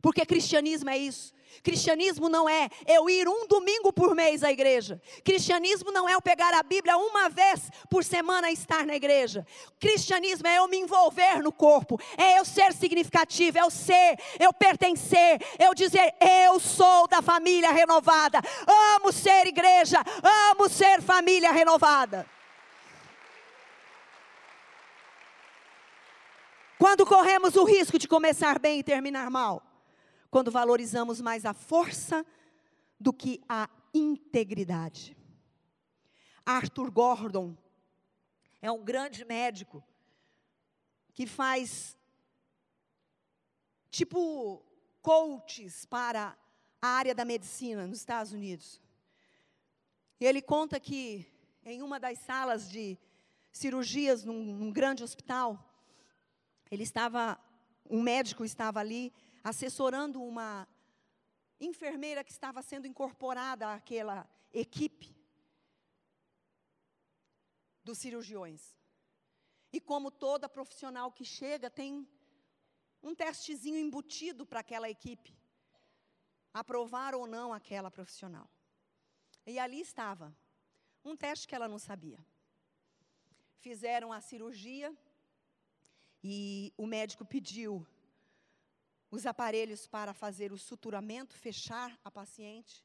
Porque 0.00 0.24
cristianismo 0.24 0.90
é 0.90 0.98
isso. 0.98 1.32
Cristianismo 1.62 2.28
não 2.28 2.48
é 2.48 2.70
eu 2.86 3.10
ir 3.10 3.28
um 3.28 3.46
domingo 3.46 3.92
por 3.92 4.14
mês 4.14 4.42
à 4.42 4.50
igreja. 4.50 5.00
Cristianismo 5.22 5.92
não 5.92 6.08
é 6.08 6.14
eu 6.14 6.22
pegar 6.22 6.54
a 6.54 6.62
Bíblia 6.62 6.96
uma 6.96 7.28
vez 7.28 7.70
por 7.90 8.02
semana 8.02 8.50
e 8.50 8.54
estar 8.54 8.86
na 8.86 8.94
igreja. 8.94 9.46
Cristianismo 9.78 10.46
é 10.46 10.56
eu 10.58 10.68
me 10.68 10.78
envolver 10.78 11.42
no 11.42 11.52
corpo, 11.52 12.00
é 12.16 12.38
eu 12.38 12.44
ser 12.44 12.72
significativo, 12.72 13.58
é 13.58 13.62
eu 13.62 13.70
ser, 13.70 14.16
eu 14.38 14.52
pertencer, 14.54 15.40
eu 15.58 15.74
dizer 15.74 16.14
eu 16.20 16.58
sou 16.58 17.06
da 17.08 17.20
família 17.20 17.72
renovada. 17.72 18.40
Amo 18.96 19.12
ser 19.12 19.46
igreja, 19.46 19.98
amo 20.50 20.68
ser 20.68 21.02
família 21.02 21.52
renovada. 21.52 22.26
Quando 26.78 27.04
corremos 27.04 27.56
o 27.56 27.64
risco 27.64 27.98
de 27.98 28.08
começar 28.08 28.58
bem 28.58 28.78
e 28.78 28.82
terminar 28.82 29.28
mal? 29.28 29.69
Quando 30.30 30.50
valorizamos 30.50 31.20
mais 31.20 31.44
a 31.44 31.52
força 31.52 32.24
do 32.98 33.12
que 33.12 33.42
a 33.48 33.68
integridade. 33.92 35.16
Arthur 36.46 36.90
Gordon 36.90 37.56
é 38.62 38.70
um 38.70 38.84
grande 38.84 39.24
médico 39.24 39.82
que 41.12 41.26
faz 41.26 41.96
tipo 43.90 44.64
coaches 45.02 45.84
para 45.84 46.36
a 46.80 46.88
área 46.88 47.14
da 47.14 47.24
medicina 47.24 47.86
nos 47.86 47.98
Estados 47.98 48.32
Unidos. 48.32 48.80
E 50.20 50.24
ele 50.24 50.40
conta 50.40 50.78
que 50.78 51.26
em 51.64 51.82
uma 51.82 51.98
das 51.98 52.18
salas 52.18 52.70
de 52.70 52.98
cirurgias 53.52 54.24
num, 54.24 54.44
num 54.44 54.70
grande 54.70 55.02
hospital, 55.02 55.58
ele 56.70 56.82
estava, 56.82 57.38
um 57.88 58.00
médico 58.00 58.44
estava 58.44 58.80
ali 58.80 59.12
assessorando 59.42 60.22
uma 60.22 60.68
enfermeira 61.60 62.24
que 62.24 62.32
estava 62.32 62.62
sendo 62.62 62.86
incorporada 62.86 63.72
àquela 63.72 64.28
equipe 64.52 65.14
dos 67.84 67.98
cirurgiões. 67.98 68.76
E 69.72 69.80
como 69.80 70.10
toda 70.10 70.48
profissional 70.48 71.12
que 71.12 71.24
chega, 71.24 71.70
tem 71.70 72.08
um 73.02 73.14
testezinho 73.14 73.78
embutido 73.78 74.44
para 74.44 74.60
aquela 74.60 74.90
equipe. 74.90 75.36
Aprovar 76.52 77.14
ou 77.14 77.26
não 77.26 77.52
aquela 77.52 77.90
profissional. 77.90 78.50
E 79.46 79.58
ali 79.58 79.80
estava, 79.80 80.36
um 81.04 81.16
teste 81.16 81.46
que 81.46 81.54
ela 81.54 81.68
não 81.68 81.78
sabia. 81.78 82.24
Fizeram 83.58 84.12
a 84.12 84.20
cirurgia 84.20 84.96
e 86.22 86.72
o 86.76 86.86
médico 86.86 87.24
pediu 87.24 87.86
os 89.10 89.26
aparelhos 89.26 89.86
para 89.86 90.14
fazer 90.14 90.52
o 90.52 90.58
suturamento, 90.58 91.36
fechar 91.36 91.98
a 92.04 92.10
paciente. 92.10 92.84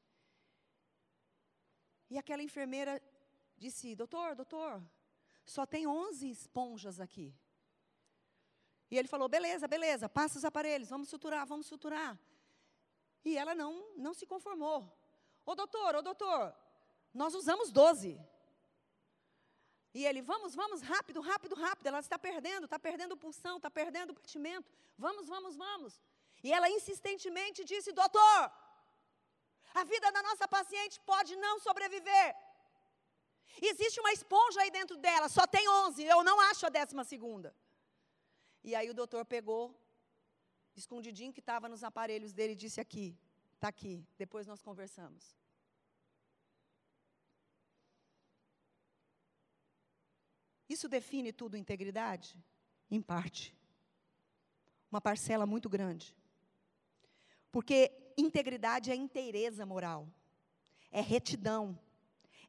E 2.10 2.18
aquela 2.18 2.42
enfermeira 2.42 3.02
disse: 3.58 3.96
Doutor, 3.96 4.36
doutor, 4.36 4.82
só 5.46 5.66
tem 5.66 5.86
11 5.86 6.30
esponjas 6.30 7.00
aqui. 7.00 7.34
E 8.90 8.98
ele 8.98 9.08
falou: 9.08 9.28
Beleza, 9.28 9.68
beleza, 9.68 10.10
passa 10.10 10.38
os 10.38 10.46
aparelhos, 10.46 10.90
vamos 10.90 11.10
suturar, 11.10 11.46
vamos 11.46 11.68
suturar. 11.68 12.20
E 13.24 13.38
ela 13.38 13.56
não, 13.56 13.96
não 13.96 14.14
se 14.14 14.26
conformou. 14.26 14.92
Ô 15.46 15.56
doutor, 15.56 15.96
ô 15.96 16.02
doutor, 16.02 16.56
nós 17.14 17.34
usamos 17.34 17.72
12. 17.72 18.20
E 19.94 20.06
ele, 20.06 20.22
vamos, 20.22 20.54
vamos, 20.54 20.82
rápido, 20.82 21.22
rápido, 21.22 21.56
rápido. 21.56 21.88
Ela 21.88 22.00
está 22.00 22.20
perdendo, 22.20 22.66
está 22.66 22.78
perdendo 22.78 23.16
pulsão, 23.16 23.58
está 23.58 23.72
perdendo 23.72 24.10
o 24.10 24.14
batimento. 24.14 24.70
Vamos, 24.98 25.28
vamos, 25.28 25.56
vamos. 25.56 26.02
E 26.44 26.52
ela 26.52 26.70
insistentemente 26.70 27.64
disse: 27.64 27.92
Doutor, 27.92 28.40
a 29.74 29.84
vida 29.84 30.12
da 30.12 30.22
nossa 30.24 30.48
paciente 30.48 31.00
pode 31.02 31.36
não 31.36 31.60
sobreviver. 31.60 32.36
Existe 33.62 34.00
uma 34.00 34.12
esponja 34.12 34.62
aí 34.62 34.72
dentro 34.72 34.98
dela, 34.98 35.30
só 35.30 35.46
tem 35.48 35.68
11, 35.68 36.04
eu 36.04 36.24
não 36.24 36.40
acho 36.50 36.66
a 36.66 36.70
décima 36.70 37.04
segunda. 37.04 37.56
E 38.64 38.76
aí 38.76 38.90
o 38.90 38.94
doutor 38.94 39.24
pegou, 39.26 39.64
escondidinho 40.76 41.32
que 41.32 41.40
estava 41.40 41.70
nos 41.70 41.84
aparelhos 41.84 42.34
dele, 42.34 42.54
e 42.54 42.62
disse: 42.64 42.82
Aqui, 42.82 43.18
está 43.56 43.68
aqui, 43.68 44.06
depois 44.18 44.48
nós 44.48 44.62
conversamos. 44.62 45.36
Isso 50.68 50.90
define 50.90 51.32
tudo 51.32 51.58
integridade? 51.58 52.44
Em 52.90 53.02
parte. 53.02 53.56
Uma 54.92 55.00
parcela 55.00 55.46
muito 55.46 55.70
grande. 55.70 56.16
Porque 57.56 57.90
integridade 58.18 58.92
é 58.92 58.96
inteireza 58.96 59.66
moral, 59.66 60.10
é 60.92 61.00
retidão, 61.00 61.80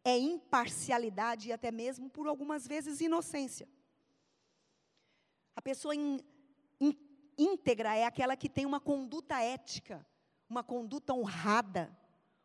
é 0.03 0.19
imparcialidade 0.19 1.49
e 1.49 1.53
até 1.53 1.71
mesmo, 1.71 2.11
por 2.11 2.27
algumas 2.27 2.67
vezes, 2.67 3.01
inocência. 3.01 3.69
A 5.55 5.63
pessoa 5.63 5.95
in, 5.95 6.19
in, 6.81 6.99
íntegra 7.39 7.95
é 7.95 8.05
aquela 8.05 8.35
que 8.37 8.49
tem 8.49 8.67
uma 8.67 8.81
conduta 8.81 9.41
ética, 9.41 10.05
uma 10.51 10.65
conduta 10.65 11.15
honrada, 11.15 11.97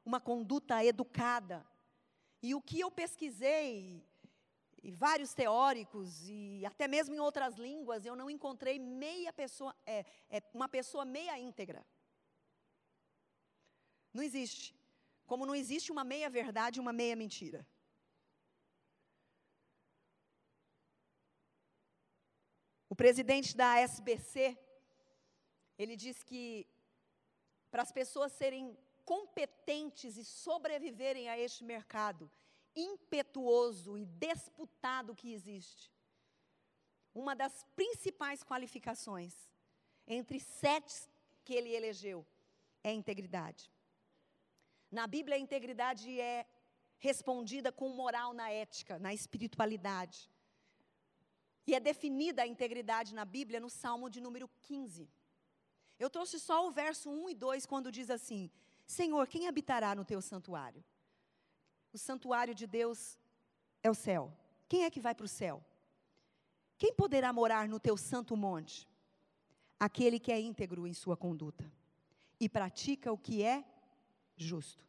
uma 0.06 0.20
conduta 0.20 0.86
educada. 0.86 1.66
E 2.44 2.54
o 2.54 2.62
que 2.62 2.80
eu 2.80 2.92
pesquisei, 2.92 4.06
e 4.84 4.92
vários 4.92 5.34
teóricos, 5.34 6.30
e 6.30 6.64
até 6.64 6.88
mesmo 6.88 7.16
em 7.16 7.20
outras 7.20 7.56
línguas, 7.56 8.06
eu 8.06 8.16
não 8.16 8.30
encontrei 8.30 8.78
meia 8.78 9.34
pessoa, 9.34 9.76
é, 9.84 10.06
é 10.30 10.44
uma 10.54 10.70
pessoa 10.70 11.04
meia 11.04 11.40
íntegra. 11.40 11.84
Não 14.14 14.24
existe. 14.24 14.76
Como 15.26 15.46
não 15.46 15.56
existe 15.56 15.92
uma 15.92 16.04
meia 16.04 16.30
verdade 16.30 16.80
e 16.80 16.82
uma 16.82 16.94
meia 16.94 17.16
mentira. 17.16 17.66
O 22.90 22.96
presidente 22.96 23.56
da 23.56 23.80
SBC, 23.80 24.58
ele 25.78 25.96
diz 25.96 26.22
que 26.24 26.68
para 27.72 27.84
as 27.84 27.92
pessoas 27.92 28.34
serem 28.34 28.78
competentes 29.06 30.18
e 30.18 30.26
sobreviverem 30.26 31.30
a 31.30 31.40
este 31.40 31.64
mercado 31.64 32.30
impetuoso 32.76 33.98
e 33.98 34.06
disputado 34.06 35.16
que 35.16 35.34
existe, 35.34 35.92
uma 37.14 37.36
das 37.36 37.66
principais 37.76 38.44
qualificações, 38.44 39.34
entre 40.08 40.40
sete 40.40 41.10
que 41.44 41.54
ele 41.54 41.74
elegeu, 41.74 42.26
é 42.84 42.92
integridade. 42.92 43.72
Na 44.92 45.08
Bíblia, 45.08 45.38
a 45.38 45.40
integridade 45.40 46.20
é 46.20 46.46
respondida 46.98 47.72
com 47.72 47.90
moral 47.90 48.34
na 48.34 48.52
ética, 48.52 49.00
na 49.00 49.14
espiritualidade. 49.14 50.30
E 51.66 51.74
é 51.74 51.80
definida 51.80 52.42
a 52.44 52.48
integridade 52.48 53.16
na 53.16 53.24
Bíblia 53.24 53.60
no 53.60 53.70
Salmo 53.70 54.10
de 54.10 54.20
número 54.20 54.50
15. 54.62 55.10
Eu 55.98 56.10
trouxe 56.10 56.40
só 56.40 56.68
o 56.68 56.72
verso 56.72 57.10
1 57.10 57.30
e 57.30 57.36
2 57.36 57.66
quando 57.66 57.92
diz 57.92 58.10
assim: 58.10 58.52
Senhor, 58.86 59.28
quem 59.28 59.48
habitará 59.48 59.96
no 59.96 60.04
teu 60.04 60.22
santuário? 60.22 60.84
O 61.94 61.98
santuário 61.98 62.54
de 62.54 62.68
Deus 62.68 63.18
é 63.82 63.90
o 63.90 63.94
céu. 63.94 64.34
Quem 64.68 64.84
é 64.84 64.90
que 64.90 65.00
vai 65.00 65.16
para 65.16 65.26
o 65.26 65.30
céu? 65.30 65.64
Quem 66.78 66.94
poderá 66.94 67.32
morar 67.32 67.68
no 67.70 67.80
teu 67.80 67.96
santo 67.96 68.36
monte? 68.36 68.88
Aquele 69.80 70.20
que 70.20 70.32
é 70.32 70.40
íntegro 70.40 70.86
em 70.86 70.94
sua 70.94 71.16
conduta 71.16 71.72
e 72.40 72.50
pratica 72.50 73.12
o 73.12 73.18
que 73.18 73.44
é 73.44 73.64
justo. 74.44 74.84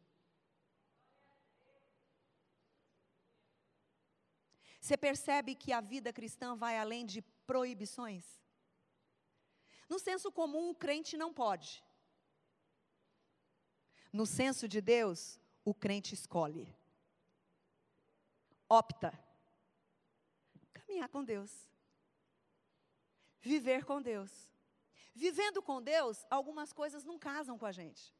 Você 4.79 4.97
percebe 4.97 5.55
que 5.55 5.71
a 5.71 5.79
vida 5.79 6.11
cristã 6.11 6.55
vai 6.55 6.77
além 6.77 7.05
de 7.05 7.21
proibições? 7.47 8.25
No 9.87 9.97
senso 9.97 10.31
comum, 10.31 10.69
o 10.69 10.75
crente 10.75 11.15
não 11.15 11.33
pode. 11.33 11.83
No 14.11 14.25
senso 14.25 14.67
de 14.67 14.81
Deus, 14.81 15.39
o 15.63 15.73
crente 15.73 16.13
escolhe. 16.13 16.67
opta 18.67 19.11
caminhar 20.73 21.07
com 21.09 21.23
Deus. 21.23 21.51
Viver 23.39 23.85
com 23.85 24.01
Deus. 24.01 24.31
Vivendo 25.13 25.61
com 25.61 25.81
Deus, 25.81 26.25
algumas 26.29 26.73
coisas 26.73 27.03
não 27.03 27.17
casam 27.17 27.57
com 27.57 27.65
a 27.65 27.71
gente. 27.71 28.13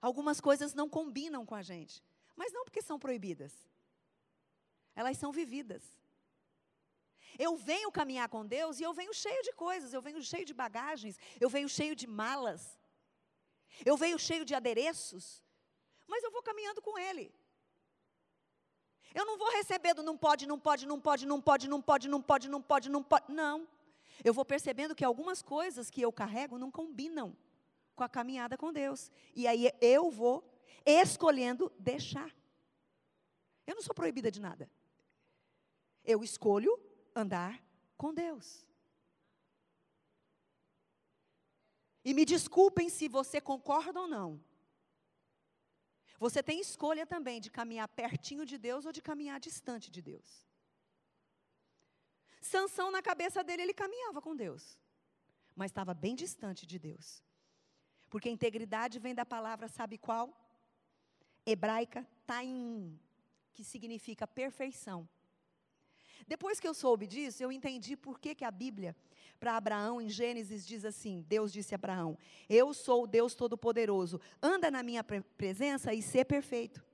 Algumas 0.00 0.40
coisas 0.40 0.74
não 0.74 0.88
combinam 0.88 1.44
com 1.44 1.54
a 1.54 1.62
gente. 1.62 2.02
Mas 2.36 2.52
não 2.52 2.64
porque 2.64 2.82
são 2.82 2.98
proibidas. 2.98 3.52
Elas 4.94 5.16
são 5.18 5.32
vividas. 5.32 5.82
Eu 7.38 7.56
venho 7.56 7.92
caminhar 7.92 8.28
com 8.28 8.44
Deus 8.44 8.80
e 8.80 8.82
eu 8.82 8.92
venho 8.92 9.12
cheio 9.14 9.42
de 9.42 9.52
coisas, 9.52 9.92
eu 9.92 10.02
venho 10.02 10.22
cheio 10.22 10.44
de 10.44 10.54
bagagens, 10.54 11.18
eu 11.40 11.48
venho 11.48 11.68
cheio 11.68 11.94
de 11.94 12.06
malas, 12.06 12.78
eu 13.84 13.96
venho 13.96 14.18
cheio 14.18 14.44
de 14.44 14.54
adereços, 14.54 15.44
mas 16.06 16.24
eu 16.24 16.32
vou 16.32 16.42
caminhando 16.42 16.82
com 16.82 16.98
Ele. 16.98 17.32
Eu 19.14 19.24
não 19.24 19.38
vou 19.38 19.50
recebendo 19.50 20.02
não 20.02 20.16
pode, 20.16 20.46
não 20.46 20.58
pode, 20.58 20.86
não 20.86 21.00
pode, 21.00 21.26
não 21.26 21.40
pode, 21.40 21.68
não 21.68 21.80
pode, 21.80 22.08
não 22.08 22.22
pode, 22.22 22.48
não 22.48 22.62
pode, 22.62 22.88
não 22.88 23.02
pode. 23.02 23.32
Não. 23.32 23.68
Eu 24.24 24.34
vou 24.34 24.44
percebendo 24.44 24.94
que 24.94 25.04
algumas 25.04 25.42
coisas 25.42 25.90
que 25.90 26.02
eu 26.02 26.12
carrego 26.12 26.58
não 26.58 26.70
combinam 26.70 27.36
com 27.98 28.04
a 28.04 28.08
caminhada 28.08 28.56
com 28.56 28.72
Deus. 28.72 29.10
E 29.34 29.46
aí 29.46 29.70
eu 29.80 30.10
vou 30.10 30.36
escolhendo 30.86 31.70
deixar. 31.78 32.30
Eu 33.66 33.74
não 33.74 33.82
sou 33.82 33.94
proibida 33.94 34.30
de 34.30 34.40
nada. 34.40 34.70
Eu 36.04 36.22
escolho 36.22 36.72
andar 37.14 37.62
com 37.96 38.14
Deus. 38.14 38.64
E 42.04 42.14
me 42.14 42.24
desculpem 42.24 42.88
se 42.88 43.08
você 43.08 43.40
concorda 43.40 44.00
ou 44.00 44.08
não. 44.08 44.42
Você 46.18 46.42
tem 46.42 46.60
escolha 46.60 47.04
também 47.06 47.40
de 47.40 47.50
caminhar 47.50 47.88
pertinho 47.88 48.46
de 48.46 48.56
Deus 48.56 48.86
ou 48.86 48.92
de 48.92 49.02
caminhar 49.02 49.38
distante 49.38 49.90
de 49.90 50.00
Deus. 50.00 50.46
Sansão, 52.40 52.90
na 52.90 53.02
cabeça 53.02 53.42
dele, 53.44 53.62
ele 53.62 53.74
caminhava 53.74 54.22
com 54.22 54.34
Deus, 54.34 54.78
mas 55.54 55.70
estava 55.70 55.92
bem 55.92 56.14
distante 56.14 56.64
de 56.64 56.78
Deus. 56.78 57.22
Porque 58.10 58.30
integridade 58.30 58.98
vem 58.98 59.14
da 59.14 59.24
palavra, 59.24 59.68
sabe 59.68 59.98
qual? 59.98 60.32
Hebraica, 61.44 62.06
taim, 62.26 62.98
que 63.54 63.64
significa 63.64 64.26
perfeição. 64.26 65.08
Depois 66.26 66.60
que 66.60 66.68
eu 66.68 66.74
soube 66.74 67.06
disso, 67.06 67.42
eu 67.42 67.50
entendi 67.50 67.96
por 67.96 68.18
que, 68.18 68.34
que 68.34 68.44
a 68.44 68.50
Bíblia, 68.50 68.94
para 69.40 69.56
Abraão, 69.56 70.00
em 70.00 70.08
Gênesis, 70.08 70.66
diz 70.66 70.84
assim: 70.84 71.24
Deus 71.28 71.52
disse 71.52 71.74
a 71.74 71.76
Abraão: 71.76 72.18
Eu 72.48 72.74
sou 72.74 73.04
o 73.04 73.06
Deus 73.06 73.34
Todo-Poderoso, 73.34 74.20
anda 74.42 74.70
na 74.70 74.82
minha 74.82 75.02
presença 75.04 75.94
e 75.94 76.02
ser 76.02 76.24
perfeito. 76.24 76.84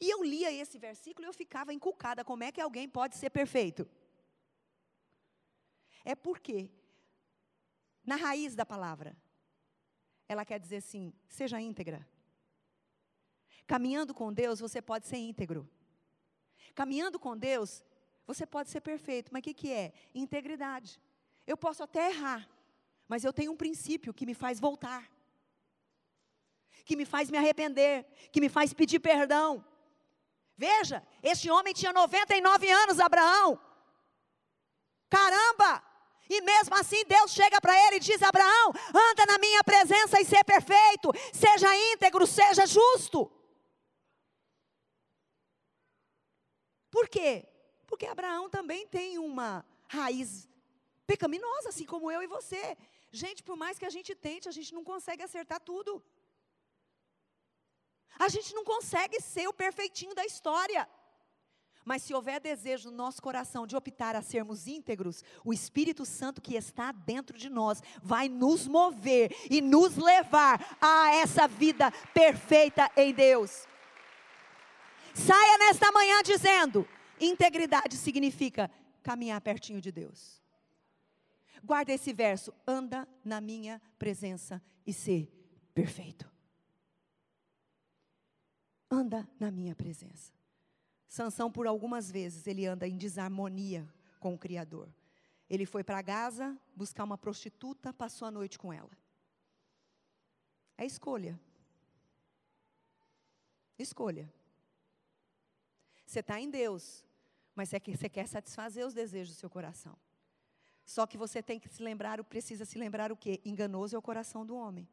E 0.00 0.10
eu 0.10 0.22
lia 0.22 0.52
esse 0.52 0.78
versículo 0.78 1.26
e 1.26 1.28
eu 1.28 1.32
ficava 1.32 1.72
encucada: 1.72 2.24
como 2.24 2.44
é 2.44 2.50
que 2.50 2.60
alguém 2.60 2.88
pode 2.88 3.16
ser 3.16 3.30
perfeito? 3.30 3.88
É 6.04 6.14
porque, 6.14 6.70
na 8.04 8.16
raiz 8.16 8.54
da 8.54 8.64
palavra, 8.64 9.16
ela 10.28 10.44
quer 10.44 10.60
dizer 10.60 10.76
assim: 10.76 11.12
seja 11.28 11.60
íntegra. 11.60 12.06
Caminhando 13.66 14.14
com 14.14 14.32
Deus, 14.32 14.60
você 14.60 14.80
pode 14.80 15.06
ser 15.06 15.16
íntegro. 15.16 15.68
Caminhando 16.74 17.18
com 17.18 17.36
Deus, 17.36 17.84
você 18.26 18.46
pode 18.46 18.70
ser 18.70 18.80
perfeito, 18.80 19.32
mas 19.32 19.40
o 19.40 19.42
que, 19.42 19.54
que 19.54 19.72
é? 19.72 19.92
Integridade. 20.14 21.00
Eu 21.46 21.56
posso 21.56 21.82
até 21.82 22.10
errar, 22.10 22.48
mas 23.06 23.24
eu 23.24 23.32
tenho 23.32 23.52
um 23.52 23.56
princípio 23.56 24.12
que 24.12 24.26
me 24.26 24.34
faz 24.34 24.60
voltar, 24.60 25.10
que 26.84 26.94
me 26.94 27.04
faz 27.04 27.30
me 27.30 27.38
arrepender, 27.38 28.06
que 28.30 28.40
me 28.40 28.48
faz 28.48 28.72
pedir 28.72 29.00
perdão. 29.00 29.64
Veja, 30.56 31.06
este 31.22 31.50
homem 31.50 31.72
tinha 31.72 31.92
99 31.92 32.70
anos, 32.70 33.00
Abraão. 33.00 33.60
Caramba! 35.08 35.87
E 36.28 36.40
mesmo 36.42 36.74
assim 36.76 37.04
Deus 37.04 37.32
chega 37.32 37.60
para 37.60 37.76
ele 37.86 37.96
e 37.96 38.00
diz: 38.00 38.22
Abraão, 38.22 38.72
anda 38.94 39.26
na 39.26 39.38
minha 39.38 39.64
presença 39.64 40.20
e 40.20 40.24
ser 40.24 40.44
perfeito, 40.44 41.10
seja 41.32 41.74
íntegro, 41.92 42.26
seja 42.26 42.66
justo. 42.66 43.30
Por 46.90 47.08
quê? 47.08 47.46
Porque 47.86 48.06
Abraão 48.06 48.50
também 48.50 48.86
tem 48.86 49.18
uma 49.18 49.64
raiz 49.88 50.48
pecaminosa, 51.06 51.70
assim 51.70 51.86
como 51.86 52.10
eu 52.10 52.22
e 52.22 52.26
você. 52.26 52.76
Gente, 53.10 53.42
por 53.42 53.56
mais 53.56 53.78
que 53.78 53.86
a 53.86 53.90
gente 53.90 54.14
tente, 54.14 54.48
a 54.48 54.52
gente 54.52 54.74
não 54.74 54.84
consegue 54.84 55.22
acertar 55.22 55.60
tudo. 55.60 56.02
A 58.18 58.28
gente 58.28 58.52
não 58.54 58.64
consegue 58.64 59.20
ser 59.20 59.46
o 59.48 59.52
perfeitinho 59.52 60.14
da 60.14 60.26
história. 60.26 60.88
Mas 61.88 62.02
se 62.02 62.12
houver 62.12 62.38
desejo 62.38 62.90
no 62.90 62.96
nosso 62.98 63.22
coração 63.22 63.66
de 63.66 63.74
optar 63.74 64.14
a 64.14 64.20
sermos 64.20 64.66
íntegros, 64.66 65.24
o 65.42 65.54
Espírito 65.54 66.04
Santo 66.04 66.38
que 66.38 66.54
está 66.54 66.92
dentro 66.92 67.38
de 67.38 67.48
nós 67.48 67.82
vai 68.02 68.28
nos 68.28 68.68
mover 68.68 69.34
e 69.48 69.62
nos 69.62 69.96
levar 69.96 70.76
a 70.82 71.14
essa 71.14 71.48
vida 71.48 71.90
perfeita 72.12 72.90
em 72.94 73.14
Deus. 73.14 73.66
Saia 75.14 75.56
nesta 75.56 75.90
manhã 75.90 76.22
dizendo: 76.22 76.86
Integridade 77.18 77.96
significa 77.96 78.70
caminhar 79.02 79.40
pertinho 79.40 79.80
de 79.80 79.90
Deus. 79.90 80.42
Guarda 81.64 81.90
esse 81.90 82.12
verso: 82.12 82.52
anda 82.66 83.08
na 83.24 83.40
minha 83.40 83.80
presença 83.98 84.60
e 84.86 84.92
ser 84.92 85.26
perfeito. 85.74 86.30
Anda 88.90 89.26
na 89.40 89.50
minha 89.50 89.74
presença. 89.74 90.37
Sansão, 91.08 91.50
por 91.50 91.66
algumas 91.66 92.10
vezes, 92.10 92.46
ele 92.46 92.66
anda 92.66 92.86
em 92.86 92.96
desarmonia 92.96 93.88
com 94.20 94.34
o 94.34 94.38
Criador. 94.38 94.88
Ele 95.48 95.64
foi 95.64 95.82
para 95.82 96.02
Gaza 96.02 96.56
buscar 96.76 97.04
uma 97.04 97.16
prostituta, 97.16 97.92
passou 97.92 98.28
a 98.28 98.30
noite 98.30 98.58
com 98.58 98.70
ela. 98.70 98.90
É 100.76 100.84
escolha. 100.84 101.40
Escolha. 103.78 104.30
Você 106.04 106.20
está 106.20 106.38
em 106.38 106.50
Deus, 106.50 107.04
mas 107.54 107.72
é 107.72 107.80
que 107.80 107.96
você 107.96 108.08
quer 108.08 108.28
satisfazer 108.28 108.86
os 108.86 108.92
desejos 108.92 109.34
do 109.34 109.40
seu 109.40 109.48
coração. 109.48 109.96
Só 110.84 111.06
que 111.06 111.18
você 111.18 111.42
tem 111.42 111.58
que 111.58 111.68
se 111.68 111.82
lembrar, 111.82 112.22
precisa 112.24 112.64
se 112.64 112.78
lembrar 112.78 113.10
o 113.10 113.16
quê? 113.16 113.40
Enganoso 113.44 113.96
é 113.96 113.98
o 113.98 114.02
coração 114.02 114.44
do 114.44 114.56
homem. 114.56 114.86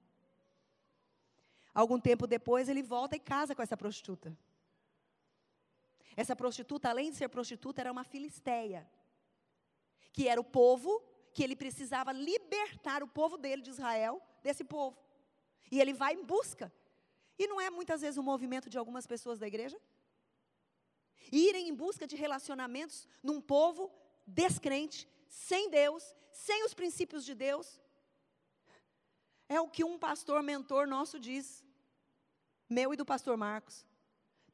Algum 1.74 2.00
tempo 2.00 2.26
depois, 2.26 2.70
ele 2.70 2.82
volta 2.82 3.18
e 3.18 3.20
casa 3.20 3.54
com 3.54 3.62
essa 3.62 3.76
prostituta. 3.76 4.38
Essa 6.16 6.36
prostituta, 6.36 6.90
além 6.90 7.12
de 7.12 7.18
ser 7.18 7.30
prostituta, 7.30 7.82
era 7.82 7.92
uma 7.92 8.04
filisteia, 8.04 8.90
que 10.14 10.28
era 10.28 10.40
o 10.40 10.44
povo 10.44 11.04
que 11.34 11.44
ele 11.44 11.56
precisava 11.56 12.12
libertar 12.12 13.04
o 13.04 13.08
povo 13.08 13.38
dele, 13.38 13.62
de 13.62 13.70
Israel, 13.70 14.22
desse 14.42 14.64
povo. 14.64 14.98
E 15.70 15.82
ele 15.82 15.94
vai 15.94 16.14
em 16.14 16.24
busca. 16.24 16.72
E 17.38 17.48
não 17.48 17.60
é 17.60 17.70
muitas 17.70 18.02
vezes 18.02 18.18
o 18.18 18.24
movimento 18.24 18.70
de 18.70 18.78
algumas 18.78 19.06
pessoas 19.06 19.38
da 19.40 19.48
igreja? 19.48 19.78
irem 21.32 21.70
em 21.70 21.74
busca 21.74 22.06
de 22.08 22.16
relacionamentos 22.16 23.08
num 23.22 23.42
povo 23.42 23.92
descrente, 24.26 25.08
sem 25.28 25.70
Deus, 25.70 26.16
sem 26.32 26.64
os 26.66 26.74
princípios 26.74 27.26
de 27.26 27.34
Deus. 27.34 27.80
É 29.48 29.60
o 29.60 29.70
que 29.70 29.84
um 29.84 29.98
pastor 29.98 30.42
mentor 30.42 30.88
nosso 30.88 31.20
diz, 31.20 31.64
meu 32.70 32.94
e 32.94 32.98
do 32.98 33.06
pastor 33.06 33.38
Marcos. 33.38 33.86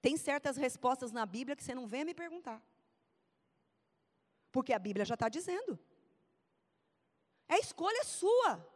Tem 0.02 0.18
certas 0.18 0.58
respostas 0.58 1.12
na 1.12 1.26
Bíblia 1.26 1.56
que 1.56 1.64
você 1.64 1.76
não 1.76 1.88
vem 1.88 2.04
me 2.04 2.14
perguntar. 2.14 2.62
Porque 4.52 4.74
a 4.74 4.80
Bíblia 4.80 5.06
já 5.06 5.14
está 5.14 5.30
dizendo. 5.30 5.80
É 7.48 7.60
escolha 7.60 8.04
sua. 8.04 8.68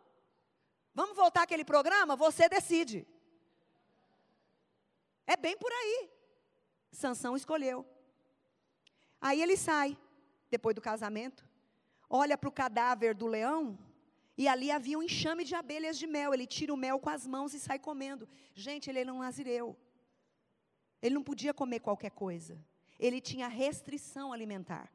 Vamos 0.94 1.16
voltar 1.16 1.44
àquele 1.44 1.66
programa? 1.66 2.16
Você 2.16 2.48
decide. 2.48 3.08
É 5.26 5.36
bem 5.36 5.58
por 5.58 5.72
aí. 5.72 6.10
Sansão 6.92 7.36
escolheu. 7.36 7.86
Aí 9.20 9.42
ele 9.42 9.58
sai, 9.58 9.98
depois 10.50 10.76
do 10.76 10.82
casamento, 10.82 11.48
olha 12.10 12.38
para 12.38 12.48
o 12.48 12.52
cadáver 12.52 13.16
do 13.16 13.26
leão, 13.26 13.78
e 14.38 14.48
ali 14.48 14.70
havia 14.70 14.98
um 14.98 15.04
enxame 15.04 15.44
de 15.44 15.56
abelhas 15.56 15.98
de 15.98 16.06
mel. 16.06 16.34
Ele 16.34 16.46
tira 16.46 16.74
o 16.74 16.78
mel 16.78 17.00
com 17.00 17.10
as 17.10 17.26
mãos 17.26 17.54
e 17.54 17.60
sai 17.60 17.80
comendo. 17.80 18.28
Gente, 18.54 18.90
ele 18.90 19.00
era 19.00 19.14
um 19.14 19.20
nazireu. 19.20 19.76
Ele 21.06 21.14
não 21.14 21.24
podia 21.24 21.54
comer 21.54 21.82
qualquer 21.82 22.10
coisa. 22.10 22.58
Ele 22.98 23.22
tinha 23.22 23.48
restrição 23.48 24.34
alimentar. 24.34 24.92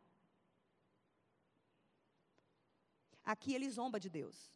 Aqui 3.33 3.55
ele 3.55 3.71
zomba 3.71 4.01
de 4.01 4.11
Deus. 4.11 4.53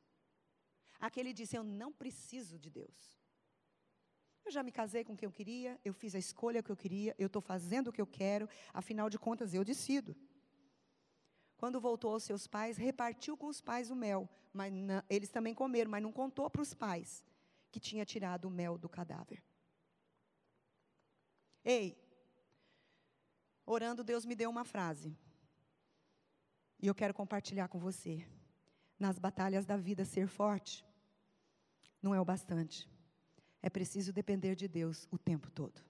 Aqui 0.98 1.20
ele 1.20 1.32
disse: 1.32 1.54
Eu 1.56 1.62
não 1.62 1.92
preciso 1.92 2.58
de 2.58 2.70
Deus. 2.70 2.96
Eu 4.44 4.50
já 4.50 4.64
me 4.64 4.72
casei 4.72 5.04
com 5.04 5.16
quem 5.16 5.28
eu 5.28 5.30
queria, 5.30 5.78
eu 5.84 5.94
fiz 5.94 6.16
a 6.16 6.18
escolha 6.18 6.60
que 6.60 6.72
eu 6.72 6.76
queria, 6.76 7.14
eu 7.16 7.28
estou 7.28 7.40
fazendo 7.40 7.88
o 7.88 7.92
que 7.92 8.00
eu 8.00 8.06
quero, 8.06 8.48
afinal 8.72 9.08
de 9.08 9.18
contas 9.18 9.54
eu 9.54 9.64
decido. 9.64 10.14
Quando 11.56 11.80
voltou 11.80 12.12
aos 12.12 12.24
seus 12.24 12.48
pais, 12.48 12.76
repartiu 12.76 13.36
com 13.36 13.46
os 13.46 13.60
pais 13.60 13.90
o 13.92 13.96
mel, 13.96 14.28
mas 14.52 14.72
não, 14.72 15.02
eles 15.08 15.30
também 15.30 15.54
comeram, 15.54 15.90
mas 15.90 16.02
não 16.02 16.12
contou 16.12 16.50
para 16.50 16.62
os 16.62 16.74
pais 16.74 17.24
que 17.70 17.78
tinha 17.78 18.04
tirado 18.04 18.46
o 18.46 18.50
mel 18.50 18.76
do 18.76 18.88
cadáver. 18.88 19.40
Ei, 21.64 21.96
Orando, 23.66 24.04
Deus 24.04 24.26
me 24.26 24.34
deu 24.34 24.50
uma 24.50 24.64
frase. 24.64 25.16
E 26.80 26.86
eu 26.86 26.94
quero 26.94 27.14
compartilhar 27.14 27.68
com 27.68 27.78
você. 27.78 28.26
Nas 28.98 29.18
batalhas 29.18 29.64
da 29.64 29.76
vida, 29.76 30.04
ser 30.04 30.28
forte 30.28 30.84
não 32.02 32.14
é 32.14 32.20
o 32.20 32.24
bastante. 32.24 32.88
É 33.62 33.70
preciso 33.70 34.12
depender 34.12 34.54
de 34.54 34.68
Deus 34.68 35.08
o 35.10 35.16
tempo 35.16 35.50
todo. 35.50 35.82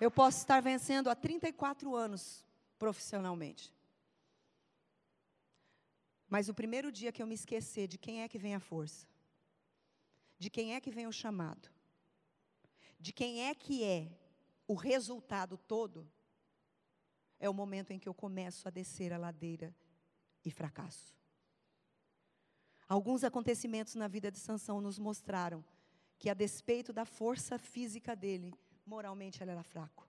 Eu 0.00 0.10
posso 0.10 0.38
estar 0.38 0.60
vencendo 0.60 1.08
há 1.08 1.14
34 1.14 1.94
anos 1.94 2.44
profissionalmente. 2.78 3.72
Mas 6.30 6.48
o 6.48 6.54
primeiro 6.54 6.92
dia 6.92 7.10
que 7.10 7.20
eu 7.20 7.26
me 7.26 7.34
esquecer 7.34 7.88
de 7.88 7.98
quem 7.98 8.22
é 8.22 8.28
que 8.28 8.38
vem 8.38 8.54
a 8.54 8.60
força, 8.60 9.04
de 10.38 10.48
quem 10.48 10.76
é 10.76 10.80
que 10.80 10.92
vem 10.92 11.08
o 11.08 11.12
chamado, 11.12 11.68
de 13.00 13.12
quem 13.12 13.48
é 13.48 13.54
que 13.54 13.82
é 13.82 14.16
o 14.68 14.74
resultado 14.74 15.58
todo, 15.58 16.08
é 17.40 17.50
o 17.50 17.54
momento 17.54 17.90
em 17.90 17.98
que 17.98 18.08
eu 18.08 18.14
começo 18.14 18.68
a 18.68 18.70
descer 18.70 19.12
a 19.12 19.18
ladeira 19.18 19.74
e 20.44 20.52
fracasso. 20.52 21.18
Alguns 22.88 23.24
acontecimentos 23.24 23.96
na 23.96 24.06
vida 24.06 24.30
de 24.30 24.38
Sansão 24.38 24.80
nos 24.80 25.00
mostraram 25.00 25.64
que 26.16 26.30
a 26.30 26.34
despeito 26.34 26.92
da 26.92 27.04
força 27.04 27.58
física 27.58 28.14
dele, 28.14 28.54
moralmente 28.86 29.42
ele 29.42 29.50
era 29.50 29.64
fraco. 29.64 30.08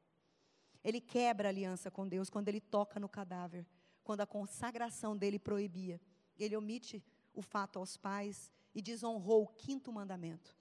Ele 0.83 1.01
quebra 1.01 1.47
a 1.47 1.51
aliança 1.51 1.89
com 1.89 2.07
Deus 2.07 2.29
quando 2.29 2.47
ele 2.47 2.61
toca 2.61 2.99
no 2.99 3.09
cadáver, 3.09 3.65
quando 4.03 4.21
a 4.21 4.27
consagração 4.27 5.17
dele 5.17 5.39
proibia 5.39 5.99
ele 6.43 6.57
omite 6.57 7.03
o 7.33 7.41
fato 7.41 7.79
aos 7.79 7.97
pais 7.97 8.51
e 8.73 8.81
desonrou 8.81 9.43
o 9.43 9.47
quinto 9.47 9.91
mandamento. 9.91 10.55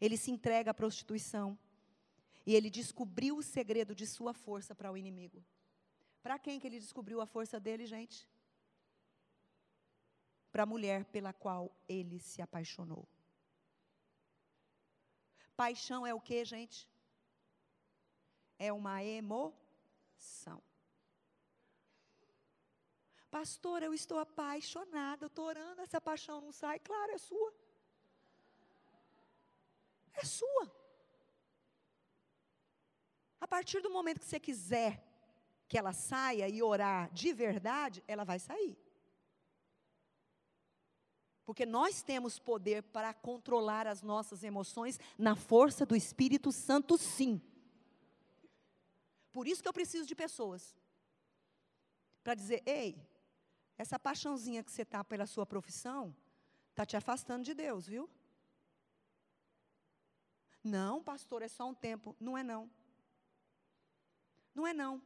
Ele 0.00 0.16
se 0.16 0.30
entrega 0.30 0.70
à 0.70 0.74
prostituição 0.74 1.58
e 2.46 2.54
ele 2.54 2.70
descobriu 2.70 3.36
o 3.36 3.42
segredo 3.42 3.94
de 3.94 4.06
sua 4.06 4.32
força 4.32 4.74
para 4.74 4.92
o 4.92 4.96
inimigo. 4.96 5.44
Para 6.22 6.38
quem 6.38 6.58
que 6.58 6.66
ele 6.66 6.78
descobriu 6.78 7.20
a 7.20 7.26
força 7.26 7.58
dele, 7.58 7.86
gente? 7.86 8.28
Para 10.52 10.62
a 10.62 10.66
mulher 10.66 11.04
pela 11.06 11.32
qual 11.32 11.74
ele 11.88 12.18
se 12.18 12.40
apaixonou. 12.40 13.06
Paixão 15.56 16.06
é 16.06 16.12
o 16.12 16.20
que, 16.20 16.44
gente? 16.44 16.88
É 18.58 18.72
uma 18.72 19.02
emoção. 19.02 20.62
Pastor, 23.36 23.82
eu 23.82 23.92
estou 23.92 24.18
apaixonada, 24.18 25.26
eu 25.26 25.26
estou 25.26 25.44
orando, 25.44 25.82
essa 25.82 26.00
paixão 26.00 26.40
não 26.40 26.50
sai. 26.50 26.78
Claro, 26.78 27.12
é 27.12 27.18
sua. 27.18 27.54
É 30.14 30.24
sua. 30.24 30.64
A 33.38 33.46
partir 33.46 33.82
do 33.82 33.90
momento 33.90 34.20
que 34.20 34.24
você 34.24 34.40
quiser 34.40 35.04
que 35.68 35.76
ela 35.76 35.92
saia 35.92 36.48
e 36.48 36.62
orar 36.62 37.12
de 37.12 37.30
verdade, 37.34 38.02
ela 38.08 38.24
vai 38.24 38.38
sair. 38.38 38.74
Porque 41.44 41.66
nós 41.66 42.02
temos 42.02 42.38
poder 42.38 42.84
para 42.84 43.12
controlar 43.12 43.86
as 43.86 44.00
nossas 44.00 44.42
emoções 44.44 44.98
na 45.18 45.36
força 45.36 45.84
do 45.84 45.94
Espírito 45.94 46.50
Santo, 46.50 46.96
sim. 46.96 47.42
Por 49.30 49.46
isso 49.46 49.62
que 49.62 49.68
eu 49.68 49.74
preciso 49.74 50.08
de 50.08 50.14
pessoas. 50.14 50.74
Para 52.24 52.34
dizer, 52.34 52.62
ei, 52.64 53.14
essa 53.76 53.98
paixãozinha 53.98 54.62
que 54.62 54.72
você 54.72 54.82
está 54.82 55.04
pela 55.04 55.26
sua 55.26 55.44
profissão, 55.44 56.14
está 56.70 56.84
te 56.86 56.96
afastando 56.96 57.44
de 57.44 57.54
Deus, 57.54 57.86
viu? 57.86 58.08
Não, 60.62 61.02
pastor, 61.02 61.42
é 61.42 61.48
só 61.48 61.68
um 61.68 61.74
tempo. 61.74 62.16
Não 62.18 62.36
é 62.36 62.42
não. 62.42 62.70
Não 64.54 64.66
é 64.66 64.72
não. 64.72 65.00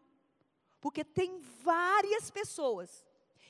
Porque 0.80 1.04
tem 1.04 1.40
várias 1.40 2.30
pessoas 2.30 3.04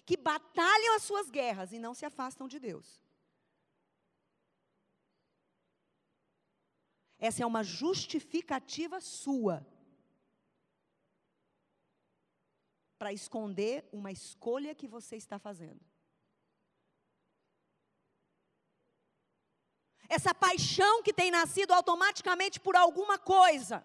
que 0.04 0.16
batalham 0.16 0.96
as 0.96 1.02
suas 1.02 1.30
guerras 1.30 1.72
e 1.72 1.78
não 1.78 1.94
se 1.94 2.04
afastam 2.04 2.48
de 2.48 2.58
Deus. 2.58 3.00
Essa 7.18 7.42
é 7.42 7.46
uma 7.46 7.62
justificativa 7.62 9.00
sua 9.00 9.64
para 13.00 13.14
esconder 13.14 13.88
uma 13.94 14.12
escolha 14.12 14.74
que 14.74 14.86
você 14.86 15.16
está 15.16 15.38
fazendo. 15.38 15.80
Essa 20.06 20.34
paixão 20.34 21.02
que 21.02 21.10
tem 21.10 21.30
nascido 21.30 21.72
automaticamente 21.72 22.60
por 22.60 22.76
alguma 22.76 23.18
coisa. 23.18 23.82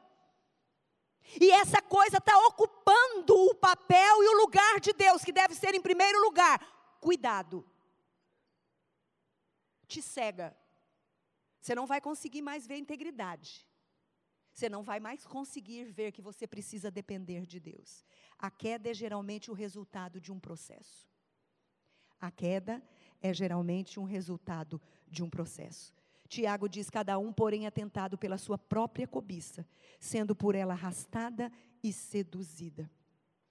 E 1.39 1.49
essa 1.49 1.81
coisa 1.81 2.17
está 2.17 2.37
ocupando 2.47 3.33
o 3.51 3.55
papel 3.55 4.21
e 4.21 4.27
o 4.27 4.37
lugar 4.41 4.81
de 4.81 4.91
Deus, 4.91 5.23
que 5.23 5.31
deve 5.31 5.55
ser 5.55 5.73
em 5.73 5.81
primeiro 5.81 6.19
lugar. 6.19 6.59
Cuidado. 6.99 7.65
Te 9.87 10.01
cega. 10.01 10.53
Você 11.61 11.73
não 11.73 11.85
vai 11.85 12.01
conseguir 12.01 12.41
mais 12.41 12.67
ver 12.67 12.79
integridade. 12.79 13.64
Você 14.55 14.69
não 14.69 14.83
vai 14.83 15.01
mais 15.01 15.25
conseguir 15.25 15.83
ver 15.91 16.13
que 16.13 16.21
você 16.21 16.47
precisa 16.47 16.89
depender 16.89 17.45
de 17.45 17.59
Deus. 17.59 18.05
A 18.39 18.49
queda 18.49 18.89
é 18.89 18.93
geralmente 18.93 19.51
o 19.51 19.53
resultado 19.53 20.21
de 20.21 20.31
um 20.31 20.39
processo. 20.39 21.09
A 22.21 22.31
queda 22.31 22.81
é 23.21 23.33
geralmente 23.33 23.99
um 23.99 24.05
resultado 24.05 24.81
de 25.09 25.21
um 25.21 25.29
processo. 25.29 25.93
Tiago 26.29 26.69
diz: 26.69 26.89
cada 26.89 27.19
um, 27.19 27.33
porém, 27.33 27.65
é 27.65 27.69
tentado 27.69 28.17
pela 28.17 28.37
sua 28.37 28.57
própria 28.57 29.05
cobiça, 29.05 29.67
sendo 29.99 30.33
por 30.33 30.55
ela 30.55 30.71
arrastada 30.71 31.51
e 31.83 31.91
seduzida. 31.91 32.89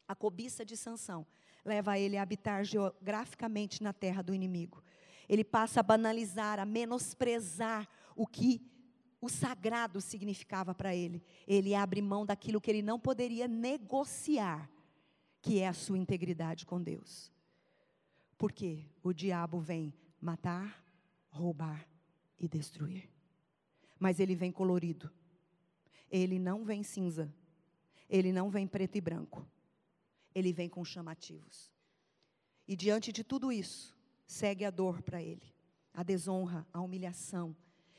A 0.09 0.15
cobiça 0.15 0.65
de 0.65 0.75
Sansão 0.75 1.27
leva 1.67 1.99
ele 1.99 2.17
a 2.17 2.23
habitar 2.23 2.65
geograficamente 2.65 3.83
na 3.83 3.93
terra 3.93 4.23
do 4.23 4.35
inimigo. 4.35 4.83
Ele 5.29 5.45
passa 5.45 5.81
a 5.81 5.83
banalizar, 5.83 6.59
a 6.59 6.65
menosprezar 6.65 7.87
o 8.17 8.27
que 8.27 8.74
o 9.25 9.29
sagrado 9.29 10.01
significava 10.01 10.75
para 10.75 10.95
ele. 10.95 11.22
Ele 11.47 11.75
abre 11.75 12.03
mão 12.03 12.27
daquilo 12.27 12.61
que 12.61 12.70
ele 12.70 12.83
não 12.83 12.99
poderia 12.99 13.49
negociar 13.49 14.70
que 15.45 15.59
é 15.61 15.68
a 15.68 15.75
sua 15.75 15.99
integridade 15.99 16.64
com 16.64 16.83
Deus. 16.83 17.31
Porque 18.39 18.87
o 19.03 19.12
diabo 19.12 19.61
vem 19.61 19.93
matar, 20.18 20.83
roubar 21.29 21.87
e 22.41 22.49
destruir. 22.49 23.11
Mas 23.99 24.20
ele 24.20 24.35
vem 24.35 24.51
colorido. 24.51 25.12
Ele 26.11 26.39
não 26.39 26.64
vem 26.64 26.83
cinza. 26.83 27.31
Ele 28.09 28.33
não 28.33 28.49
vem 28.49 28.66
preto 28.66 28.97
e 28.97 29.03
branco. 29.03 29.47
Ele 30.35 30.51
vem 30.51 30.66
com 30.66 30.83
chamativos. 30.83 31.70
E 32.66 32.75
diante 32.75 33.12
de 33.12 33.22
tudo 33.22 33.53
isso, 33.53 33.95
segue 34.27 34.64
a 34.64 34.70
dor 34.70 35.03
para 35.03 35.22
ele, 35.22 35.55
a 35.93 36.03
desonra, 36.03 36.66
a 36.72 36.81
humilhação. 36.81 37.55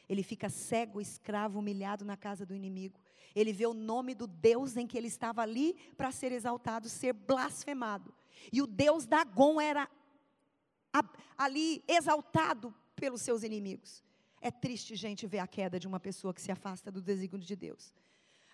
Ele 0.08 0.24
fica 0.24 0.50
cego, 0.50 1.02
escravo, 1.02 1.60
humilhado 1.60 2.06
na 2.06 2.16
casa 2.16 2.46
do 2.46 2.56
inimigo. 2.56 3.00
Ele 3.36 3.52
vê 3.52 3.66
o 3.66 3.74
nome 3.74 4.16
do 4.16 4.28
Deus 4.28 4.78
em 4.78 4.88
que 4.88 4.98
ele 4.98 5.08
estava 5.08 5.42
ali 5.42 5.74
para 5.98 6.12
ser 6.12 6.32
exaltado, 6.32 6.88
ser 6.88 7.14
blasfemado. 7.14 8.14
E 8.52 8.62
o 8.62 8.68
Deus 8.68 9.06
Dagon 9.06 9.60
era 9.60 9.90
ali 11.38 11.84
exaltado 11.88 12.74
pelos 12.96 13.22
seus 13.22 13.44
inimigos. 13.44 14.04
É 14.40 14.52
triste, 14.52 14.96
gente, 14.96 15.28
ver 15.28 15.40
a 15.40 15.48
queda 15.48 15.80
de 15.80 15.88
uma 15.88 16.00
pessoa 16.00 16.34
que 16.34 16.42
se 16.42 16.52
afasta 16.52 16.92
do 16.92 17.02
desígnio 17.02 17.46
de 17.46 17.56
Deus. 17.56 17.94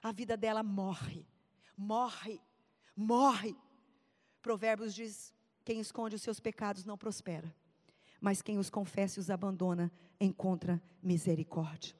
A 0.01 0.11
vida 0.11 0.35
dela 0.35 0.63
morre, 0.63 1.27
morre, 1.77 2.41
morre. 2.95 3.55
Provérbios 4.41 4.95
diz: 4.95 5.33
quem 5.63 5.79
esconde 5.79 6.15
os 6.15 6.21
seus 6.21 6.39
pecados 6.39 6.85
não 6.85 6.97
prospera, 6.97 7.53
mas 8.21 8.41
quem 8.41 8.59
os 8.59 8.69
confessa 8.69 9.19
e 9.19 9.21
os 9.21 9.31
abandona 9.31 9.91
encontra 10.19 10.79
misericórdia. 11.01 11.95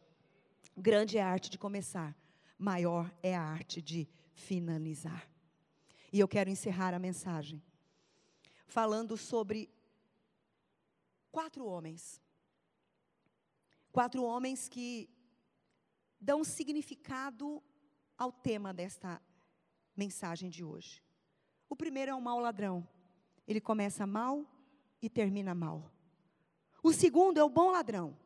Grande 0.78 1.18
é 1.18 1.22
a 1.22 1.28
arte 1.28 1.50
de 1.50 1.58
começar, 1.58 2.16
maior 2.58 3.12
é 3.24 3.36
a 3.36 3.42
arte 3.42 3.82
de 3.82 4.08
finalizar. 4.34 5.28
E 6.14 6.20
eu 6.20 6.28
quero 6.28 6.50
encerrar 6.50 6.94
a 6.94 7.00
mensagem 7.00 7.62
falando 8.68 9.18
sobre 9.18 9.70
quatro 11.32 11.66
homens. 11.66 12.22
Quatro 13.92 14.24
homens 14.24 14.70
que 14.70 15.10
dão 16.20 16.44
significado 16.44 17.62
ao 18.18 18.32
tema 18.32 18.74
desta 18.74 19.20
mensagem 19.98 20.50
de 20.50 20.64
hoje. 20.64 21.04
O 21.68 21.76
primeiro 21.76 22.12
é 22.12 22.16
um 22.16 22.22
mau 22.22 22.40
ladrão. 22.40 22.88
Ele 23.48 23.60
começa 23.60 24.06
mal 24.06 24.46
e 25.02 25.10
termina 25.10 25.56
mal. 25.56 25.92
O 26.82 26.92
segundo 26.92 27.38
é 27.38 27.44
o 27.44 27.50
bom 27.50 27.72
ladrão. 27.72 28.18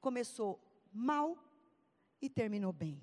Começou 0.00 0.60
mal 0.92 1.36
e 2.20 2.28
terminou 2.28 2.72
bem. 2.72 3.00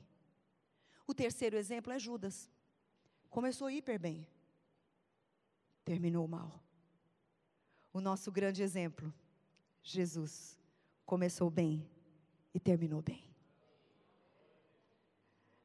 O 1.07 1.13
terceiro 1.13 1.55
exemplo 1.57 1.93
é 1.93 1.99
Judas. 1.99 2.49
Começou 3.29 3.69
hiper 3.69 3.99
bem, 3.99 4.25
terminou 5.83 6.27
mal. 6.27 6.63
o 7.93 8.01
nosso 8.01 8.29
grande 8.31 8.61
exemplo, 8.61 9.13
Jesus, 9.81 10.59
começou 11.05 11.49
bem 11.49 11.89
e 12.53 12.59
terminou 12.59 13.01
bem. 13.01 13.23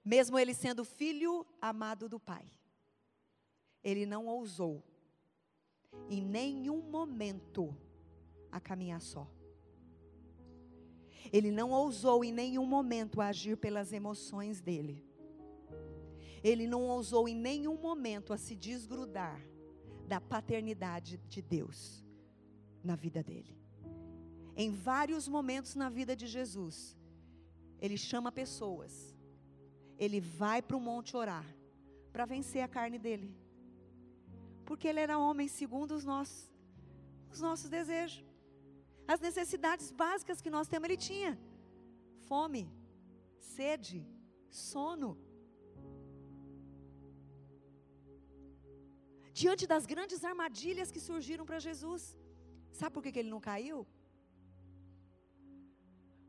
Mesmo 0.04 0.38
ele 0.38 0.54
sendo 0.54 0.84
filho 0.84 1.46
amado 1.60 2.08
do 2.08 2.20
Pai, 2.20 2.44
ele 3.82 4.06
não 4.06 4.26
ousou, 4.26 4.82
em 6.08 6.24
nenhum 6.24 6.82
momento, 6.82 7.76
a 8.50 8.60
caminhar 8.60 9.00
só. 9.00 9.28
Ele 11.32 11.50
não 11.50 11.70
ousou 11.70 12.24
em 12.24 12.32
nenhum 12.32 12.66
momento 12.66 13.20
agir 13.20 13.56
pelas 13.56 13.92
emoções 13.92 14.60
dele. 14.60 15.04
Ele 16.42 16.66
não 16.66 16.82
ousou 16.82 17.28
em 17.28 17.34
nenhum 17.34 17.76
momento 17.76 18.32
a 18.32 18.38
se 18.38 18.54
desgrudar 18.56 19.40
da 20.08 20.20
paternidade 20.20 21.18
de 21.28 21.42
Deus 21.42 22.04
na 22.82 22.96
vida 22.96 23.22
dele. 23.22 23.56
Em 24.56 24.70
vários 24.70 25.28
momentos 25.28 25.74
na 25.74 25.88
vida 25.88 26.16
de 26.16 26.26
Jesus, 26.26 26.96
ele 27.78 27.96
chama 27.96 28.32
pessoas, 28.32 29.16
ele 29.98 30.20
vai 30.20 30.60
para 30.60 30.76
o 30.76 30.80
monte 30.80 31.16
orar, 31.16 31.46
para 32.12 32.26
vencer 32.26 32.62
a 32.62 32.68
carne 32.68 32.98
dele, 32.98 33.34
porque 34.64 34.88
ele 34.88 35.00
era 35.00 35.18
homem 35.18 35.46
segundo 35.48 35.92
os 35.92 36.04
nossos, 36.04 36.50
os 37.30 37.40
nossos 37.40 37.68
desejos. 37.68 38.29
As 39.12 39.20
necessidades 39.26 39.88
básicas 40.02 40.40
que 40.44 40.52
nós 40.56 40.68
temos, 40.72 40.86
ele 40.88 41.00
tinha: 41.08 41.32
fome, 42.28 42.62
sede, 43.54 44.00
sono. 44.70 45.10
Diante 49.40 49.64
das 49.72 49.84
grandes 49.92 50.20
armadilhas 50.30 50.92
que 50.94 51.02
surgiram 51.08 51.44
para 51.48 51.58
Jesus, 51.66 52.02
sabe 52.78 52.94
por 52.94 53.02
que, 53.02 53.12
que 53.12 53.20
ele 53.22 53.34
não 53.34 53.42
caiu? 53.50 53.78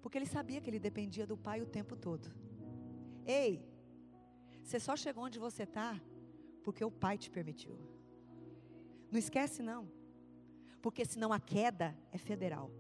Porque 0.02 0.18
ele 0.18 0.30
sabia 0.38 0.62
que 0.62 0.70
ele 0.72 0.86
dependia 0.90 1.28
do 1.32 1.38
Pai 1.48 1.58
o 1.62 1.72
tempo 1.78 1.96
todo. 2.08 2.28
Ei, 3.42 3.52
você 4.64 4.80
só 4.88 4.96
chegou 5.06 5.26
onde 5.30 5.40
você 5.48 5.64
está 5.70 5.90
porque 6.66 6.84
o 6.90 6.96
Pai 7.06 7.16
te 7.24 7.30
permitiu. 7.38 7.76
Não 9.12 9.20
esquece, 9.26 9.62
não 9.72 10.01
porque 10.82 11.06
senão 11.06 11.32
a 11.32 11.40
queda 11.40 11.96
é 12.12 12.18
federal. 12.18 12.72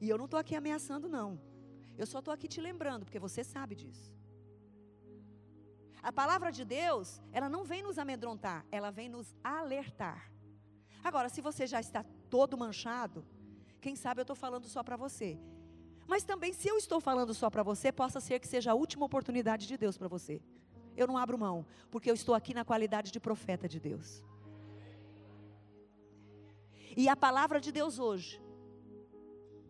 E 0.00 0.08
eu 0.08 0.16
não 0.16 0.24
estou 0.24 0.40
aqui 0.40 0.54
ameaçando, 0.54 1.08
não. 1.08 1.40
Eu 1.98 2.06
só 2.06 2.20
estou 2.20 2.32
aqui 2.32 2.48
te 2.48 2.60
lembrando, 2.60 3.04
porque 3.04 3.18
você 3.18 3.44
sabe 3.44 3.74
disso. 3.74 4.14
A 6.02 6.10
palavra 6.10 6.50
de 6.50 6.64
Deus, 6.64 7.20
ela 7.30 7.48
não 7.48 7.62
vem 7.62 7.82
nos 7.82 7.98
amedrontar, 7.98 8.64
ela 8.70 8.90
vem 8.90 9.08
nos 9.08 9.34
alertar. 9.44 10.32
Agora, 11.04 11.28
se 11.28 11.42
você 11.42 11.66
já 11.66 11.80
está 11.80 12.02
todo 12.30 12.56
manchado, 12.56 13.24
quem 13.80 13.94
sabe 13.94 14.20
eu 14.20 14.22
estou 14.22 14.36
falando 14.36 14.66
só 14.66 14.82
para 14.82 14.96
você. 14.96 15.38
Mas 16.06 16.24
também, 16.24 16.52
se 16.52 16.68
eu 16.68 16.76
estou 16.76 17.00
falando 17.00 17.34
só 17.34 17.50
para 17.50 17.62
você, 17.62 17.92
possa 17.92 18.18
ser 18.20 18.40
que 18.40 18.48
seja 18.48 18.72
a 18.72 18.74
última 18.74 19.04
oportunidade 19.04 19.66
de 19.66 19.76
Deus 19.76 19.98
para 19.98 20.08
você. 20.08 20.42
Eu 20.96 21.06
não 21.06 21.16
abro 21.16 21.38
mão, 21.38 21.66
porque 21.90 22.10
eu 22.10 22.14
estou 22.14 22.34
aqui 22.34 22.52
na 22.52 22.64
qualidade 22.64 23.12
de 23.12 23.20
profeta 23.20 23.68
de 23.68 23.78
Deus. 23.78 24.24
E 26.96 27.08
a 27.08 27.16
palavra 27.16 27.60
de 27.60 27.70
Deus 27.70 27.98
hoje 27.98 28.40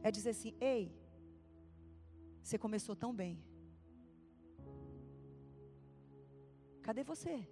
é 0.03 0.11
dizer 0.11 0.31
assim: 0.31 0.55
ei, 0.61 0.93
você 2.43 2.59
começou 2.59 2.97
tão 2.97 3.15
bem. 3.15 3.43
Cadê 6.83 7.05
você? 7.05 7.47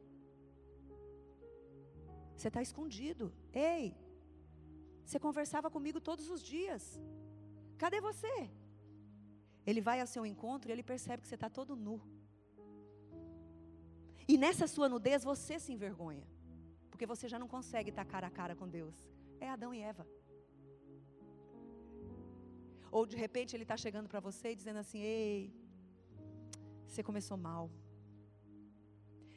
Você 2.37 2.49
está 2.49 2.63
escondido. 2.63 3.33
Ei, 3.53 3.95
você 5.05 5.19
conversava 5.19 5.71
comigo 5.71 6.01
todos 6.01 6.31
os 6.31 6.43
dias. 6.43 7.01
Cadê 7.77 8.01
você? 8.01 8.51
Ele 9.67 9.81
vai 9.81 10.01
ao 10.01 10.07
seu 10.07 10.25
encontro 10.25 10.71
e 10.71 10.73
ele 10.73 10.83
percebe 10.83 11.23
que 11.23 11.29
você 11.29 11.35
está 11.35 11.51
todo 11.51 11.77
nu. 11.77 12.01
E 14.27 14.37
nessa 14.39 14.67
sua 14.67 14.89
nudez 14.89 15.25
você 15.25 15.59
se 15.59 15.73
envergonha. 15.73 16.27
Porque 16.91 17.07
você 17.07 17.29
já 17.29 17.39
não 17.39 17.49
consegue 17.49 17.91
estar 17.91 18.05
cara 18.05 18.27
a 18.27 18.31
cara 18.31 18.57
com 18.57 18.69
Deus 18.69 18.97
é 19.41 19.49
Adão 19.49 19.73
e 19.75 19.81
Eva. 19.81 20.07
Ou 22.91 23.05
de 23.07 23.17
repente 23.17 23.55
ele 23.55 23.65
está 23.65 23.77
chegando 23.77 24.09
para 24.09 24.21
você 24.21 24.53
e 24.53 24.57
dizendo 24.57 24.79
assim: 24.79 25.01
Ei, 25.01 25.53
você 26.87 27.03
começou 27.03 27.37
mal. 27.37 27.71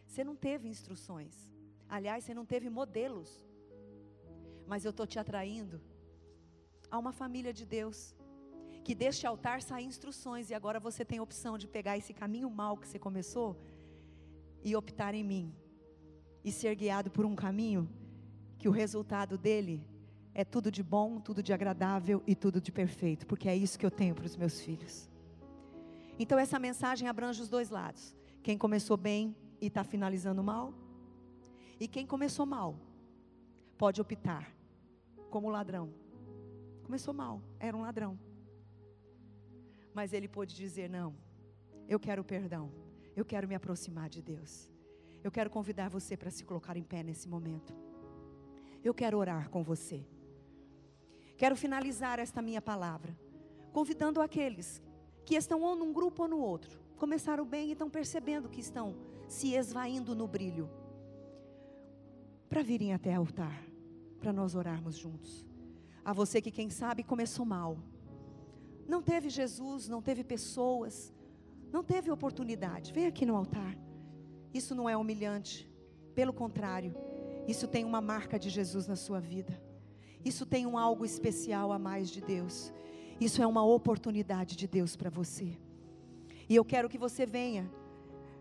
Você 0.05 0.23
não 0.23 0.35
teve 0.35 0.67
instruções. 0.67 1.35
Aliás, 1.87 2.23
você 2.23 2.33
não 2.33 2.45
teve 2.45 2.69
modelos. 2.69 3.29
Mas 4.65 4.85
eu 4.85 4.91
estou 4.91 5.05
te 5.05 5.19
atraindo 5.19 5.81
a 6.89 6.97
uma 6.97 7.11
família 7.11 7.53
de 7.53 7.65
Deus. 7.65 8.15
Que 8.85 8.95
deste 8.95 9.27
altar 9.27 9.61
saem 9.61 9.87
instruções. 9.87 10.49
E 10.49 10.53
agora 10.53 10.79
você 10.79 11.03
tem 11.03 11.19
a 11.19 11.23
opção 11.23 11.57
de 11.57 11.67
pegar 11.67 11.97
esse 11.97 12.13
caminho 12.13 12.49
mal 12.49 12.77
que 12.77 12.87
você 12.87 12.99
começou 12.99 13.49
e 14.63 14.75
optar 14.75 15.13
em 15.13 15.23
mim. 15.23 15.53
E 16.43 16.51
ser 16.51 16.73
guiado 16.75 17.11
por 17.11 17.25
um 17.25 17.35
caminho 17.35 17.87
que 18.57 18.69
o 18.69 18.71
resultado 18.71 19.37
dele 19.37 19.85
é 20.33 20.43
tudo 20.45 20.71
de 20.71 20.81
bom, 20.81 21.19
tudo 21.19 21.43
de 21.43 21.53
agradável 21.53 22.23
e 22.25 22.35
tudo 22.35 22.61
de 22.61 22.71
perfeito, 22.71 23.27
porque 23.27 23.49
é 23.49 23.55
isso 23.55 23.77
que 23.77 23.85
eu 23.85 23.91
tenho 23.91 24.15
para 24.15 24.25
os 24.25 24.35
meus 24.35 24.61
filhos. 24.61 25.09
Então 26.17 26.39
essa 26.39 26.59
mensagem 26.59 27.07
abrange 27.07 27.41
os 27.41 27.49
dois 27.49 27.69
lados: 27.69 28.15
quem 28.41 28.57
começou 28.57 28.97
bem 28.97 29.35
e 29.59 29.67
está 29.67 29.83
finalizando 29.83 30.43
mal, 30.43 30.73
e 31.79 31.87
quem 31.87 32.05
começou 32.05 32.45
mal 32.45 32.79
pode 33.77 33.99
optar 33.99 34.53
como 35.29 35.49
ladrão. 35.49 35.93
Começou 36.83 37.13
mal, 37.13 37.41
era 37.59 37.75
um 37.75 37.81
ladrão, 37.81 38.19
mas 39.93 40.13
ele 40.13 40.27
pôde 40.27 40.55
dizer: 40.55 40.89
não, 40.89 41.15
eu 41.87 41.99
quero 41.99 42.23
perdão, 42.23 42.71
eu 43.15 43.25
quero 43.25 43.47
me 43.47 43.55
aproximar 43.55 44.09
de 44.09 44.21
Deus. 44.21 44.69
Eu 45.23 45.31
quero 45.31 45.51
convidar 45.51 45.89
você 45.89 46.17
para 46.17 46.31
se 46.31 46.43
colocar 46.43 46.75
em 46.75 46.83
pé 46.83 47.03
nesse 47.03 47.29
momento. 47.29 47.75
Eu 48.83 48.93
quero 48.93 49.19
orar 49.19 49.49
com 49.49 49.61
você. 49.61 50.03
Quero 51.41 51.55
finalizar 51.55 52.19
esta 52.19 52.39
minha 52.39 52.61
palavra 52.61 53.17
convidando 53.73 54.21
aqueles 54.21 54.79
que 55.25 55.33
estão 55.33 55.63
ou 55.63 55.75
num 55.75 55.91
grupo 55.91 56.21
ou 56.21 56.29
no 56.29 56.39
outro, 56.39 56.79
começaram 56.97 57.43
bem 57.43 57.69
e 57.69 57.71
estão 57.71 57.89
percebendo 57.89 58.47
que 58.47 58.61
estão 58.61 58.95
se 59.27 59.55
esvaindo 59.55 60.15
no 60.15 60.27
brilho, 60.27 60.69
para 62.47 62.61
virem 62.61 62.93
até 62.93 63.17
o 63.17 63.21
altar, 63.21 63.59
para 64.19 64.31
nós 64.31 64.53
orarmos 64.53 64.95
juntos. 64.95 65.43
A 66.05 66.13
você 66.13 66.39
que, 66.43 66.51
quem 66.51 66.69
sabe, 66.69 67.01
começou 67.01 67.43
mal, 67.43 67.75
não 68.87 69.01
teve 69.01 69.27
Jesus, 69.27 69.87
não 69.87 69.99
teve 69.99 70.23
pessoas, 70.23 71.11
não 71.71 71.83
teve 71.83 72.11
oportunidade, 72.11 72.93
vem 72.93 73.07
aqui 73.07 73.25
no 73.25 73.35
altar. 73.35 73.75
Isso 74.53 74.75
não 74.75 74.87
é 74.87 74.95
humilhante, 74.95 75.67
pelo 76.13 76.33
contrário, 76.33 76.93
isso 77.47 77.67
tem 77.67 77.83
uma 77.83 77.99
marca 77.99 78.37
de 78.37 78.47
Jesus 78.47 78.85
na 78.85 78.95
sua 78.95 79.19
vida. 79.19 79.70
Isso 80.23 80.45
tem 80.45 80.65
um 80.65 80.77
algo 80.77 81.03
especial 81.03 81.71
a 81.71 81.79
mais 81.79 82.09
de 82.09 82.21
Deus. 82.21 82.71
Isso 83.19 83.41
é 83.41 83.47
uma 83.47 83.63
oportunidade 83.63 84.55
de 84.55 84.67
Deus 84.67 84.95
para 84.95 85.09
você. 85.09 85.57
E 86.47 86.55
eu 86.55 86.65
quero 86.65 86.89
que 86.89 86.97
você 86.97 87.25
venha. 87.25 87.69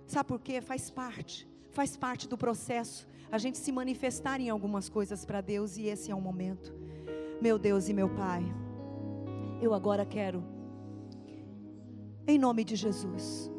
Sabe 0.07 0.28
por 0.28 0.41
quê? 0.41 0.61
Faz 0.61 0.91
parte. 0.91 1.49
Faz 1.70 1.97
parte 1.97 2.28
do 2.28 2.37
processo. 2.37 3.09
A 3.31 3.39
gente 3.39 3.59
se 3.59 3.70
manifestar 3.72 4.41
em 4.41 4.51
algumas 4.51 4.89
coisas 4.89 5.24
para 5.24 5.41
Deus 5.41 5.76
e 5.76 5.87
esse 5.87 6.11
é 6.11 6.14
o 6.14 6.20
momento. 6.20 6.74
Meu 7.41 7.59
Deus 7.59 7.89
e 7.89 7.95
meu 7.95 8.09
Pai, 8.09 8.43
eu 9.62 9.72
agora 9.72 10.05
quero, 10.05 10.45
em 12.26 12.39
nome 12.39 12.64
de 12.64 12.76
Jesus, 12.76 13.51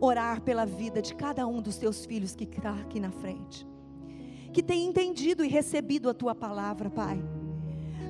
orar 0.00 0.40
pela 0.40 0.64
vida 0.64 1.02
de 1.02 1.14
cada 1.14 1.46
um 1.46 1.60
dos 1.60 1.76
teus 1.76 2.06
filhos 2.06 2.34
que 2.34 2.44
está 2.44 2.72
aqui 2.72 2.98
na 2.98 3.10
frente 3.10 3.66
que 4.52 4.62
tem 4.62 4.86
entendido 4.86 5.44
e 5.44 5.48
recebido 5.48 6.08
a 6.08 6.14
tua 6.14 6.34
palavra, 6.34 6.90
Pai. 6.90 7.22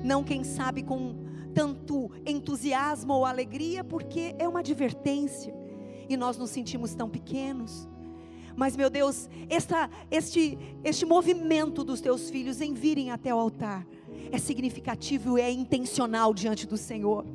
Não, 0.03 0.23
quem 0.23 0.43
sabe, 0.43 0.83
com 0.83 1.15
tanto 1.53 2.11
entusiasmo 2.25 3.13
ou 3.13 3.25
alegria, 3.25 3.83
porque 3.83 4.35
é 4.37 4.47
uma 4.47 4.59
advertência 4.59 5.53
e 6.07 6.17
nós 6.17 6.37
nos 6.37 6.49
sentimos 6.49 6.95
tão 6.95 7.09
pequenos. 7.09 7.87
Mas, 8.55 8.75
meu 8.75 8.89
Deus, 8.89 9.29
este, 10.09 10.57
este 10.83 11.05
movimento 11.05 11.83
dos 11.83 12.01
teus 12.01 12.29
filhos 12.29 12.59
em 12.59 12.73
virem 12.73 13.11
até 13.11 13.33
o 13.33 13.39
altar 13.39 13.85
é 14.31 14.37
significativo 14.37 15.37
e 15.37 15.41
é 15.41 15.51
intencional 15.51 16.33
diante 16.33 16.67
do 16.67 16.77
Senhor. 16.77 17.25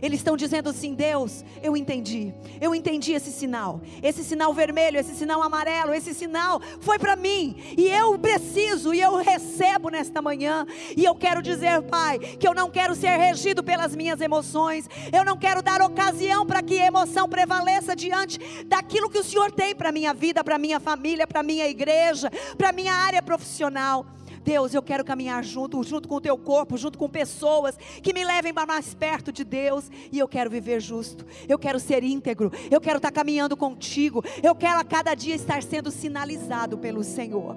Eles 0.00 0.20
estão 0.20 0.36
dizendo 0.36 0.70
assim: 0.70 0.94
Deus, 0.94 1.44
eu 1.62 1.76
entendi, 1.76 2.32
eu 2.60 2.74
entendi 2.74 3.12
esse 3.12 3.30
sinal, 3.30 3.80
esse 4.02 4.24
sinal 4.24 4.54
vermelho, 4.54 4.98
esse 4.98 5.14
sinal 5.14 5.42
amarelo, 5.42 5.92
esse 5.92 6.14
sinal 6.14 6.60
foi 6.80 6.98
para 6.98 7.16
mim, 7.16 7.56
e 7.76 7.88
eu 7.88 8.18
preciso, 8.18 8.94
e 8.94 9.00
eu 9.00 9.16
recebo 9.16 9.88
nesta 9.88 10.22
manhã, 10.22 10.66
e 10.96 11.04
eu 11.04 11.14
quero 11.14 11.42
dizer, 11.42 11.82
Pai, 11.82 12.18
que 12.18 12.46
eu 12.46 12.54
não 12.54 12.70
quero 12.70 12.94
ser 12.94 13.16
regido 13.16 13.62
pelas 13.62 13.94
minhas 13.94 14.20
emoções, 14.20 14.88
eu 15.12 15.24
não 15.24 15.36
quero 15.36 15.62
dar 15.62 15.82
ocasião 15.82 16.46
para 16.46 16.62
que 16.62 16.74
emoção 16.74 17.28
prevaleça 17.28 17.94
diante 17.94 18.38
daquilo 18.64 19.10
que 19.10 19.18
o 19.18 19.24
Senhor 19.24 19.50
tem 19.50 19.74
para 19.74 19.92
minha 19.92 20.14
vida, 20.14 20.44
para 20.44 20.58
minha 20.58 20.80
família, 20.80 21.26
para 21.26 21.42
minha 21.42 21.68
igreja, 21.68 22.30
para 22.56 22.72
minha 22.72 22.92
área 22.92 23.22
profissional. 23.22 24.06
Deus, 24.44 24.74
eu 24.74 24.82
quero 24.82 25.04
caminhar 25.04 25.42
junto, 25.44 25.82
junto 25.82 26.08
com 26.08 26.16
o 26.16 26.20
teu 26.20 26.36
corpo, 26.36 26.76
junto 26.76 26.98
com 26.98 27.08
pessoas 27.08 27.76
que 28.02 28.12
me 28.12 28.24
levem 28.24 28.52
para 28.52 28.66
mais 28.66 28.94
perto 28.94 29.32
de 29.32 29.44
Deus. 29.44 29.90
E 30.10 30.18
eu 30.18 30.28
quero 30.28 30.50
viver 30.50 30.80
justo, 30.80 31.24
eu 31.48 31.58
quero 31.58 31.78
ser 31.78 32.02
íntegro, 32.02 32.50
eu 32.70 32.80
quero 32.80 32.96
estar 32.96 33.12
caminhando 33.12 33.56
contigo, 33.56 34.24
eu 34.42 34.54
quero 34.54 34.80
a 34.80 34.84
cada 34.84 35.14
dia 35.14 35.34
estar 35.34 35.62
sendo 35.62 35.90
sinalizado 35.90 36.78
pelo 36.78 37.02
Senhor. 37.04 37.56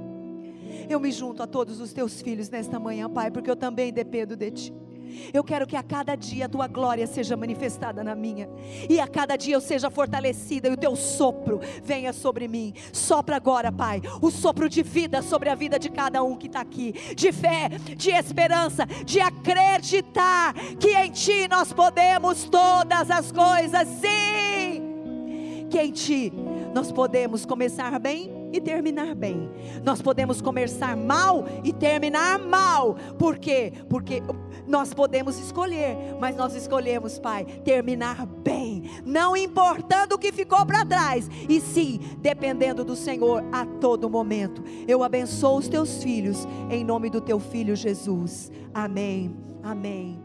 Eu 0.90 1.00
me 1.00 1.12
junto 1.12 1.42
a 1.42 1.48
todos 1.48 1.80
os 1.80 1.94
teus 1.94 2.22
filhos 2.22 2.50
nesta 2.50 2.80
manhã, 2.80 3.10
Pai, 3.10 3.32
porque 3.32 3.50
eu 3.50 3.56
também 3.56 3.92
dependo 3.92 4.36
de 4.36 4.52
Ti. 4.52 4.85
Eu 5.34 5.44
quero 5.44 5.68
que 5.68 5.76
a 5.76 5.84
cada 5.84 6.16
dia 6.16 6.46
a 6.46 6.50
tua 6.50 6.68
glória 6.68 7.08
seja 7.08 7.36
manifestada 7.36 8.04
na 8.04 8.16
minha, 8.16 8.50
e 8.90 9.00
a 9.00 9.08
cada 9.08 9.36
dia 9.36 9.56
eu 9.56 9.62
seja 9.62 9.90
fortalecida 9.90 10.68
e 10.68 10.72
o 10.72 10.78
teu 10.78 10.96
sopro 10.96 11.60
venha 11.84 12.14
sobre 12.14 12.48
mim. 12.48 12.74
Sopra 12.92 13.36
agora, 13.36 13.72
Pai, 13.72 14.02
o 14.22 14.32
sopro 14.32 14.70
de 14.70 14.84
vida 14.84 15.22
sobre 15.22 15.50
a 15.50 15.56
vida 15.56 15.80
de 15.80 15.90
cada 15.90 16.24
um 16.24 16.36
que 16.36 16.48
está 16.48 16.62
aqui, 16.62 16.94
de 17.16 17.32
fé, 17.32 17.70
de 17.96 18.12
esperança, 18.12 18.86
de 19.06 19.20
acreditar 19.20 20.54
que 20.80 20.96
em 20.96 21.12
Ti 21.12 21.48
nós 21.48 21.72
podemos 21.74 22.46
todas 22.46 23.10
as 23.10 23.32
coisas, 23.32 23.88
sim, 23.88 25.68
que 25.70 25.80
em 25.80 25.92
Ti 25.92 26.34
nós 26.74 26.92
podemos 26.92 27.46
começar 27.46 27.98
bem 28.00 28.45
e 28.56 28.62
terminar 28.62 29.14
bem. 29.14 29.50
Nós 29.84 30.02
podemos 30.02 30.42
começar 30.42 30.96
mal 30.96 31.46
e 31.64 31.74
terminar 31.74 32.40
mal. 32.40 32.96
Por 33.20 33.38
quê? 33.38 33.74
Porque 33.90 34.22
nós 34.66 34.94
podemos 34.94 35.38
escolher, 35.40 35.98
mas 36.20 36.36
nós 36.36 36.56
escolhemos, 36.56 37.20
Pai, 37.20 37.46
terminar 37.64 38.26
bem, 38.26 38.90
não 39.06 39.36
importando 39.36 40.16
o 40.16 40.18
que 40.18 40.32
ficou 40.32 40.66
para 40.66 40.86
trás, 40.86 41.30
e 41.50 41.60
sim 41.60 42.00
dependendo 42.20 42.84
do 42.84 42.96
Senhor 42.96 43.44
a 43.52 43.66
todo 43.66 44.10
momento. 44.10 44.64
Eu 44.88 45.04
abençoo 45.04 45.58
os 45.58 45.68
teus 45.68 46.02
filhos 46.02 46.48
em 46.70 46.84
nome 46.84 47.10
do 47.10 47.22
teu 47.22 47.40
filho 47.40 47.76
Jesus. 47.76 48.52
Amém. 48.74 49.36
Amém. 49.62 50.25